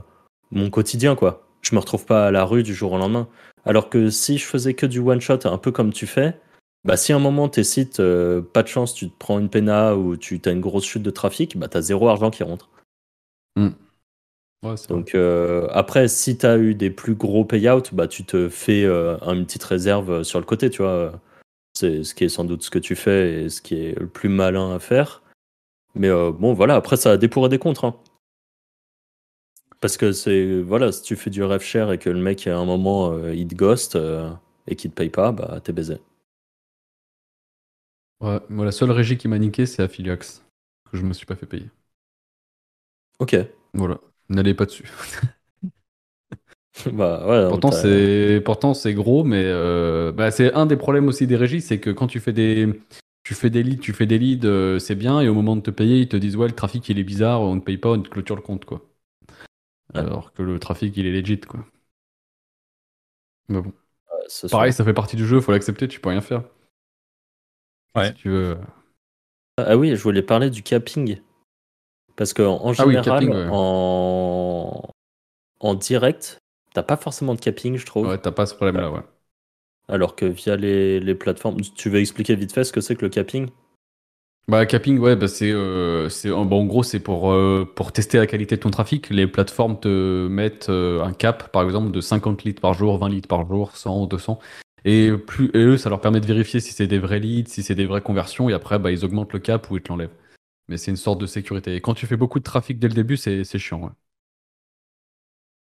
mon 0.50 0.70
quotidien 0.70 1.16
quoi. 1.16 1.46
Je 1.62 1.74
me 1.74 1.80
retrouve 1.80 2.06
pas 2.06 2.26
à 2.26 2.30
la 2.30 2.44
rue 2.44 2.62
du 2.62 2.74
jour 2.74 2.92
au 2.92 2.98
lendemain. 2.98 3.28
Alors 3.64 3.90
que 3.90 4.10
si 4.10 4.38
je 4.38 4.44
faisais 4.44 4.74
que 4.74 4.86
du 4.86 5.00
one 5.00 5.20
shot, 5.20 5.40
un 5.44 5.58
peu 5.58 5.72
comme 5.72 5.92
tu 5.92 6.06
fais, 6.06 6.38
bah 6.84 6.96
si 6.96 7.12
à 7.12 7.16
un 7.16 7.20
moment 7.20 7.48
tes 7.48 7.64
sites, 7.64 7.98
euh, 7.98 8.40
pas 8.40 8.62
de 8.62 8.68
chance, 8.68 8.94
tu 8.94 9.08
te 9.08 9.14
prends 9.18 9.40
une 9.40 9.48
pena 9.48 9.96
ou 9.96 10.16
tu 10.16 10.40
as 10.44 10.50
une 10.50 10.60
grosse 10.60 10.84
chute 10.84 11.02
de 11.02 11.10
trafic, 11.10 11.58
bah 11.58 11.66
t'as 11.68 11.80
zéro 11.80 12.08
argent 12.08 12.30
qui 12.30 12.44
rentre. 12.44 12.68
Ouais, 14.62 14.76
c'est 14.76 14.88
Donc 14.88 15.14
euh, 15.14 15.68
après, 15.70 16.08
si 16.08 16.38
tu 16.38 16.46
as 16.46 16.56
eu 16.56 16.74
des 16.74 16.90
plus 16.90 17.14
gros 17.14 17.44
payouts, 17.44 17.82
bah 17.92 18.08
tu 18.08 18.24
te 18.24 18.48
fais 18.48 18.84
euh, 18.84 19.18
une 19.22 19.44
petite 19.44 19.64
réserve 19.64 20.22
sur 20.22 20.38
le 20.38 20.46
côté, 20.46 20.70
tu 20.70 20.82
vois. 20.82 21.20
C'est 21.74 22.04
ce 22.04 22.14
qui 22.14 22.24
est 22.24 22.28
sans 22.28 22.44
doute 22.44 22.62
ce 22.62 22.70
que 22.70 22.78
tu 22.78 22.96
fais 22.96 23.42
et 23.42 23.48
ce 23.50 23.60
qui 23.60 23.74
est 23.74 23.98
le 23.98 24.06
plus 24.06 24.30
malin 24.30 24.74
à 24.74 24.78
faire. 24.78 25.22
Mais 25.94 26.08
euh, 26.08 26.32
bon, 26.32 26.52
voilà, 26.54 26.74
après 26.76 26.96
ça 26.96 27.12
a 27.12 27.16
des 27.16 27.28
pour 27.28 27.46
et 27.46 27.48
des 27.48 27.58
contre. 27.58 27.84
hein. 27.84 27.96
Parce 29.80 29.96
que 29.96 30.12
c'est 30.12 30.60
voilà, 30.62 30.92
si 30.92 31.02
tu 31.02 31.16
fais 31.16 31.30
du 31.30 31.42
rev 31.42 31.60
share 31.62 31.92
et 31.92 31.98
que 31.98 32.10
le 32.10 32.20
mec 32.20 32.46
à 32.46 32.56
un 32.58 32.64
moment 32.64 33.12
euh, 33.12 33.34
il 33.34 33.46
te 33.48 33.54
ghost 33.54 33.96
euh, 33.96 34.30
et 34.66 34.76
qu'il 34.76 34.90
te 34.90 34.96
paye 34.96 35.10
pas, 35.10 35.32
bah 35.32 35.60
t'es 35.62 35.72
baisé. 35.72 35.98
Ouais, 38.20 38.40
moi, 38.50 38.64
la 38.66 38.72
seule 38.72 38.90
régie 38.90 39.16
qui 39.16 39.26
m'a 39.28 39.38
niqué, 39.38 39.64
c'est 39.66 39.82
Affiliax. 39.82 40.44
Que 40.90 40.96
je 40.98 41.02
me 41.02 41.12
suis 41.14 41.26
pas 41.26 41.34
fait 41.36 41.46
payer. 41.46 41.70
Ok. 43.18 43.36
Voilà. 43.74 44.00
N'allez 44.28 44.54
pas 44.54 44.66
dessus. 44.66 44.84
bah 46.92 47.26
ouais. 47.26 47.48
Pourtant, 47.48 47.70
c'est 47.70 48.42
pourtant 48.44 48.74
c'est 48.74 48.94
gros, 48.94 49.24
mais 49.24 49.42
euh, 49.44 50.12
bah, 50.12 50.30
c'est 50.30 50.52
un 50.54 50.66
des 50.66 50.76
problèmes 50.76 51.08
aussi 51.08 51.26
des 51.26 51.36
régies, 51.36 51.60
c'est 51.60 51.78
que 51.80 51.90
quand 51.90 52.06
tu 52.06 52.20
fais 52.20 52.32
des 52.32 52.68
tu 53.24 53.34
fais 53.34 53.50
des 53.50 53.62
leads, 53.62 53.80
tu 53.80 53.92
fais 53.92 54.06
des 54.06 54.18
leads, 54.18 54.78
c'est 54.80 54.94
bien, 54.94 55.20
et 55.20 55.28
au 55.28 55.34
moment 55.34 55.56
de 55.56 55.60
te 55.62 55.70
payer, 55.70 55.98
ils 56.00 56.08
te 56.08 56.16
disent 56.16 56.36
ouais 56.36 56.46
le 56.48 56.54
trafic 56.54 56.88
il 56.88 56.98
est 56.98 57.04
bizarre, 57.04 57.40
on 57.40 57.56
ne 57.56 57.60
paye 57.60 57.78
pas, 57.78 57.90
on 57.92 58.00
te 58.02 58.08
clôture 58.08 58.36
le 58.36 58.42
compte 58.42 58.64
quoi. 58.64 58.82
Ouais. 59.94 60.06
Alors 60.06 60.32
que 60.32 60.42
le 60.44 60.60
trafic 60.60 60.96
il 60.96 61.06
est 61.06 61.10
legit 61.20 61.40
quoi. 61.40 61.66
Mais 63.48 63.60
bon, 63.60 63.72
ce 64.28 64.48
pareil, 64.50 64.72
soir. 64.72 64.74
ça 64.74 64.84
fait 64.84 64.94
partie 64.94 65.16
du 65.16 65.26
jeu, 65.26 65.40
faut 65.40 65.52
l'accepter, 65.52 65.88
tu 65.88 66.00
peux 66.00 66.10
rien 66.10 66.20
faire. 66.20 66.44
Ouais. 67.94 68.14
Si 68.14 68.14
tu 68.14 68.30
veux. 68.30 68.58
Ah 69.58 69.76
oui, 69.76 69.94
je 69.96 70.02
voulais 70.02 70.22
parler 70.22 70.48
du 70.50 70.62
capping. 70.62 71.20
Parce 72.16 72.34
qu'en 72.34 72.62
en 72.64 72.72
Ah 72.78 72.86
oui, 72.86 73.00
général, 73.00 73.00
capping, 73.00 73.32
ouais. 73.34 73.50
en... 73.50 74.90
en 75.60 75.74
direct, 75.74 76.38
t'as 76.74 76.82
pas 76.84 76.96
forcément 76.96 77.34
de 77.34 77.40
capping, 77.40 77.76
je 77.78 77.86
trouve. 77.86 78.08
Ouais, 78.08 78.18
t'as 78.20 78.32
pas 78.32 78.46
ce 78.46 78.54
problème 78.54 78.76
là, 78.80 78.90
ouais. 78.90 79.02
Alors 79.88 80.14
que 80.14 80.26
via 80.26 80.54
les, 80.54 81.00
les 81.00 81.16
plateformes. 81.16 81.60
Tu 81.60 81.90
veux 81.90 81.98
expliquer 81.98 82.36
vite 82.36 82.52
fait 82.52 82.62
ce 82.62 82.72
que 82.72 82.80
c'est 82.80 82.94
que 82.94 83.02
le 83.04 83.08
capping? 83.08 83.48
Bah, 84.48 84.64
capping, 84.64 84.98
ouais, 85.00 85.16
bah, 85.16 85.26
c'est, 85.26 85.50
euh, 85.50 86.08
c'est, 86.08 86.30
en- 86.30 86.44
bon, 86.44 86.60
en 86.62 86.66
gros, 86.66 86.84
c'est 86.84 87.00
pour, 87.00 87.32
euh, 87.32 87.64
pour 87.74 87.90
tester 87.92 88.16
la 88.18 88.28
qualité 88.28 88.54
de 88.56 88.60
ton 88.60 88.70
trafic. 88.70 89.10
Les 89.10 89.26
plateformes 89.26 89.80
te 89.80 90.28
mettent 90.28 90.68
euh, 90.68 91.02
un 91.02 91.12
cap, 91.12 91.50
par 91.50 91.64
exemple, 91.64 91.90
de 91.90 92.00
50 92.00 92.44
litres 92.44 92.60
par 92.62 92.72
jour, 92.72 92.96
20 92.98 93.08
litres 93.08 93.26
par 93.26 93.44
jour, 93.48 93.76
100, 93.76 94.06
200. 94.06 94.38
Et, 94.84 95.10
plus, 95.16 95.46
et 95.52 95.58
eux, 95.64 95.76
ça 95.76 95.90
leur 95.90 96.00
permet 96.00 96.20
de 96.20 96.26
vérifier 96.26 96.60
si 96.60 96.72
c'est 96.72 96.86
des 96.86 97.00
vrais 97.00 97.18
leads, 97.18 97.48
si 97.50 97.64
c'est 97.64 97.74
des 97.74 97.86
vraies 97.86 98.02
conversions, 98.02 98.48
et 98.48 98.52
après, 98.52 98.78
bah, 98.78 98.92
ils 98.92 99.04
augmentent 99.04 99.32
le 99.32 99.40
cap 99.40 99.68
ou 99.70 99.76
ils 99.78 99.82
te 99.82 99.88
l'enlèvent. 99.88 100.14
Mais 100.68 100.76
c'est 100.78 100.90
une 100.92 100.96
sorte 100.96 101.20
de 101.20 101.26
sécurité. 101.26 101.74
Et 101.76 101.80
quand 101.80 101.94
tu 101.94 102.06
fais 102.06 102.16
beaucoup 102.16 102.38
de 102.40 102.44
trafic 102.44 102.78
dès 102.78 102.88
le 102.88 102.94
début, 102.94 103.16
c'est, 103.16 103.44
c'est 103.44 103.58
chiant, 103.58 103.82
ouais. 103.84 103.90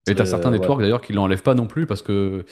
Et 0.06 0.14
t'as 0.14 0.24
Euh, 0.24 0.24
certains 0.24 0.50
ouais. 0.50 0.70
networks 0.70 0.80
d'ailleurs 0.80 1.02
qui 1.02 1.12
l'enlèvent 1.12 1.42
pas 1.42 1.54
non 1.54 1.66
plus 1.66 1.86
parce 1.86 2.00
que 2.02 2.46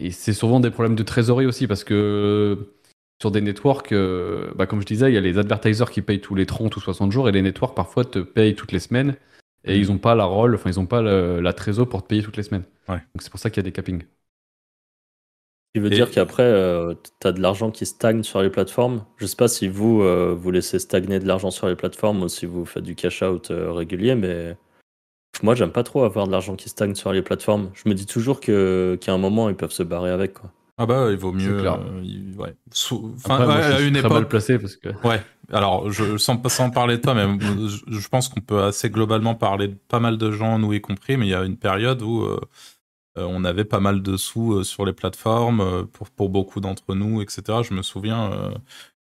et 0.00 0.10
c'est 0.10 0.32
souvent 0.32 0.60
des 0.60 0.70
problèmes 0.72 0.96
de 0.96 1.02
trésorerie 1.04 1.46
aussi 1.46 1.68
parce 1.68 1.84
que 1.84 2.74
sur 3.20 3.30
des 3.30 3.40
networks, 3.40 3.92
euh, 3.92 4.52
bah, 4.54 4.66
comme 4.66 4.80
je 4.80 4.86
disais, 4.86 5.10
il 5.10 5.14
y 5.14 5.18
a 5.18 5.20
les 5.20 5.38
advertisers 5.38 5.90
qui 5.90 6.02
payent 6.02 6.20
tous 6.20 6.34
les 6.34 6.46
30 6.46 6.76
ou 6.76 6.80
60 6.80 7.10
jours 7.12 7.28
et 7.28 7.32
les 7.32 7.42
networks 7.42 7.74
parfois 7.74 8.04
te 8.04 8.20
payent 8.20 8.54
toutes 8.54 8.72
les 8.72 8.78
semaines 8.78 9.16
et 9.64 9.74
Mhm. 9.74 9.80
ils 9.80 9.92
ont 9.92 9.98
pas 9.98 10.14
la 10.14 10.24
rôle, 10.24 10.54
enfin 10.54 10.70
ils 10.70 10.78
ont 10.78 10.86
pas 10.86 11.02
le- 11.02 11.40
la 11.40 11.52
trésor 11.52 11.88
pour 11.88 12.02
te 12.02 12.08
payer 12.08 12.22
toutes 12.22 12.36
les 12.36 12.44
semaines. 12.44 12.64
Ouais. 12.88 12.96
Donc 13.14 13.20
c'est 13.22 13.30
pour 13.30 13.40
ça 13.40 13.50
qu'il 13.50 13.58
y 13.58 13.64
a 13.66 13.68
des 13.68 13.72
cappings. 13.72 14.02
Ce 14.02 15.80
qui 15.80 15.80
veut 15.80 15.92
Et- 15.92 15.96
dire 15.96 16.10
qu'après, 16.10 16.44
euh, 16.44 16.94
t'as 17.20 17.32
de 17.32 17.40
l'argent 17.42 17.70
qui 17.70 17.84
stagne 17.86 18.22
sur 18.22 18.40
les 18.40 18.50
plateformes. 18.50 19.04
Je 19.18 19.26
sais 19.26 19.36
pas 19.36 19.48
si 19.48 19.68
vous, 19.68 20.00
euh, 20.02 20.34
vous 20.38 20.50
laissez 20.50 20.78
stagner 20.78 21.18
de 21.18 21.26
l'argent 21.26 21.50
sur 21.50 21.68
les 21.68 21.76
plateformes 21.76 22.22
ou 22.22 22.28
si 22.28 22.46
vous 22.46 22.64
faites 22.64 22.84
du 22.84 22.94
cash-out 22.94 23.50
euh, 23.50 23.72
régulier, 23.72 24.14
mais 24.14 24.56
moi, 25.42 25.54
j'aime 25.54 25.70
pas 25.72 25.82
trop 25.82 26.04
avoir 26.04 26.26
de 26.26 26.32
l'argent 26.32 26.56
qui 26.56 26.68
stagne 26.68 26.94
sur 26.94 27.12
les 27.12 27.20
plateformes. 27.22 27.70
Je 27.74 27.88
me 27.88 27.94
dis 27.94 28.06
toujours 28.06 28.40
que- 28.40 28.96
qu'à 29.00 29.12
un 29.12 29.18
moment, 29.18 29.48
ils 29.50 29.56
peuvent 29.56 29.70
se 29.72 29.82
barrer 29.82 30.10
avec. 30.10 30.34
Quoi. 30.34 30.50
Ah 30.78 30.86
bah, 30.86 31.08
il 31.10 31.16
vaut 31.16 31.32
mieux. 31.32 31.60
clair. 31.60 31.74
euh, 31.74 32.00
il- 32.04 32.34
ouais. 32.38 32.54
Sous- 32.72 33.14
moi, 33.28 33.60
je 33.60 33.72
à 33.72 33.80
une 33.80 33.94
très 33.94 34.08
mal 34.08 34.18
époque. 34.18 34.28
placé 34.28 34.58
parce 34.58 34.76
que 34.76 34.88
Ouais. 35.06 35.20
Alors, 35.52 35.90
je, 35.90 36.16
sans, 36.18 36.40
sans 36.48 36.70
parler 36.70 36.98
de 36.98 37.02
toi, 37.02 37.14
mais 37.14 37.26
je, 37.40 37.78
je 37.88 38.08
pense 38.08 38.28
qu'on 38.28 38.40
peut 38.40 38.62
assez 38.62 38.90
globalement 38.90 39.34
parler 39.34 39.68
de 39.68 39.76
pas 39.88 39.98
mal 39.98 40.18
de 40.18 40.30
gens, 40.30 40.58
nous 40.58 40.72
y 40.74 40.80
compris, 40.80 41.16
mais 41.16 41.26
il 41.26 41.30
y 41.30 41.34
a 41.34 41.42
une 41.44 41.56
période 41.56 42.02
où 42.02 42.22
euh, 42.22 42.38
euh, 43.18 43.26
on 43.28 43.44
avait 43.44 43.64
pas 43.64 43.80
mal 43.80 44.02
de 44.02 44.16
sous 44.16 44.52
euh, 44.54 44.62
sur 44.62 44.84
les 44.84 44.92
plateformes, 44.92 45.86
pour, 45.92 46.10
pour 46.10 46.28
beaucoup 46.28 46.60
d'entre 46.60 46.94
nous, 46.94 47.22
etc. 47.22 47.42
Je 47.62 47.72
me 47.74 47.82
souviens, 47.82 48.52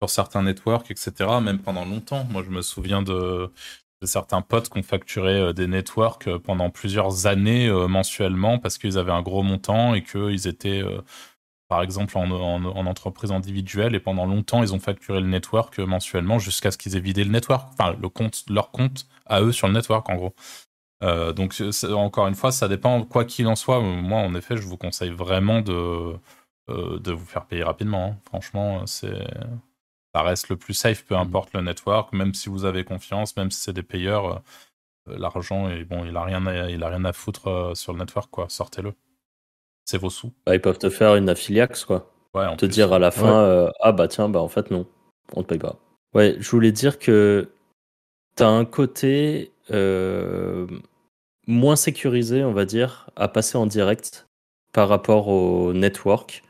sur 0.01 0.11
certains 0.11 0.43
networks, 0.43 0.91
etc., 0.91 1.13
même 1.43 1.59
pendant 1.59 1.85
longtemps. 1.87 2.27
Moi, 2.31 2.43
je 2.45 2.51
me 2.51 2.61
souviens 2.63 3.01
de, 3.03 3.51
de 4.03 4.07
certains 4.07 4.43
potes 4.43 4.69
qui 4.69 4.79
ont 4.79 4.83
facturé 4.83 5.55
des 5.55 5.67
networks 5.67 6.29
pendant 6.45 6.69
plusieurs 6.71 7.27
années 7.27 7.71
mensuellement 7.89 8.59
parce 8.59 8.77
qu'ils 8.79 8.99
avaient 8.99 9.11
un 9.13 9.23
gros 9.23 9.43
montant 9.43 9.95
et 9.95 10.03
qu'ils 10.05 10.47
étaient... 10.47 10.85
euh, 11.67 11.75
par 11.75 11.83
exemple 11.83 12.17
en, 12.19 12.31
en- 12.31 12.65
en 12.67 12.87
entreprise 12.87 13.33
individuelle 13.33 13.95
et 13.95 14.01
pendant 14.01 14.27
longtemps 14.27 14.63
ils 14.63 14.75
ont 14.75 14.81
facturé 14.81 15.21
le 15.21 15.27
network 15.29 15.79
euh, 15.81 15.87
mensuellement 15.87 16.39
jusqu'à 16.39 16.71
ce 16.71 16.79
qu'ils 16.79 16.97
aient 16.97 17.01
vidé 17.01 17.25
le 17.25 17.31
network, 17.31 17.69
enfin 17.73 17.97
le 18.01 18.09
compte, 18.09 18.45
leur 18.51 18.71
compte 18.73 19.07
à 19.27 19.43
eux 19.43 19.53
sur 19.53 19.69
le 19.69 19.75
network 19.75 20.09
en 20.11 20.17
gros. 20.17 20.35
Euh, 21.05 21.33
donc 21.33 21.55
encore 21.93 22.27
une 22.29 22.35
fois, 22.35 22.53
ça 22.53 22.69
dépend. 22.69 23.05
Quoi 23.05 23.25
qu'il 23.27 23.47
en 23.49 23.57
soit, 23.57 23.81
moi 23.81 24.21
en 24.21 24.35
effet, 24.35 24.57
je 24.57 24.63
vous 24.63 24.77
conseille 24.79 25.11
vraiment 25.11 25.61
de 25.63 26.15
euh, 26.71 26.99
de 27.01 27.13
vous 27.13 27.27
faire 27.27 27.47
payer 27.47 27.65
rapidement. 27.65 28.07
hein. 28.07 28.19
Franchement, 28.27 28.87
c'est 28.87 29.13
ça 30.15 30.23
reste 30.23 30.49
le 30.49 30.57
plus 30.57 30.75
safe, 30.75 31.05
peu 31.05 31.17
importe 31.17 31.53
le 31.55 31.61
network, 31.63 32.13
même 32.13 32.35
si 32.35 32.49
vous 32.49 32.65
avez 32.65 32.85
confiance, 32.85 33.37
même 33.37 33.51
si 33.51 33.61
c'est 33.61 33.73
des 33.75 33.83
payeurs. 33.83 34.27
euh, 35.09 35.19
L'argent 35.19 35.69
bon, 35.89 36.05
il 36.07 36.17
a 36.17 36.25
rien, 36.25 36.47
à, 36.47 36.71
il 36.71 36.83
a 36.85 36.89
rien 36.89 37.05
à 37.07 37.13
foutre 37.13 37.49
euh, 37.49 37.75
sur 37.77 37.93
le 37.95 38.01
network 38.01 38.31
quoi. 38.31 38.49
Sortez-le, 38.51 38.95
c'est 39.87 39.97
vos 39.99 40.11
sous. 40.11 40.33
Bah, 40.45 40.55
ils 40.55 40.61
peuvent 40.61 40.79
te 40.79 40.91
faire 40.91 41.15
une 41.17 41.29
affiliax, 41.31 41.85
quoi. 41.87 42.13
Ouais, 42.35 42.45
en 42.45 42.57
te 42.57 42.67
plus. 42.67 42.73
dire 42.75 42.93
à 42.93 42.99
la 42.99 43.11
fin, 43.11 43.45
euh, 43.45 43.71
ah 43.81 43.93
bah 43.93 44.09
tiens, 44.09 44.29
bah 44.29 44.41
en 44.41 44.49
fait 44.49 44.71
non, 44.71 44.87
on 45.35 45.43
te 45.43 45.49
paye 45.49 45.59
pas. 45.59 45.77
Ouais, 46.15 46.37
je 46.39 46.51
voulais 46.51 46.73
dire 46.73 46.99
que 46.99 47.49
t'as 48.35 48.49
un 48.49 48.67
côté 48.67 49.53
euh, 49.71 50.67
moins 51.47 51.77
sécurisé, 51.77 52.45
on 52.45 52.53
va 52.53 52.67
dire, 52.67 53.09
à 53.17 53.29
passer 53.29 53.57
en 53.57 53.67
direct 53.67 54.27
par 54.73 54.89
rapport 54.91 55.29
au 55.29 55.73
network, 55.73 56.43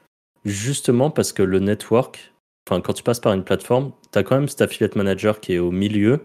justement 0.44 1.10
parce 1.10 1.32
que 1.32 1.42
le 1.44 1.60
network, 1.60 2.32
enfin 2.68 2.80
quand 2.80 2.92
tu 2.94 3.04
passes 3.04 3.20
par 3.20 3.32
une 3.34 3.44
plateforme, 3.44 3.92
t'as 4.10 4.24
quand 4.24 4.34
même 4.36 4.48
cet 4.48 4.62
affiliate 4.62 4.96
manager 4.96 5.38
qui 5.40 5.52
est 5.54 5.58
au 5.60 5.70
milieu 5.70 6.20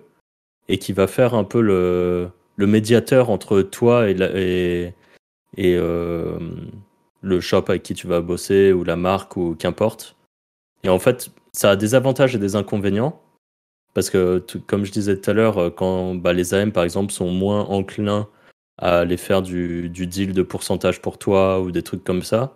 et 0.69 0.80
qui 0.80 0.93
va 0.93 1.06
faire 1.06 1.36
un 1.36 1.43
peu 1.43 1.62
le, 1.62 2.30
le 2.56 2.67
médiateur 2.67 3.30
entre 3.30 3.62
toi 3.62 4.10
et, 4.10 4.13
la- 4.15 4.32
et, 4.34 4.93
et 5.58 5.76
euh, 5.76 6.39
le 7.22 7.40
shop 7.40 7.66
avec 7.68 7.84
qui 7.84 7.94
tu 7.94 8.08
vas 8.08 8.22
bosser 8.22 8.74
ou 8.74 8.84
la 8.84 8.96
marque 8.96 9.38
ou 9.38 9.56
qu'importe. 9.56 10.16
Et 10.84 10.90
en 10.90 11.00
fait, 11.00 11.30
ça 11.54 11.72
a 11.72 11.76
des 11.76 11.96
avantages 11.96 12.36
et 12.36 12.40
des 12.40 12.56
inconvénients. 12.56 13.22
Parce 13.94 14.10
que, 14.10 14.44
comme 14.68 14.86
je 14.86 14.92
disais 14.92 15.20
tout 15.20 15.30
à 15.30 15.34
l'heure, 15.34 15.58
euh, 15.58 15.70
quand 15.70 16.16
bah, 16.16 16.34
les 16.34 16.54
AM, 16.54 16.72
par 16.72 16.84
exemple, 16.84 17.12
sont 17.12 17.30
moins 17.30 17.66
enclins 17.66 18.28
à 18.78 19.00
aller 19.00 19.18
faire 19.18 19.42
du, 19.42 19.90
du 19.90 20.08
deal 20.08 20.34
de 20.34 20.42
pourcentage 20.44 21.02
pour 21.02 21.18
toi 21.18 21.60
ou 21.60 21.72
des 21.72 21.84
trucs 21.84 22.04
comme 22.04 22.24
ça, 22.24 22.56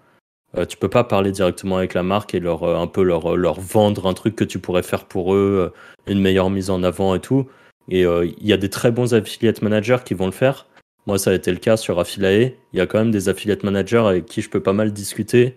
euh, 0.58 0.65
tu 0.65 0.78
peux 0.78 0.89
pas 0.89 1.04
parler 1.04 1.32
directement 1.32 1.78
avec 1.78 1.93
la 1.93 2.04
marque 2.04 2.34
et 2.34 2.39
leur, 2.39 2.63
euh, 2.63 2.78
un 2.78 2.88
peu 2.88 3.04
leur, 3.04 3.36
leur 3.36 3.60
vendre 3.60 4.08
un 4.08 4.13
truc 4.13 4.36
que 4.36 4.43
tu 4.43 4.60
pourrais 4.60 4.84
faire 4.84 5.06
pour 5.06 5.34
eux, 5.34 5.71
euh, 5.73 6.12
une 6.12 6.21
meilleure 6.21 6.49
mise 6.49 6.69
en 6.69 6.84
avant 6.84 7.15
et 7.15 7.19
tout. 7.19 7.47
Et 7.89 8.06
euh, 8.06 8.25
il 8.25 8.47
y 8.47 8.54
a 8.54 8.58
des 8.58 8.69
très 8.69 8.91
bons 8.91 9.13
affiliate 9.13 9.62
managers 9.62 9.99
qui 10.06 10.13
vont 10.13 10.25
le 10.25 10.32
faire. 10.32 10.65
Moi, 11.05 11.19
ça 11.19 11.31
a 11.31 11.33
été 11.33 11.51
le 11.51 11.57
cas 11.57 11.77
sur 11.77 11.99
Affiliae. 11.99 12.53
Il 12.73 12.77
y 12.77 12.81
a 12.81 12.87
quand 12.87 12.97
même 12.97 13.11
des 13.11 13.29
affiliate 13.29 13.63
managers 13.63 14.05
avec 14.07 14.25
qui 14.25 14.41
je 14.41 14.49
peux 14.49 14.61
pas 14.61 14.73
mal 14.73 14.91
discuter 14.91 15.55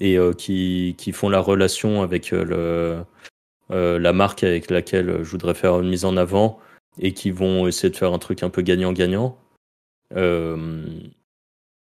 et 0.00 0.18
euh, 0.18 0.32
qui, 0.32 0.94
font 1.12 1.28
la 1.28 1.40
relation 1.40 2.02
avec 2.02 2.32
euh, 2.32 3.02
euh, 3.70 3.98
la 3.98 4.12
marque 4.12 4.44
avec 4.44 4.70
laquelle 4.70 5.22
je 5.22 5.30
voudrais 5.30 5.54
faire 5.54 5.80
une 5.80 5.88
mise 5.88 6.04
en 6.04 6.16
avant 6.16 6.58
et 6.98 7.12
qui 7.12 7.30
vont 7.30 7.66
essayer 7.66 7.90
de 7.90 7.96
faire 7.96 8.12
un 8.12 8.18
truc 8.18 8.42
un 8.42 8.50
peu 8.50 8.62
gagnant-gagnant. 8.62 9.38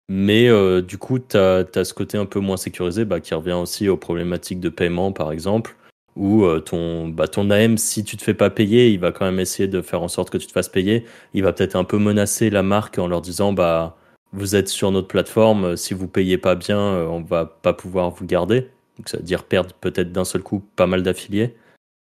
Mais 0.10 0.50
du 0.82 0.98
coup, 0.98 1.20
tu 1.20 1.38
as, 1.38 1.66
ce 1.84 1.94
côté 1.94 2.18
un 2.18 2.26
peu 2.26 2.40
moins 2.40 2.58
sécurisé 2.58 3.06
bah, 3.06 3.20
qui 3.20 3.34
revient 3.34 3.54
aussi 3.54 3.90
aux 3.90 3.98
problématiques 3.98 4.60
de 4.60 4.70
paiement, 4.70 5.12
par 5.12 5.32
exemple, 5.32 5.76
où 6.16 6.46
ton, 6.60 7.08
bah, 7.08 7.28
ton 7.28 7.50
AM, 7.50 7.78
si 7.78 8.04
tu 8.04 8.18
te 8.18 8.24
fais 8.24 8.34
pas 8.34 8.50
payer, 8.50 8.90
il 8.90 9.00
va 9.00 9.12
quand 9.12 9.26
même 9.26 9.40
essayer 9.40 9.68
de 9.68 9.82
faire 9.82 10.02
en 10.02 10.08
sorte 10.08 10.30
que 10.30 10.38
tu 10.38 10.48
te 10.48 10.52
fasses 10.52 10.70
payer. 10.70 11.06
Il 11.34 11.44
va 11.44 11.54
peut-être 11.54 11.76
un 11.76 11.84
peu 11.84 11.98
menacer 11.98 12.50
la 12.50 12.64
marque 12.64 13.00
en 13.00 13.08
leur 13.08 13.22
disant 13.22 13.54
bah, 13.54 13.98
vous 14.34 14.56
êtes 14.56 14.68
sur 14.68 14.92
notre 14.92 15.08
plateforme, 15.08 15.78
si 15.78 15.94
vous 15.94 16.08
payez 16.08 16.38
pas 16.38 16.56
bien, 16.56 16.80
on 16.80 17.22
va 17.22 17.46
pas 17.46 17.74
pouvoir 17.74 18.12
vous 18.12 18.26
garder. 18.26 18.70
Donc 18.98 19.10
ça 19.10 19.18
veut 19.18 19.24
dire 19.24 19.44
perdre 19.46 19.74
peut-être 19.74 20.12
d'un 20.12 20.26
seul 20.26 20.44
coup 20.44 20.62
pas 20.76 20.88
mal 20.88 21.04
d'affiliés. 21.04 21.56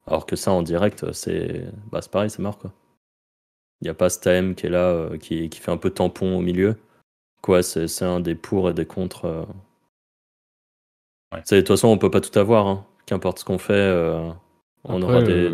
Alors 0.06 0.26
que 0.26 0.36
ça 0.36 0.52
en 0.52 0.62
direct, 0.62 1.12
c'est 1.12 1.66
bah, 1.92 2.00
pareil, 2.10 2.30
c'est 2.30 2.42
mort 2.42 2.58
quoi. 2.58 2.72
Il 3.80 3.84
n'y 3.84 3.90
a 3.90 3.94
pas 3.94 4.10
Stam 4.10 4.54
qui 4.54 4.66
est 4.66 4.70
là, 4.70 4.88
euh, 4.88 5.18
qui, 5.18 5.48
qui, 5.48 5.60
fait 5.60 5.70
un 5.70 5.76
peu 5.76 5.90
tampon 5.90 6.36
au 6.36 6.40
milieu. 6.40 6.76
Quoi, 7.42 7.62
c'est 7.62 8.02
un 8.02 8.20
des 8.20 8.34
pour 8.34 8.68
et 8.68 8.74
des 8.74 8.86
contre. 8.86 9.24
Euh. 9.26 9.44
De 11.32 11.58
toute 11.58 11.68
façon, 11.68 11.88
on 11.88 11.98
peut 11.98 12.10
pas 12.10 12.20
tout 12.20 12.36
avoir. 12.38 12.66
Hein. 12.66 12.84
Qu'importe 13.08 13.38
ce 13.38 13.44
qu'on 13.44 13.58
fait, 13.58 13.72
euh, 13.72 14.30
on 14.84 15.00
aura 15.02 15.22
des. 15.22 15.50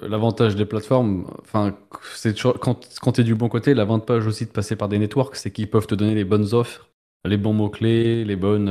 L'avantage 0.00 0.54
des 0.54 0.66
plateformes, 0.66 1.26
enfin, 1.40 1.76
c'est 2.14 2.38
quand, 2.38 2.88
quand 3.00 3.12
tu 3.12 3.20
es 3.20 3.24
du 3.24 3.34
bon 3.34 3.48
côté, 3.48 3.74
l'avantage 3.74 4.26
aussi 4.26 4.46
de 4.46 4.50
passer 4.50 4.76
par 4.76 4.88
des 4.88 4.98
networks, 4.98 5.36
c'est 5.36 5.50
qu'ils 5.50 5.68
peuvent 5.68 5.86
te 5.86 5.94
donner 5.94 6.14
les 6.14 6.24
bonnes 6.24 6.54
offres, 6.54 6.88
les 7.24 7.38
bons 7.38 7.54
mots-clés, 7.54 8.24
les 8.24 8.36
bonnes 8.36 8.68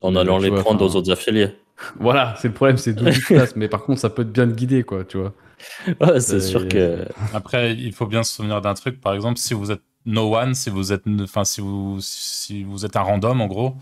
en 0.00 0.16
allant 0.16 0.38
les 0.38 0.50
prendre 0.50 0.84
aux 0.84 0.96
autres 0.96 1.10
affiliés. 1.10 1.50
Voilà, 1.98 2.36
c'est 2.38 2.48
le 2.48 2.54
problème, 2.54 2.76
c'est 2.76 2.92
d'où 2.92 3.10
tu 3.10 3.20
places. 3.22 3.56
Mais 3.56 3.68
par 3.68 3.82
contre, 3.82 4.00
ça 4.00 4.10
peut 4.10 4.22
bien 4.22 4.46
te 4.46 4.54
guider, 4.54 4.84
quoi, 4.84 5.04
tu 5.04 5.18
vois. 5.18 5.32
Ouais, 6.00 6.20
c'est 6.20 6.40
sûr 6.40 6.68
que. 6.68 7.04
Après, 7.34 7.74
il 7.74 7.92
faut 7.92 8.06
bien 8.06 8.22
se 8.22 8.34
souvenir 8.34 8.60
d'un 8.60 8.74
truc. 8.74 9.00
Par 9.00 9.14
exemple, 9.14 9.38
si 9.38 9.54
vous 9.54 9.72
êtes 9.72 9.82
no 10.04 10.36
one, 10.36 10.54
si 10.54 10.70
vous 10.70 10.92
êtes, 10.92 11.02
enfin, 11.20 11.44
si 11.44 11.60
vous, 11.60 11.98
si 12.00 12.62
vous 12.62 12.84
êtes 12.84 12.94
un 12.94 13.00
random, 13.00 13.40
en 13.40 13.46
gros, 13.46 13.74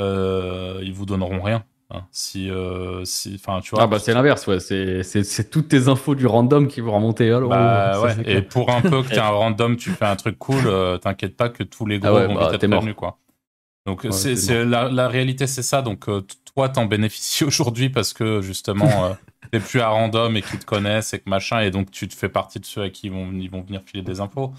euh, 0.00 0.80
ils 0.82 0.92
vous 0.92 1.06
donneront 1.06 1.40
rien. 1.40 1.64
Hein. 1.92 2.04
Si, 2.12 2.50
euh, 2.50 3.04
si, 3.04 3.34
enfin, 3.34 3.60
tu 3.60 3.70
vois. 3.70 3.82
Ah 3.82 3.86
bah 3.86 3.98
c'est 3.98 4.14
l'inverse, 4.14 4.46
ouais. 4.46 4.60
C'est 4.60 5.50
toutes 5.50 5.68
tes 5.68 5.88
infos 5.88 6.14
du 6.14 6.26
random 6.26 6.68
qui 6.68 6.80
vont 6.80 6.92
remonter. 6.92 7.30
Alors, 7.30 7.50
bah, 7.50 8.00
ouais. 8.00 8.14
Et 8.26 8.42
pour 8.42 8.70
un 8.70 8.80
peu 8.80 9.02
que 9.02 9.08
t'es 9.08 9.18
un 9.18 9.28
random, 9.28 9.76
tu 9.76 9.90
fais 9.90 10.04
un 10.04 10.16
truc 10.16 10.38
cool, 10.38 10.66
euh, 10.66 10.98
t'inquiète 10.98 11.36
pas 11.36 11.48
que 11.48 11.64
tous 11.64 11.86
les 11.86 11.98
gros 11.98 12.16
ah 12.16 12.26
vont 12.26 12.34
bah, 12.34 12.50
vite 12.50 12.62
être 12.62 12.70
prévenus, 12.70 12.94
quoi. 12.94 13.18
Donc 13.86 14.06
c'est 14.10 14.64
la, 14.64 15.08
réalité, 15.08 15.46
c'est 15.46 15.62
ça. 15.62 15.82
Donc 15.82 16.08
euh, 16.08 16.24
toi, 16.54 16.68
t'en 16.68 16.86
bénéficies 16.86 17.44
aujourd'hui 17.44 17.90
parce 17.90 18.12
que 18.12 18.40
justement, 18.40 19.06
euh, 19.06 19.12
t'es 19.52 19.58
plus 19.58 19.80
à 19.80 19.88
random 19.88 20.36
et 20.36 20.42
qu'ils 20.42 20.60
te 20.60 20.66
connaissent 20.66 21.12
et 21.14 21.18
que 21.18 21.28
machin, 21.28 21.60
et 21.60 21.70
donc 21.70 21.90
tu 21.90 22.06
te 22.06 22.14
fais 22.14 22.28
partie 22.28 22.60
de 22.60 22.66
ceux 22.66 22.82
à 22.82 22.90
qui 22.90 23.08
ils 23.08 23.12
vont, 23.12 23.32
ils 23.32 23.50
vont 23.50 23.62
venir 23.62 23.82
filer 23.84 24.02
des 24.02 24.20
infos. 24.20 24.52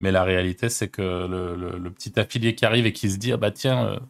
Mais 0.00 0.10
la 0.10 0.24
réalité, 0.24 0.68
c'est 0.68 0.88
que 0.88 1.00
le, 1.00 1.54
le, 1.54 1.90
petit 1.90 2.18
affilié 2.18 2.56
qui 2.56 2.66
arrive 2.66 2.86
et 2.86 2.92
qui 2.92 3.08
se 3.08 3.18
dit, 3.18 3.32
ah 3.32 3.36
bah 3.36 3.52
tiens, 3.52 4.00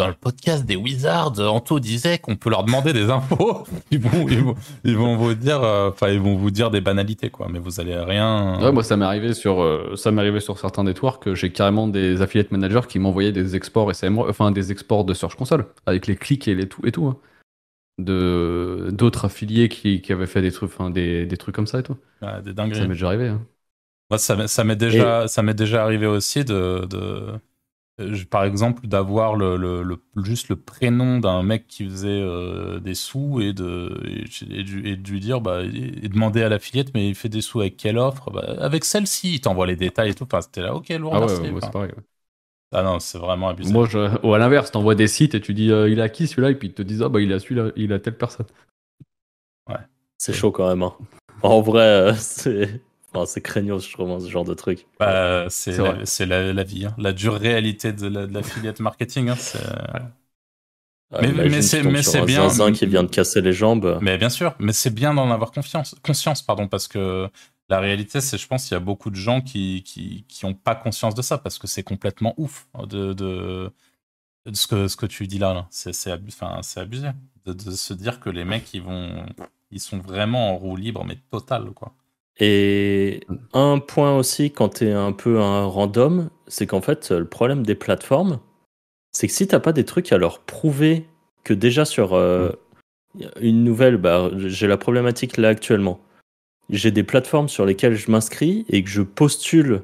dans 0.00 0.08
le 0.08 0.14
podcast 0.14 0.64
des 0.64 0.76
Wizards, 0.76 1.38
Anto 1.40 1.78
disait 1.78 2.18
qu'on 2.18 2.34
peut 2.34 2.48
leur 2.48 2.64
demander 2.64 2.94
des 2.94 3.10
infos. 3.10 3.64
Ils 3.90 4.00
vont, 4.00 4.26
ils 4.84 4.96
vont, 4.96 5.16
vous 5.16 5.34
dire, 5.34 5.62
euh, 5.62 5.90
enfin, 5.90 6.08
ils 6.08 6.20
vont 6.20 6.36
vous 6.36 6.50
dire 6.50 6.70
des 6.70 6.80
banalités, 6.80 7.28
quoi. 7.28 7.48
Mais 7.50 7.58
vous 7.58 7.80
allez 7.80 7.96
rien. 7.96 8.58
Ouais, 8.62 8.72
moi, 8.72 8.82
ça 8.82 8.96
m'est 8.96 9.04
arrivé 9.04 9.34
sur, 9.34 9.60
euh, 9.60 9.94
ça 9.96 10.10
m'est 10.10 10.20
arrivé 10.20 10.40
sur 10.40 10.58
certains 10.58 10.84
networks. 10.84 11.34
J'ai 11.34 11.50
carrément 11.52 11.88
des 11.88 12.22
affiliate 12.22 12.50
managers 12.50 12.86
qui 12.88 12.98
m'envoyaient 12.98 13.32
des 13.32 13.56
exports 13.56 13.94
SMR, 13.94 14.28
enfin, 14.28 14.52
des 14.52 14.72
exports 14.72 15.04
de 15.04 15.12
Search 15.12 15.34
Console 15.34 15.66
avec 15.86 16.06
les 16.06 16.16
clics 16.16 16.48
et 16.48 16.54
les 16.54 16.68
tout 16.68 16.86
et 16.86 16.92
tout. 16.92 17.06
Hein. 17.06 17.16
De 17.98 18.88
d'autres 18.92 19.26
affiliés 19.26 19.68
qui, 19.68 20.00
qui, 20.00 20.12
avaient 20.12 20.26
fait 20.26 20.40
des 20.40 20.52
trucs, 20.52 20.70
enfin, 20.70 20.88
des, 20.88 21.26
des, 21.26 21.36
trucs 21.36 21.54
comme 21.54 21.66
ça 21.66 21.80
et 21.80 21.82
tout. 21.82 21.96
des 22.44 22.54
dingueries. 22.54 22.80
Ça 22.80 22.86
m'est 22.86 22.94
déjà 22.94 23.08
arrivé. 23.08 23.28
Hein. 23.28 23.42
Moi, 24.10 24.18
ça 24.18 24.64
m'est 24.64 24.76
déjà, 24.76 25.28
ça 25.28 25.42
m'est 25.42 25.54
déjà 25.54 25.84
arrivé 25.84 26.06
aussi 26.06 26.44
de, 26.44 26.86
de 26.90 26.96
euh, 26.96 27.38
par 28.30 28.44
exemple, 28.44 28.86
d'avoir 28.86 29.36
le, 29.36 29.84
juste 30.22 30.48
le 30.48 30.56
prénom 30.56 31.18
d'un 31.18 31.42
mec 31.42 31.66
qui 31.66 31.84
faisait 31.84 32.08
euh, 32.08 32.80
des 32.80 32.94
sous 32.94 33.40
et 33.40 33.52
de, 33.52 34.00
et, 34.50 34.96
de 34.96 35.10
lui 35.10 35.20
dire, 35.20 35.40
bah, 35.40 35.62
et 35.62 36.08
demander 36.08 36.42
à 36.42 36.48
la 36.48 36.58
fillette, 36.58 36.92
mais 36.94 37.08
il 37.08 37.14
fait 37.14 37.28
des 37.28 37.40
sous 37.40 37.60
avec 37.60 37.76
quelle 37.76 37.98
offre? 37.98 38.30
Bah, 38.30 38.56
Avec 38.58 38.84
celle-ci, 38.84 39.34
il 39.34 39.40
t'envoie 39.40 39.66
les 39.66 39.76
détails 39.76 40.10
et 40.10 40.14
tout. 40.14 40.24
Enfin, 40.24 40.40
c'était 40.40 40.62
là, 40.62 40.74
ok, 40.74 40.88
lourd, 40.90 41.14
ah 41.14 41.20
ouais, 41.20 41.60
c'est 41.60 41.70
pareil. 41.70 41.92
Ah 42.72 42.82
non, 42.82 43.00
c'est 43.00 43.18
vraiment 43.18 43.48
abusé. 43.48 43.72
Moi, 43.72 43.86
je... 43.86 44.24
ou 44.24 44.32
à 44.32 44.38
l'inverse, 44.38 44.70
t'envoies 44.70 44.94
des 44.94 45.08
sites 45.08 45.34
et 45.34 45.40
tu 45.40 45.54
dis, 45.54 45.72
euh, 45.72 45.88
il 45.88 46.00
a 46.00 46.08
qui 46.08 46.28
celui-là? 46.28 46.50
Et 46.50 46.54
puis 46.54 46.68
ils 46.68 46.74
te 46.74 46.82
disent, 46.82 47.02
ah 47.02 47.08
bah, 47.08 47.20
il 47.20 47.32
a 47.32 47.40
celui-là, 47.40 47.72
il 47.74 47.92
a 47.92 47.98
telle 47.98 48.16
personne. 48.16 48.46
Ouais. 49.68 49.76
C'est 50.18 50.32
chaud 50.32 50.52
quand 50.52 50.68
même. 50.68 50.82
Hein. 50.82 50.94
En 51.42 51.60
vrai, 51.60 52.14
c'est 52.18 52.80
c'est 53.26 53.40
craignos, 53.40 53.86
je 53.86 53.92
trouve, 53.92 54.18
ce 54.20 54.28
genre 54.28 54.44
de 54.44 54.54
truc. 54.54 54.86
Bah, 54.98 55.46
c'est 55.48 55.76
la, 56.26 56.52
la, 56.52 56.62
vie, 56.62 56.86
hein. 56.86 56.94
la 56.98 57.12
dure 57.12 57.34
réalité 57.34 57.92
de 57.92 58.06
la, 58.06 58.40
marketing. 58.78 59.30
Hein, 59.30 59.36
mais, 61.20 61.32
mais 61.32 61.62
c'est 61.62 61.82
bien. 62.24 62.60
Un 62.60 62.72
qui 62.72 62.86
vient 62.86 63.02
de 63.02 63.08
casser 63.08 63.40
les 63.40 63.52
jambes. 63.52 63.98
Mais 64.00 64.16
bien 64.18 64.28
sûr, 64.30 64.54
mais 64.58 64.72
c'est 64.72 64.94
bien 64.94 65.14
d'en 65.14 65.30
avoir 65.30 65.50
confiance, 65.50 65.96
conscience, 66.02 66.42
pardon, 66.42 66.68
parce 66.68 66.88
que 66.88 67.28
la 67.68 67.80
réalité, 67.80 68.20
c'est, 68.20 68.38
je 68.38 68.46
pense, 68.46 68.64
qu'il 68.64 68.74
y 68.74 68.76
a 68.76 68.80
beaucoup 68.80 69.10
de 69.10 69.16
gens 69.16 69.40
qui 69.40 69.82
qui, 69.82 70.24
qui 70.28 70.44
ont 70.44 70.54
pas 70.54 70.74
conscience 70.74 71.14
de 71.14 71.22
ça 71.22 71.38
parce 71.38 71.58
que 71.58 71.66
c'est 71.66 71.82
complètement 71.82 72.34
ouf 72.36 72.68
de, 72.86 73.12
de, 73.12 73.72
ce 74.52 74.66
que 74.66 74.88
ce 74.88 74.96
que 74.96 75.06
tu 75.06 75.26
dis 75.26 75.38
là. 75.38 75.54
là. 75.54 75.66
C'est 75.70 76.10
abusé 76.10 77.08
de, 77.46 77.52
de, 77.52 77.70
se 77.72 77.94
dire 77.94 78.20
que 78.20 78.30
les 78.30 78.44
mecs 78.44 78.72
ils 78.74 78.82
vont 78.82 79.26
ils 79.70 79.80
sont 79.80 79.98
vraiment 79.98 80.50
en 80.50 80.56
roue 80.56 80.76
libre 80.76 81.04
mais 81.04 81.16
totale 81.30 81.70
quoi. 81.70 81.94
Et 82.40 83.20
un 83.52 83.78
point 83.78 84.16
aussi, 84.16 84.50
quand 84.50 84.78
tu 84.78 84.86
es 84.86 84.92
un 84.92 85.12
peu 85.12 85.40
un 85.40 85.66
random, 85.66 86.30
c'est 86.46 86.66
qu'en 86.66 86.80
fait, 86.80 87.10
le 87.10 87.26
problème 87.26 87.64
des 87.64 87.74
plateformes, 87.74 88.40
c'est 89.12 89.26
que 89.26 89.32
si 89.32 89.46
t'as 89.46 89.60
pas 89.60 89.72
des 89.72 89.84
trucs 89.84 90.10
à 90.12 90.18
leur 90.18 90.40
prouver 90.40 91.06
que 91.44 91.52
déjà 91.52 91.84
sur 91.84 92.14
euh, 92.14 92.50
une 93.40 93.62
nouvelle, 93.62 93.98
bah, 93.98 94.30
j'ai 94.36 94.66
la 94.66 94.78
problématique 94.78 95.36
là 95.36 95.48
actuellement. 95.48 96.00
J'ai 96.70 96.90
des 96.90 97.02
plateformes 97.02 97.48
sur 97.48 97.66
lesquelles 97.66 97.96
je 97.96 98.10
m'inscris 98.10 98.64
et 98.68 98.82
que 98.82 98.90
je 98.90 99.02
postule 99.02 99.82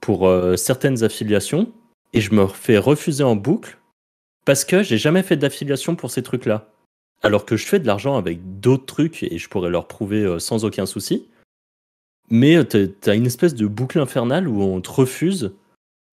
pour 0.00 0.26
euh, 0.26 0.56
certaines 0.56 1.04
affiliations 1.04 1.72
et 2.14 2.20
je 2.20 2.34
me 2.34 2.46
fais 2.46 2.78
refuser 2.78 3.24
en 3.24 3.36
boucle 3.36 3.78
parce 4.44 4.64
que 4.64 4.82
j'ai 4.82 4.98
jamais 4.98 5.22
fait 5.22 5.36
d'affiliation 5.36 5.94
pour 5.94 6.10
ces 6.10 6.22
trucs-là. 6.22 6.68
Alors 7.22 7.44
que 7.44 7.56
je 7.56 7.66
fais 7.66 7.78
de 7.78 7.86
l'argent 7.86 8.16
avec 8.16 8.60
d'autres 8.60 8.86
trucs 8.86 9.22
et 9.22 9.38
je 9.38 9.48
pourrais 9.48 9.70
leur 9.70 9.86
prouver 9.86 10.22
euh, 10.22 10.38
sans 10.38 10.64
aucun 10.64 10.86
souci 10.86 11.28
mais 12.32 12.64
tu 12.64 12.88
as 13.06 13.14
une 13.14 13.26
espèce 13.26 13.54
de 13.54 13.66
boucle 13.66 13.98
infernale 14.00 14.48
où 14.48 14.62
on 14.62 14.80
te 14.80 14.90
refuse 14.90 15.52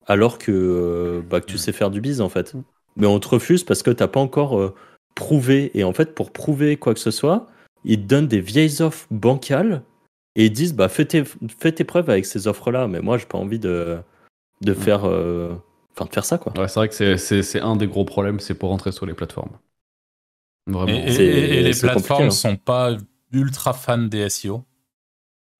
alors 0.05 0.37
que, 0.37 0.51
euh, 0.51 1.21
bah, 1.21 1.39
que 1.39 1.45
tu 1.45 1.57
sais 1.57 1.71
faire 1.71 1.89
du 1.89 2.01
bise 2.01 2.19
en 2.19 2.27
fait. 2.27 2.55
Mais 2.97 3.07
on 3.07 3.21
te 3.21 3.29
refuse 3.29 3.63
parce 3.63 3.83
que 3.83 3.91
t'as 3.91 4.09
pas 4.09 4.19
encore 4.19 4.59
euh, 4.59 4.75
prouvé. 5.15 5.71
Et 5.75 5.85
en 5.85 5.93
fait, 5.93 6.13
pour 6.13 6.31
prouver 6.31 6.75
quoi 6.75 6.93
que 6.93 6.99
ce 6.99 7.09
soit, 7.09 7.47
ils 7.85 8.01
te 8.01 8.05
donnent 8.05 8.27
des 8.27 8.41
vieilles 8.41 8.81
offres 8.81 9.07
bancales 9.11 9.81
et 10.35 10.47
ils 10.47 10.51
disent 10.51 10.73
bah 10.73 10.89
fais 10.89 11.05
tes, 11.05 11.23
fais 11.57 11.71
tes 11.71 11.85
preuves 11.85 12.09
avec 12.09 12.25
ces 12.25 12.47
offres-là. 12.47 12.89
Mais 12.89 12.99
moi, 12.99 13.17
j'ai 13.17 13.25
pas 13.25 13.37
envie 13.37 13.59
de, 13.59 13.99
de 14.59 14.73
faire. 14.73 15.05
Euh, 15.05 15.53
enfin, 15.95 16.03
de 16.03 16.13
faire 16.13 16.25
ça 16.25 16.37
quoi. 16.37 16.51
Ouais, 16.57 16.67
c'est 16.67 16.79
vrai 16.81 16.89
que 16.89 17.15
c'est 17.15 17.61
un 17.61 17.77
des 17.77 17.87
gros 17.87 18.03
problèmes, 18.03 18.41
c'est 18.41 18.55
pour 18.55 18.71
rentrer 18.71 18.91
sur 18.91 19.05
les 19.05 19.13
plateformes. 19.13 19.57
Vraiment. 20.67 20.91
Et, 20.91 21.63
les 21.63 21.79
plateformes 21.79 22.25
hein. 22.25 22.31
sont 22.31 22.57
pas 22.57 22.97
ultra 23.31 23.71
fans 23.71 23.97
des 23.97 24.27
SEO. 24.27 24.65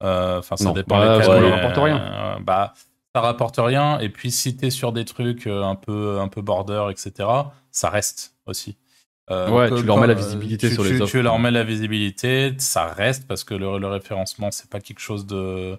Euh, 0.04 0.40
enfin, 0.40 0.56
ça 0.56 0.72
dépend. 0.72 0.98
Bah, 0.98 1.22
ça 1.24 1.40
rapporte 1.40 1.78
rien. 1.78 1.98
Euh, 1.98 2.40
bah, 2.40 2.74
ça 3.16 3.22
rapporte 3.22 3.58
rien. 3.58 4.00
Et 4.00 4.10
puis, 4.10 4.32
si 4.32 4.56
t'es 4.56 4.70
sur 4.70 4.92
des 4.92 5.06
trucs 5.06 5.48
euh, 5.48 5.64
un 5.64 5.76
peu, 5.76 6.20
un 6.20 6.28
peu 6.28 6.42
border, 6.42 6.88
etc., 6.92 7.28
ça 7.72 7.90
reste 7.90 8.36
aussi. 8.46 8.78
ouais, 9.30 9.70
tu 9.70 9.84
leur 9.84 9.98
mets 9.98 10.08
la 10.08 10.14
visibilité 10.14 10.70
sur 10.70 10.84
les 10.84 11.02
offres. 11.02 11.12
Tu 11.12 11.22
leur 11.22 11.40
mets 11.40 11.52
la 11.52 11.64
visibilité, 11.64 12.54
ça 12.58 12.88
reste 12.88 13.28
parce 13.28 13.44
que 13.44 13.54
le, 13.54 13.78
le 13.78 13.88
référencement, 13.88 14.52
c'est 14.52 14.70
pas 14.70 14.80
quelque 14.80 15.02
chose 15.02 15.26
de. 15.26 15.78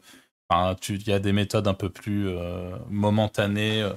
Enfin, 0.49 0.77
il 0.89 1.07
y 1.07 1.13
a 1.13 1.21
des 1.21 1.33
méthodes 1.33 1.69
un 1.69 1.75
peu 1.75 1.89
plus 1.89 2.29
momentanées. 2.89 3.89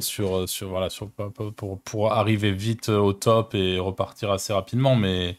sur, 0.00 0.48
sur, 0.48 0.68
voilà, 0.68 0.88
sur, 0.88 1.10
pour, 1.10 1.80
pour 1.82 2.12
arriver 2.12 2.52
vite 2.52 2.88
au 2.88 3.12
top 3.12 3.54
et 3.54 3.78
repartir 3.78 4.30
assez 4.30 4.52
rapidement, 4.52 4.96
mais 4.96 5.36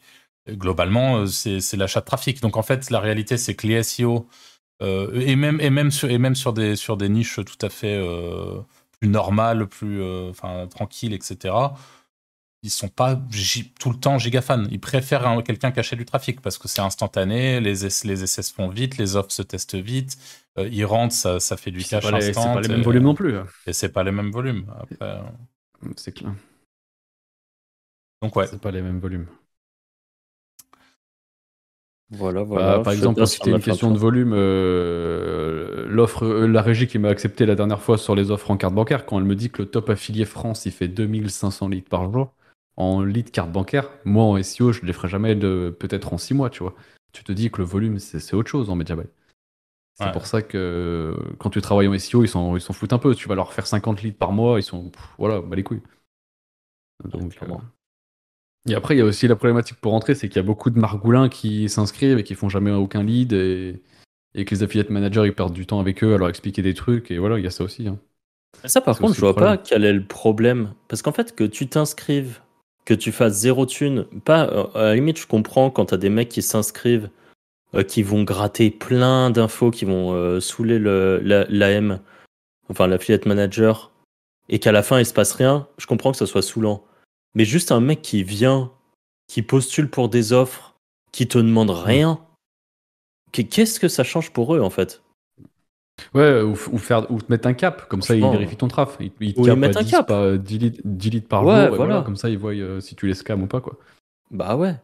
globalement, 0.50 1.18
euh, 1.18 1.26
c'est 1.28 1.78
l'achat 1.78 2.02
de 2.02 2.06
trafic. 2.06 2.42
Donc 2.42 2.58
en 2.58 2.64
fait, 2.64 2.90
la 2.90 3.00
réalité, 3.00 3.38
c'est 3.38 3.56
que 3.56 3.68
les 3.68 3.82
SEO, 3.84 4.28
euh, 4.82 5.22
et, 5.22 5.36
même, 5.36 5.60
et, 5.62 5.70
même 5.70 5.92
sur, 5.92 6.10
et 6.10 6.18
même 6.18 6.36
sur 6.36 6.54
des, 6.54 6.76
sur 6.76 6.98
des 6.98 7.10
niches 7.10 7.40
tout 7.46 7.66
à 7.66 7.70
fait 7.70 7.96
euh, 7.98 8.60
plus 9.00 9.10
normales, 9.10 9.68
plus 9.68 10.04
enfin, 10.30 10.68
tranquilles, 10.68 11.14
etc., 11.14 11.56
ils 12.64 12.72
sont 12.72 12.88
pas 12.88 13.22
tout 13.80 13.92
le 13.92 14.00
temps 14.00 14.18
giga 14.18 14.42
fans. 14.42 14.64
Ils 14.72 14.80
préfèrent 14.80 15.44
quelqu'un 15.46 15.72
qui 15.72 15.80
achète 15.80 16.00
du 16.00 16.06
trafic 16.06 16.42
parce 16.42 16.58
que 16.58 16.68
c'est 16.68 16.82
instantané, 16.82 17.60
les, 17.60 17.74
les 17.74 18.24
essais 18.24 18.42
se 18.42 18.52
font 18.52 18.70
vite, 18.70 18.98
les 18.98 19.16
offres 19.16 19.32
se 19.32 19.44
testent 19.44 19.76
vite, 19.76 20.18
ils 20.58 20.84
rentrent, 20.84 21.14
ça, 21.14 21.40
ça 21.40 21.58
fait 21.58 21.70
du 21.70 21.84
cash 21.84 22.04
instant. 22.06 22.42
C'est 22.42 22.54
pas 22.54 22.62
les 22.62 22.68
mêmes 22.70 22.82
volumes 22.82 23.04
non 23.04 23.14
plus. 23.14 23.38
Hein. 23.38 23.46
Et 23.68 23.74
c'est 23.74 23.90
pas 23.90 24.04
les 24.04 24.12
mêmes 24.12 24.32
volumes. 24.32 24.66
C'est 25.96 26.12
clair. 26.12 26.34
Donc 28.24 28.36
ouais. 28.36 28.48
C'est 28.48 28.60
pas 28.60 28.72
les 28.72 28.82
mêmes 28.82 29.00
volumes. 29.00 29.28
Voilà, 32.12 32.42
Bah, 32.42 32.46
voilà. 32.46 32.80
par 32.80 32.94
exemple, 32.94 33.26
c'était 33.26 33.52
une 33.52 33.62
question 33.62 33.92
de 33.92 33.98
volume, 33.98 34.32
euh, 34.34 35.86
l'offre, 35.88 36.24
euh, 36.24 36.48
la 36.48 36.62
régie 36.62 36.88
qui 36.88 37.00
m'a 37.00 37.10
accepté 37.10 37.46
la 37.46 37.56
dernière 37.56 37.82
fois 37.82 37.98
sur 37.98 38.16
les 38.16 38.30
offres 38.32 38.52
en 38.52 38.58
carte 38.58 38.76
bancaire, 38.76 39.06
quand 39.06 39.18
elle 39.18 39.26
me 39.26 39.36
dit 39.36 39.50
que 39.50 39.64
le 39.64 39.70
top 39.70 39.90
affilié 39.90 40.24
France, 40.26 40.66
il 40.66 40.72
fait 40.72 40.88
2500 40.88 41.68
litres 41.68 41.90
par 41.90 42.12
jour 42.12 42.32
en 42.78 43.02
litres 43.04 43.32
carte 43.32 43.52
bancaire, 43.52 43.90
moi 44.04 44.26
en 44.26 44.38
SEO, 44.38 44.72
je 44.72 44.82
ne 44.82 44.88
les 44.88 44.94
ferai 44.94 45.08
jamais 45.08 45.34
de, 45.36 45.76
peut-être 45.80 46.14
en 46.14 46.18
6 46.18 46.34
mois, 46.34 46.50
tu 46.50 46.62
vois. 46.62 46.76
Tu 47.14 47.24
te 47.24 47.32
dis 47.32 47.50
que 47.50 47.60
le 47.60 47.64
volume, 47.64 48.00
c'est 48.00 48.34
autre 48.36 48.50
chose 48.52 48.70
en 48.70 48.76
Media 48.76 48.96
Buy. 48.96 49.06
C'est 49.96 50.06
Ouais. 50.06 50.12
pour 50.12 50.26
ça 50.28 50.42
que 50.42 51.16
quand 51.40 51.50
tu 51.52 51.62
travailles 51.62 51.88
en 51.88 51.94
SEO, 51.94 52.24
ils 52.24 52.30
s'en 52.30 52.56
ils 52.58 52.62
foutent 52.62 52.94
un 52.94 53.00
peu. 53.00 53.16
Tu 53.16 53.30
vas 53.30 53.36
leur 53.36 53.54
faire 53.54 53.68
50 53.68 54.02
litres 54.04 54.18
par 54.20 54.32
mois, 54.34 54.60
ils 54.60 54.64
sont. 54.64 54.90
pff, 54.90 55.02
voilà, 55.18 55.42
bah 55.42 55.56
les 55.56 55.64
couilles. 55.64 55.82
Donc, 57.04 57.34
clairement. 57.36 57.62
Et 58.70 58.74
après, 58.74 58.96
il 58.96 58.98
y 58.98 59.02
a 59.02 59.06
aussi 59.06 59.28
la 59.28 59.36
problématique 59.36 59.78
pour 59.80 59.92
rentrer, 59.92 60.16
c'est 60.16 60.28
qu'il 60.28 60.38
y 60.38 60.40
a 60.40 60.44
beaucoup 60.44 60.70
de 60.72 60.80
margoulins 60.80 61.30
qui 61.30 61.70
s'inscrivent 61.70 62.18
et 62.18 62.24
qui 62.24 62.34
font 62.36 62.50
jamais 62.50 62.72
aucun 62.72 63.04
lead 63.04 63.32
et, 63.34 63.82
et 64.34 64.46
que 64.46 64.56
les 64.56 64.64
affiliate 64.64 64.90
managers 64.90 65.24
ils 65.26 65.36
perdent 65.36 65.54
du 65.54 65.66
temps 65.68 65.80
avec 65.80 66.04
eux 66.04 66.14
à 66.16 66.18
leur 66.18 66.30
expliquer 66.30 66.62
des 66.62 66.74
trucs 66.74 67.12
et 67.12 67.18
voilà, 67.20 67.38
il 67.38 67.44
y 67.44 67.48
a 67.48 67.52
ça 67.52 67.64
aussi. 67.64 67.88
hein. 67.88 68.00
Ça, 68.64 68.82
par 68.82 68.98
contre, 68.98 69.14
je 69.14 69.20
vois 69.20 69.36
pas 69.36 69.58
quel 69.58 69.84
est 69.84 69.94
le 69.94 70.06
problème. 70.06 70.74
Parce 70.88 71.02
qu'en 71.02 71.12
fait, 71.12 71.36
que 71.36 71.44
tu 71.44 71.68
t'inscrives, 71.68 72.40
que 72.86 72.94
tu 72.94 73.12
fasses 73.12 73.34
zéro 73.34 73.66
thune, 73.66 74.06
pas, 74.24 74.48
euh, 74.48 74.64
à 74.74 74.84
la 74.86 74.96
limite, 74.96 75.20
je 75.20 75.28
comprends 75.28 75.70
quand 75.70 75.86
t'as 75.88 75.98
des 75.98 76.10
mecs 76.10 76.30
qui 76.30 76.42
s'inscrivent, 76.42 77.10
euh, 77.76 77.84
qui 77.84 78.02
vont 78.02 78.24
gratter 78.24 78.72
plein 78.72 79.30
d'infos, 79.30 79.72
qui 79.72 79.86
vont 79.86 80.14
euh, 80.14 80.40
saouler 80.40 80.80
le, 80.80 81.20
la, 81.24 81.46
l'AM, 81.50 82.00
enfin 82.70 82.88
l'affiliate 82.88 83.26
manager, 83.26 83.92
et 84.50 84.60
qu'à 84.60 84.72
la 84.72 84.82
fin 84.84 85.00
il 85.00 85.06
se 85.06 85.14
passe 85.14 85.34
rien, 85.34 85.68
je 85.78 85.86
comprends 85.86 86.12
que 86.12 86.18
ça 86.18 86.26
soit 86.26 86.42
saoulant. 86.42 86.84
Mais 87.36 87.46
juste 87.46 87.72
un 87.72 87.82
mec 87.82 88.02
qui 88.02 88.24
vient, 88.24 88.72
qui 89.28 89.42
postule 89.42 89.90
pour 89.90 90.10
des 90.10 90.34
offres, 90.34 90.76
qui 91.12 91.28
te 91.28 91.38
demande 91.38 91.70
rien, 91.70 92.20
qu'est- 93.32 93.44
qu'est-ce 93.46 93.80
que 93.80 93.88
ça 93.88 94.04
change 94.04 94.32
pour 94.32 94.56
eux 94.56 94.62
en 94.62 94.70
fait? 94.70 95.02
Ouais, 96.14 96.42
ou, 96.42 96.56
faire, 96.56 97.10
ou 97.10 97.22
te 97.22 97.32
mettre 97.32 97.48
un 97.48 97.54
cap, 97.54 97.88
comme 97.88 98.02
ça 98.02 98.16
ils 98.16 98.22
vérifient 98.22 98.58
ton 98.58 98.68
traf. 98.68 98.98
Ils, 99.00 99.12
ils 99.22 99.34
ils 99.38 99.56
mettent 99.56 99.78
un 99.78 99.82
10, 99.84 99.92
cap. 99.92 100.08
par- 100.08 100.38
10, 100.38 100.58
litres, 100.58 100.82
10 100.84 101.10
litres 101.10 101.28
par 101.28 101.46
Ouais, 101.46 101.52
jour, 101.68 101.68
voilà. 101.70 101.86
voilà, 101.86 102.02
comme 102.02 102.18
ça 102.18 102.30
ils 102.30 102.38
voient 102.38 102.52
euh, 102.54 102.82
si 102.82 102.96
tu 102.96 103.08
les 103.08 103.14
scams 103.14 103.42
ou 103.44 103.48
pas. 103.48 103.62
quoi. 103.62 103.78
Bah 104.32 104.56
ouais. 104.58 104.76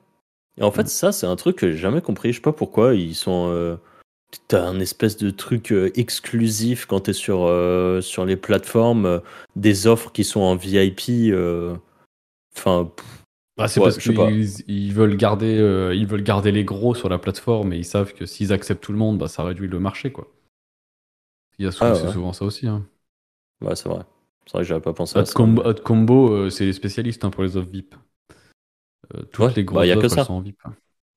Et 0.58 0.64
en 0.64 0.72
fait, 0.72 0.84
Mm. 0.84 0.88
ça, 0.88 1.12
c'est 1.12 1.26
un 1.28 1.36
truc 1.36 1.58
que 1.58 1.72
j'ai 1.72 1.78
jamais 1.78 2.02
compris. 2.02 2.32
Je 2.32 2.38
sais 2.38 2.42
pas 2.42 2.54
pourquoi 2.54 2.94
ils 2.96 3.16
sont. 3.16 3.48
euh, 3.50 3.76
T'as 4.48 4.66
un 4.66 4.80
espèce 4.80 5.18
de 5.18 5.30
truc 5.30 5.74
euh, 5.74 5.92
exclusif 5.96 6.86
quand 6.86 7.02
t'es 7.02 7.12
sur, 7.14 7.44
euh, 7.46 8.00
sur 8.00 8.24
les 8.26 8.38
plateformes, 8.38 9.06
euh, 9.06 9.20
des 9.58 9.88
offres 9.88 10.14
qui 10.14 10.24
sont 10.24 10.40
en 10.40 10.56
VIP. 10.56 11.34
Enfin, 12.56 12.92
Bah, 13.58 13.68
c'est 13.68 13.80
Ouais, 13.80 13.86
parce 13.86 13.98
qu'ils 13.98 14.64
ils 14.68 14.94
veulent, 14.94 15.18
garder, 15.18 15.58
euh, 15.60 15.94
ils 15.96 16.08
veulent 16.08 16.24
garder 16.24 16.52
les 16.52 16.64
gros 16.66 16.96
sur 16.96 17.10
la 17.10 17.20
plateforme 17.20 17.74
et 17.74 17.78
ils 17.78 17.86
savent 17.86 18.14
que 18.14 18.26
s'ils 18.26 18.54
acceptent 18.54 18.84
tout 18.84 18.92
le 18.94 18.98
monde, 18.98 19.18
bah, 19.18 19.28
ça 19.28 19.44
réduit 19.44 19.68
le 19.68 19.80
marché. 19.80 20.12
quoi. 20.12 20.28
Il 21.60 21.64
y 21.64 21.68
a 21.70 21.72
souvent, 21.72 21.94
Ah 21.94 21.94
ouais. 21.96 22.12
souvent 22.12 22.34
ça 22.34 22.44
aussi. 22.44 22.68
Hein. 22.68 22.86
ouais, 23.62 23.76
c'est 23.76 23.90
vrai. 23.90 24.04
C'est 24.46 24.54
vrai 24.54 24.62
que 24.64 24.68
j'avais 24.68 24.82
pas 24.82 24.94
pensé 24.94 25.20
à 25.20 25.26
ça. 25.26 25.34
Combo, 25.34 25.62
Hot 25.66 25.76
Combo, 25.84 26.30
euh, 26.34 26.50
c'est 26.50 26.66
les 26.66 26.74
spécialistes 26.74 27.24
hein, 27.26 27.30
pour 27.32 27.44
les 27.44 27.58
offres 27.58 27.70
VIP. 27.70 27.96
Euh, 29.16 29.24
toutes 29.32 29.40
Ouais, 29.46 29.54
les 29.56 29.64
bah, 29.72 29.86
grosses 29.86 29.88
y 29.88 29.92
a 29.92 29.98
que 29.98 30.08
offres, 30.08 30.10
ça. 30.10 30.22
elles 30.22 30.26
sont 30.26 30.34
en 30.34 30.42
VIP. 30.42 30.68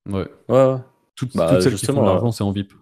Ouais. 0.07 0.29
Ouais, 0.49 0.55
ouais. 0.75 0.79
Toutes, 1.17 1.33
Bah, 1.35 1.49
toutes 1.49 1.61
celles 1.61 1.75
qui 1.75 1.87
font 1.87 2.01
de 2.01 2.07
euh, 2.07 2.07
l'argent, 2.07 2.33
c'est 2.33 2.45
en 2.45 2.53
VIP. 2.53 2.75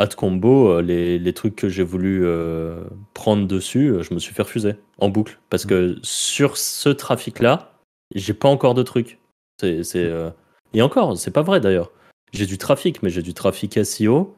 Ad 0.00 0.14
combo, 0.14 0.68
euh, 0.70 0.80
les, 0.80 1.18
les 1.18 1.32
trucs 1.32 1.56
que 1.56 1.68
j'ai 1.68 1.82
voulu 1.82 2.24
euh, 2.24 2.84
prendre 3.14 3.48
dessus, 3.48 3.88
euh, 3.88 4.02
je 4.02 4.14
me 4.14 4.20
suis 4.20 4.32
fait 4.32 4.42
refuser 4.42 4.76
en 4.98 5.08
boucle. 5.08 5.40
Parce 5.50 5.66
que 5.66 5.96
sur 6.02 6.56
ce 6.56 6.88
trafic-là, 6.88 7.72
j'ai 8.14 8.32
pas 8.32 8.48
encore 8.48 8.74
de 8.74 8.84
trucs. 8.84 9.18
C'est, 9.60 9.82
euh, 9.96 10.30
Et 10.72 10.82
encore, 10.82 11.18
c'est 11.18 11.32
pas 11.32 11.42
vrai 11.42 11.60
d'ailleurs. 11.60 11.90
J'ai 12.32 12.46
du 12.46 12.58
trafic, 12.58 13.02
mais 13.02 13.10
j'ai 13.10 13.22
du 13.22 13.34
trafic 13.34 13.84
SEO 13.84 14.36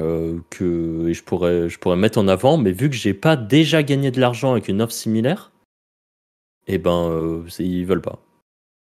euh, 0.00 0.40
que 0.50 1.12
je, 1.12 1.22
pourrais, 1.22 1.68
je 1.68 1.78
pourrais 1.78 1.96
mettre 1.96 2.18
en 2.18 2.26
avant, 2.26 2.58
mais 2.58 2.72
vu 2.72 2.90
que 2.90 2.96
j'ai 2.96 3.14
pas 3.14 3.36
déjà 3.36 3.84
gagné 3.84 4.10
de 4.10 4.20
l'argent 4.20 4.50
avec 4.50 4.66
une 4.66 4.82
offre 4.82 4.92
similaire, 4.92 5.52
eh 6.66 6.78
ben, 6.78 7.44
ils 7.60 7.86
veulent 7.86 8.02
pas. 8.02 8.20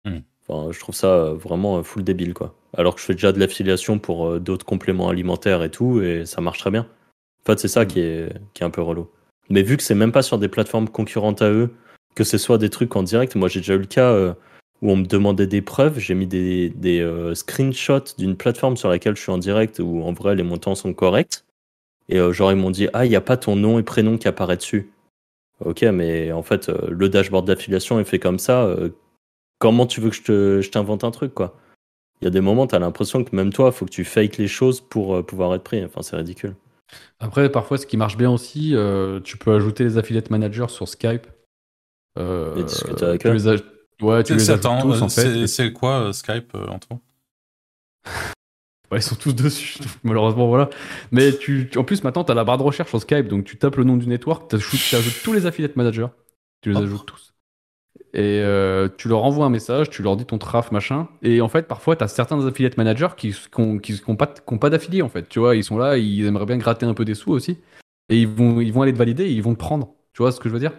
Hmm. 0.06 0.20
Enfin, 0.48 0.72
je 0.72 0.80
trouve 0.80 0.96
ça 0.96 1.34
vraiment 1.34 1.84
full 1.84 2.04
débile, 2.04 2.34
quoi. 2.34 2.56
Alors 2.78 2.96
que 2.96 3.02
je 3.02 3.06
fais 3.06 3.14
déjà 3.14 3.32
de 3.32 3.40
l'affiliation 3.40 4.00
pour 4.00 4.28
euh, 4.28 4.40
d'autres 4.40 4.66
compléments 4.66 5.10
alimentaires 5.10 5.64
et 5.64 5.70
tout, 5.70 6.02
et 6.02 6.26
ça 6.26 6.42
marche 6.42 6.60
très 6.60 6.72
bien. 6.72 6.88
En 7.44 7.46
fait, 7.46 7.60
c'est 7.60 7.68
ça 7.68 7.86
qui, 7.86 8.00
est, 8.00 8.32
un 8.62 8.70
peu 8.70 8.82
relou. 8.82 9.10
Mais 9.50 9.64
vu 9.64 9.76
que 9.78 9.84
c'est 9.84 9.96
même 9.96 10.12
pas 10.12 10.22
sur 10.22 10.38
des 10.38 10.48
plateformes 10.48 10.88
concurrentes 10.88 11.42
à 11.42 11.50
eux, 11.50 11.72
que 12.16 12.24
ce 12.24 12.38
soit 12.38 12.58
des 12.58 12.70
trucs 12.70 12.96
en 12.96 13.04
direct, 13.04 13.36
moi 13.36 13.48
j'ai 13.48 13.60
déjà 13.60 13.74
eu 13.74 13.80
le 13.80 13.86
cas 13.86 14.12
euh, 14.12 14.34
où 14.82 14.92
on 14.92 14.96
me 14.96 15.06
demandait 15.06 15.48
des 15.48 15.62
preuves, 15.62 16.00
j'ai 16.00 16.14
mis 16.14 16.28
des, 16.28 16.72
euh, 16.86 17.36
screenshots 17.36 18.16
d'une 18.18 18.36
plateforme 18.38 18.78
sur 18.78 18.90
laquelle 18.90 19.16
je 19.16 19.22
suis 19.22 19.32
en 19.32 19.38
direct, 19.38 19.80
où 19.80 20.04
en 20.04 20.14
vrai 20.14 20.36
les 20.36 20.44
montants 20.44 20.76
sont 20.76 20.94
corrects, 20.94 21.44
et 22.10 22.20
genre 22.32 22.52
ils 22.52 22.58
m'ont 22.58 22.72
dit 22.72 22.88
Ah, 22.94 23.06
il 23.06 23.10
n'y 23.10 23.16
a 23.16 23.22
pas 23.22 23.38
ton 23.38 23.56
nom 23.56 23.80
et 23.80 23.84
prénom 23.84 24.18
qui 24.18 24.28
apparaît 24.28 24.58
dessus. 24.58 24.92
Ok, 25.64 25.84
mais 25.84 26.32
en 26.32 26.44
fait, 26.44 26.70
le 26.90 27.08
dashboard 27.08 27.46
d'affiliation 27.48 28.00
est 28.00 28.04
fait 28.04 28.20
comme 28.20 28.40
ça. 28.40 28.76
comment 29.60 29.86
tu 29.86 30.02
veux 30.02 30.10
que 30.10 30.62
je 30.62 30.70
t'invente 30.70 31.04
un 31.04 31.12
truc, 31.12 31.34
quoi? 31.34 31.56
Il 32.22 32.26
y 32.26 32.28
a 32.28 32.32
des 32.32 32.42
moments, 32.42 32.68
tu 32.68 32.76
as 32.76 32.80
l'impression 32.80 33.24
que 33.24 33.36
même 33.36 33.52
toi, 33.52 33.68
il 33.68 33.72
faut 33.74 33.86
que 33.86 33.92
tu 33.92 34.04
fakes 34.06 34.38
les 34.38 34.48
choses 34.48 34.80
pour 34.82 35.16
euh, 35.16 35.24
pouvoir 35.24 35.56
être 35.56 35.64
pris. 35.64 35.84
Enfin, 35.84 36.02
c'est 36.04 36.16
ridicule. 36.16 36.56
Après, 37.20 37.50
parfois, 37.52 37.78
ce 37.78 37.86
qui 37.86 37.98
marche 37.98 38.18
bien 38.18 38.30
aussi, 38.30 38.76
euh, 38.76 39.20
tu 39.22 39.38
peux 39.38 39.54
ajouter 39.54 39.84
les 39.84 39.98
affiliate 39.98 40.30
managers 40.30 40.68
sur 40.70 40.88
Skype. 40.88 41.26
Euh, 42.20 42.56
Et 42.58 42.64
discuter 42.64 43.06
avec 43.06 43.22
tu 43.22 43.28
eux. 43.30 43.34
les 43.34 43.48
aj- 43.48 43.64
Ouais, 44.02 44.24
tu 44.24 44.34
les 44.36 44.50
attends, 44.52 44.82
tous, 44.82 45.02
en 45.02 45.06
euh, 45.06 45.10
fait. 45.10 45.22
c'est- 45.22 45.48
C'est 45.48 45.74
quoi 45.74 46.00
euh, 46.02 46.12
Skype, 46.12 46.54
euh, 46.56 46.68
Antoine 46.68 47.00
Ouais, 48.92 48.98
ils 49.00 49.04
sont 49.04 49.16
tous 49.16 49.34
dessus, 49.34 49.78
malheureusement, 50.04 50.48
voilà. 50.50 50.70
Mais 51.12 51.32
tu, 51.38 51.70
tu- 51.72 51.78
en 51.78 51.84
plus, 51.86 52.04
maintenant, 52.04 52.26
tu 52.26 52.32
as 52.32 52.36
la 52.36 52.44
barre 52.44 52.58
de 52.58 52.64
recherche 52.64 52.90
sur 52.90 53.02
Skype, 53.02 53.28
donc 53.30 53.46
tu 53.46 53.58
tapes 53.58 53.78
le 53.78 53.86
nom 53.86 53.96
du 53.96 54.06
network, 54.08 54.50
tu 54.50 54.56
ajoutes 54.96 55.24
tous 55.24 55.32
les 55.34 55.46
affiliate 55.46 55.78
managers, 55.78 56.08
tu 56.62 56.72
les 56.72 56.78
ajoutes 56.84 57.06
tous. 57.06 57.31
Et 58.14 58.42
euh, 58.42 58.90
tu 58.98 59.08
leur 59.08 59.24
envoies 59.24 59.46
un 59.46 59.50
message, 59.50 59.90
tu 59.90 60.04
leur 60.04 60.18
dis 60.18 60.26
ton 60.26 60.38
traf, 60.38 60.72
machin. 60.72 61.08
Et 61.22 61.40
en 61.42 61.48
fait, 61.48 61.68
parfois, 61.68 61.96
tu 61.96 62.04
as 62.04 62.08
certains 62.10 62.46
affiliate 62.46 62.78
managers 62.78 63.10
qui 63.18 63.34
n'ont 63.58 63.78
qui, 63.80 64.02
pas, 64.18 64.28
pas 64.28 64.70
d'affiliés, 64.70 65.02
en 65.02 65.10
fait. 65.10 65.30
Tu 65.30 65.40
vois, 65.40 65.56
ils 65.56 65.64
sont 65.64 65.78
là, 65.78 65.98
ils 65.98 66.26
aimeraient 66.26 66.46
bien 66.46 66.58
gratter 66.58 66.86
un 66.86 66.94
peu 66.94 67.06
des 67.06 67.16
sous 67.16 67.32
aussi. 67.32 67.58
Et 68.10 68.20
ils 68.22 68.28
vont, 68.28 68.60
ils 68.60 68.74
vont 68.74 68.82
aller 68.82 68.94
te 68.94 68.98
valider 68.98 69.26
et 69.26 69.32
ils 69.32 69.44
vont 69.44 69.54
te 69.54 69.60
prendre. 69.60 69.96
Tu 70.14 70.22
vois 70.24 70.32
ce 70.34 70.40
que 70.42 70.50
je 70.50 70.54
veux 70.54 70.60
dire? 70.60 70.74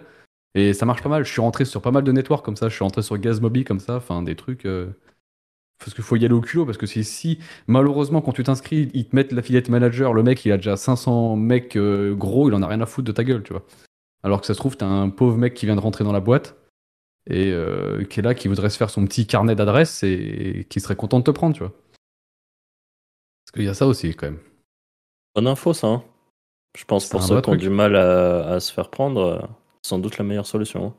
Et 0.54 0.74
ça 0.74 0.86
marche 0.86 1.02
pas 1.02 1.08
mal. 1.08 1.24
Je 1.24 1.32
suis 1.32 1.40
rentré 1.40 1.64
sur 1.64 1.80
pas 1.82 1.90
mal 1.90 2.04
de 2.04 2.12
networks 2.12 2.44
comme 2.44 2.56
ça. 2.56 2.68
Je 2.68 2.74
suis 2.74 2.84
rentré 2.84 3.02
sur 3.02 3.16
Gazmobi 3.18 3.64
comme 3.64 3.80
ça. 3.80 3.96
Enfin, 3.96 4.22
des 4.22 4.36
trucs. 4.36 4.66
euh, 4.66 4.88
Parce 5.78 5.94
qu'il 5.94 6.04
faut 6.04 6.16
y 6.16 6.24
aller 6.24 6.34
au 6.34 6.40
culot. 6.42 6.66
Parce 6.66 6.78
que 6.78 6.86
si, 6.86 7.04
si 7.04 7.38
malheureusement, 7.66 8.20
quand 8.22 8.32
tu 8.32 8.44
t'inscris, 8.44 8.90
ils 8.94 9.08
te 9.08 9.16
mettent 9.16 9.32
l'affiliate 9.32 9.68
manager, 9.70 10.12
le 10.14 10.22
mec, 10.22 10.44
il 10.44 10.52
a 10.52 10.56
déjà 10.58 10.76
500 10.76 11.36
mecs 11.36 11.76
euh, 11.76 12.14
gros, 12.14 12.48
il 12.50 12.54
en 12.54 12.62
a 12.62 12.66
rien 12.68 12.80
à 12.82 12.86
foutre 12.86 13.06
de 13.06 13.12
ta 13.12 13.24
gueule, 13.24 13.42
tu 13.42 13.52
vois. 13.52 13.64
Alors 14.24 14.40
que 14.40 14.46
ça 14.46 14.54
se 14.54 14.58
trouve, 14.58 14.76
t'as 14.76 14.86
un 14.86 15.10
pauvre 15.10 15.36
mec 15.38 15.54
qui 15.54 15.66
vient 15.66 15.76
de 15.76 15.80
rentrer 15.80 16.04
dans 16.04 16.12
la 16.12 16.20
boîte 16.20 16.56
et 17.26 17.52
euh, 17.52 18.04
qui 18.04 18.20
est 18.20 18.22
là, 18.22 18.34
qui 18.34 18.48
voudrait 18.48 18.70
se 18.70 18.76
faire 18.78 18.90
son 18.90 19.04
petit 19.06 19.26
carnet 19.26 19.54
d'adresses 19.54 20.02
et 20.04 20.66
qui 20.70 20.80
serait 20.80 20.96
content 20.96 21.18
de 21.20 21.24
te 21.24 21.30
prendre, 21.30 21.54
tu 21.54 21.60
vois. 21.62 21.72
Parce 23.44 23.52
qu'il 23.54 23.64
y 23.64 23.68
a 23.68 23.74
ça 23.74 23.86
aussi, 23.86 24.14
quand 24.16 24.26
même. 24.26 24.40
Bonne 25.34 25.46
info, 25.46 25.74
ça. 25.74 25.88
hein. 25.88 26.04
Je 26.76 26.84
pense 26.86 27.06
pour 27.06 27.22
ceux 27.22 27.38
qui 27.38 27.50
ont 27.50 27.56
du 27.56 27.70
mal 27.70 27.96
à, 27.96 28.48
à 28.48 28.60
se 28.60 28.72
faire 28.72 28.90
prendre, 28.90 29.20
euh, 29.22 29.42
sans 29.82 29.98
doute 29.98 30.18
la 30.18 30.24
meilleure 30.24 30.46
solution. 30.46 30.86
hein. 30.88 30.94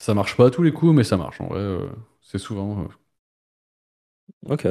Ça 0.00 0.14
marche 0.14 0.36
pas 0.36 0.46
à 0.46 0.50
tous 0.50 0.62
les 0.64 0.72
coups, 0.72 0.92
mais 0.94 1.04
ça 1.04 1.16
marche. 1.16 1.40
En 1.40 1.46
vrai, 1.48 1.60
euh, 1.60 1.88
c'est 2.22 2.38
souvent. 2.38 2.82
euh. 2.82 2.88
Ok. 4.42 4.66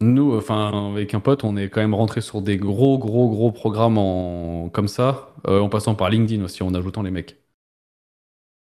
Nous, 0.00 0.36
enfin, 0.36 0.90
avec 0.92 1.14
un 1.14 1.20
pote, 1.20 1.42
on 1.44 1.56
est 1.56 1.68
quand 1.70 1.80
même 1.80 1.94
rentré 1.94 2.20
sur 2.20 2.42
des 2.42 2.56
gros, 2.58 2.98
gros, 2.98 3.28
gros 3.30 3.50
programmes 3.52 3.98
en... 3.98 4.68
comme 4.70 4.88
ça, 4.88 5.34
en 5.46 5.68
passant 5.68 5.94
par 5.94 6.10
LinkedIn 6.10 6.44
aussi, 6.44 6.62
en 6.62 6.74
ajoutant 6.74 7.02
les 7.02 7.10
mecs. 7.10 7.38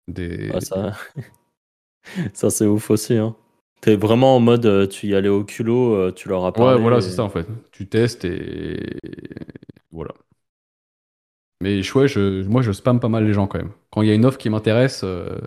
Des... 0.08 0.52
Ouais, 0.52 0.60
ça, 0.60 0.92
ça 2.34 2.50
c'est 2.50 2.66
ouf 2.66 2.90
aussi. 2.90 3.14
Hein. 3.16 3.36
T'es 3.80 3.96
vraiment 3.96 4.36
en 4.36 4.40
mode, 4.40 4.66
euh, 4.66 4.86
tu 4.86 5.06
y 5.08 5.14
allais 5.14 5.28
au 5.28 5.44
culot, 5.44 5.94
euh, 5.94 6.12
tu 6.12 6.28
leur 6.28 6.44
as 6.44 6.52
parlé. 6.52 6.76
Ouais, 6.76 6.80
voilà, 6.80 7.00
et- 7.00 7.02
c'est 7.02 7.12
ça 7.12 7.22
en 7.24 7.28
fait. 7.30 7.46
Tu 7.72 7.86
testes 7.88 8.24
et 8.24 8.98
voilà. 9.90 10.14
Mais 11.60 11.82
je- 11.82 11.98
ouais, 11.98 12.08
je, 12.08 12.42
moi 12.46 12.62
je 12.62 12.72
spam 12.72 13.00
pas 13.00 13.08
mal 13.08 13.24
les 13.26 13.32
gens 13.32 13.46
quand 13.46 13.58
même. 13.58 13.72
Quand 13.90 14.02
il 14.02 14.08
y 14.08 14.10
a 14.10 14.14
une 14.14 14.26
offre 14.26 14.38
qui 14.38 14.50
m'intéresse, 14.50 15.02
euh, 15.04 15.38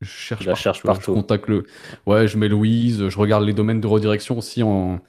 je 0.00 0.08
cherche, 0.10 0.46
la 0.46 0.54
tu 0.72 0.82
vois, 0.84 0.94
partout. 0.94 1.12
Je 1.14 1.20
contacte 1.20 1.48
le. 1.48 1.66
Ouais, 2.06 2.28
je 2.28 2.38
mets 2.38 2.48
Louise, 2.48 3.08
je 3.08 3.18
regarde 3.18 3.44
les 3.44 3.54
domaines 3.54 3.80
de 3.80 3.86
redirection 3.88 4.38
aussi. 4.38 4.62
En... 4.64 5.00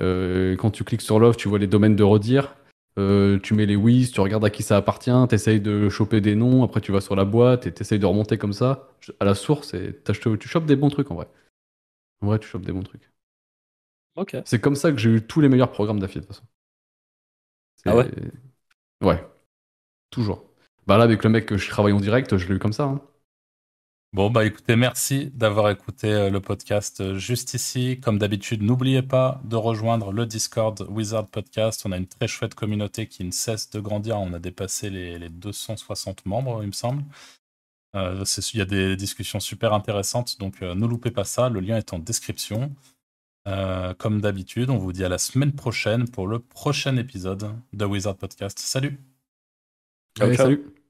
euh, 0.00 0.56
quand 0.56 0.70
tu 0.72 0.84
cliques 0.84 1.02
sur 1.02 1.20
l'offre, 1.20 1.38
tu 1.38 1.48
vois 1.48 1.58
les 1.60 1.68
domaines 1.68 1.96
de 1.96 2.04
redire. 2.04 2.56
Euh, 2.98 3.40
tu 3.40 3.54
mets 3.54 3.66
les 3.66 3.74
Wiz, 3.76 4.12
tu 4.12 4.20
regardes 4.20 4.44
à 4.44 4.50
qui 4.50 4.62
ça 4.62 4.76
appartient, 4.76 5.10
t'essayes 5.28 5.60
de 5.60 5.88
choper 5.88 6.20
des 6.20 6.36
noms, 6.36 6.62
après 6.62 6.80
tu 6.80 6.92
vas 6.92 7.00
sur 7.00 7.16
la 7.16 7.24
boîte 7.24 7.66
et 7.66 7.72
t'essayes 7.74 7.98
de 7.98 8.06
remonter 8.06 8.38
comme 8.38 8.52
ça 8.52 8.88
à 9.20 9.24
la 9.24 9.34
source 9.34 9.74
et 9.74 10.00
tu 10.38 10.48
chopes 10.48 10.66
des 10.66 10.76
bons 10.76 10.90
trucs 10.90 11.10
en 11.10 11.16
vrai. 11.16 11.26
En 12.22 12.26
vrai, 12.28 12.38
tu 12.40 12.48
chopes 12.48 12.66
des 12.66 12.72
bons 12.72 12.82
trucs. 12.84 13.10
C'est 14.44 14.58
comme 14.60 14.74
ça 14.74 14.90
que 14.90 14.96
j'ai 14.98 15.10
eu 15.10 15.26
tous 15.26 15.40
les 15.42 15.50
meilleurs 15.50 15.70
programmes 15.70 15.98
d'affiliate 16.00 16.24
de 16.24 16.28
toute 16.28 16.36
façon. 16.36 16.48
C'est- 17.76 17.90
Ah 17.90 17.94
ouais? 17.96 18.10
Ouais. 19.02 19.24
Toujours. 20.10 20.44
Bah 20.86 20.98
là, 20.98 21.04
avec 21.04 21.24
le 21.24 21.30
mec 21.30 21.46
que 21.46 21.58
je 21.58 21.68
travaille 21.70 21.92
en 21.92 22.00
direct, 22.00 22.36
je 22.38 22.48
l'ai 22.48 22.56
eu 22.56 22.60
comme 22.60 22.72
ça. 22.74 22.84
hein. 22.84 23.02
Bon, 24.14 24.30
bah 24.30 24.44
écoutez, 24.44 24.76
merci 24.76 25.32
d'avoir 25.34 25.70
écouté 25.70 26.06
euh, 26.06 26.30
le 26.30 26.40
podcast 26.40 27.00
euh, 27.00 27.18
juste 27.18 27.54
ici. 27.54 27.98
Comme 28.00 28.16
d'habitude, 28.16 28.62
n'oubliez 28.62 29.02
pas 29.02 29.40
de 29.42 29.56
rejoindre 29.56 30.12
le 30.12 30.24
Discord 30.24 30.86
Wizard 30.88 31.26
Podcast. 31.26 31.82
On 31.84 31.90
a 31.90 31.96
une 31.96 32.06
très 32.06 32.28
chouette 32.28 32.54
communauté 32.54 33.08
qui 33.08 33.24
ne 33.24 33.32
cesse 33.32 33.70
de 33.70 33.80
grandir. 33.80 34.20
On 34.20 34.32
a 34.32 34.38
dépassé 34.38 34.88
les, 34.88 35.18
les 35.18 35.28
260 35.30 36.26
membres, 36.26 36.62
il 36.62 36.68
me 36.68 36.72
semble. 36.72 37.02
Euh, 37.96 38.24
il 38.52 38.58
y 38.58 38.62
a 38.62 38.64
des 38.64 38.94
discussions 38.94 39.40
super 39.40 39.72
intéressantes, 39.72 40.38
donc 40.38 40.60
ne 40.60 40.86
loupez 40.86 41.10
pas 41.10 41.24
ça. 41.24 41.48
Le 41.48 41.58
lien 41.58 41.76
est 41.76 41.92
en 41.92 41.98
description. 41.98 42.72
comme 43.98 44.20
d'habitude, 44.20 44.70
on 44.70 44.78
vous 44.78 44.92
dit 44.92 45.04
à 45.04 45.08
la 45.08 45.18
semaine 45.18 45.52
prochaine 45.52 46.08
pour 46.08 46.28
le 46.28 46.38
prochain 46.38 46.96
épisode 46.98 47.50
de 47.72 47.84
Wizard 47.84 48.16
Podcast. 48.16 48.60
Salut 48.60 48.96
Salut 50.16 50.83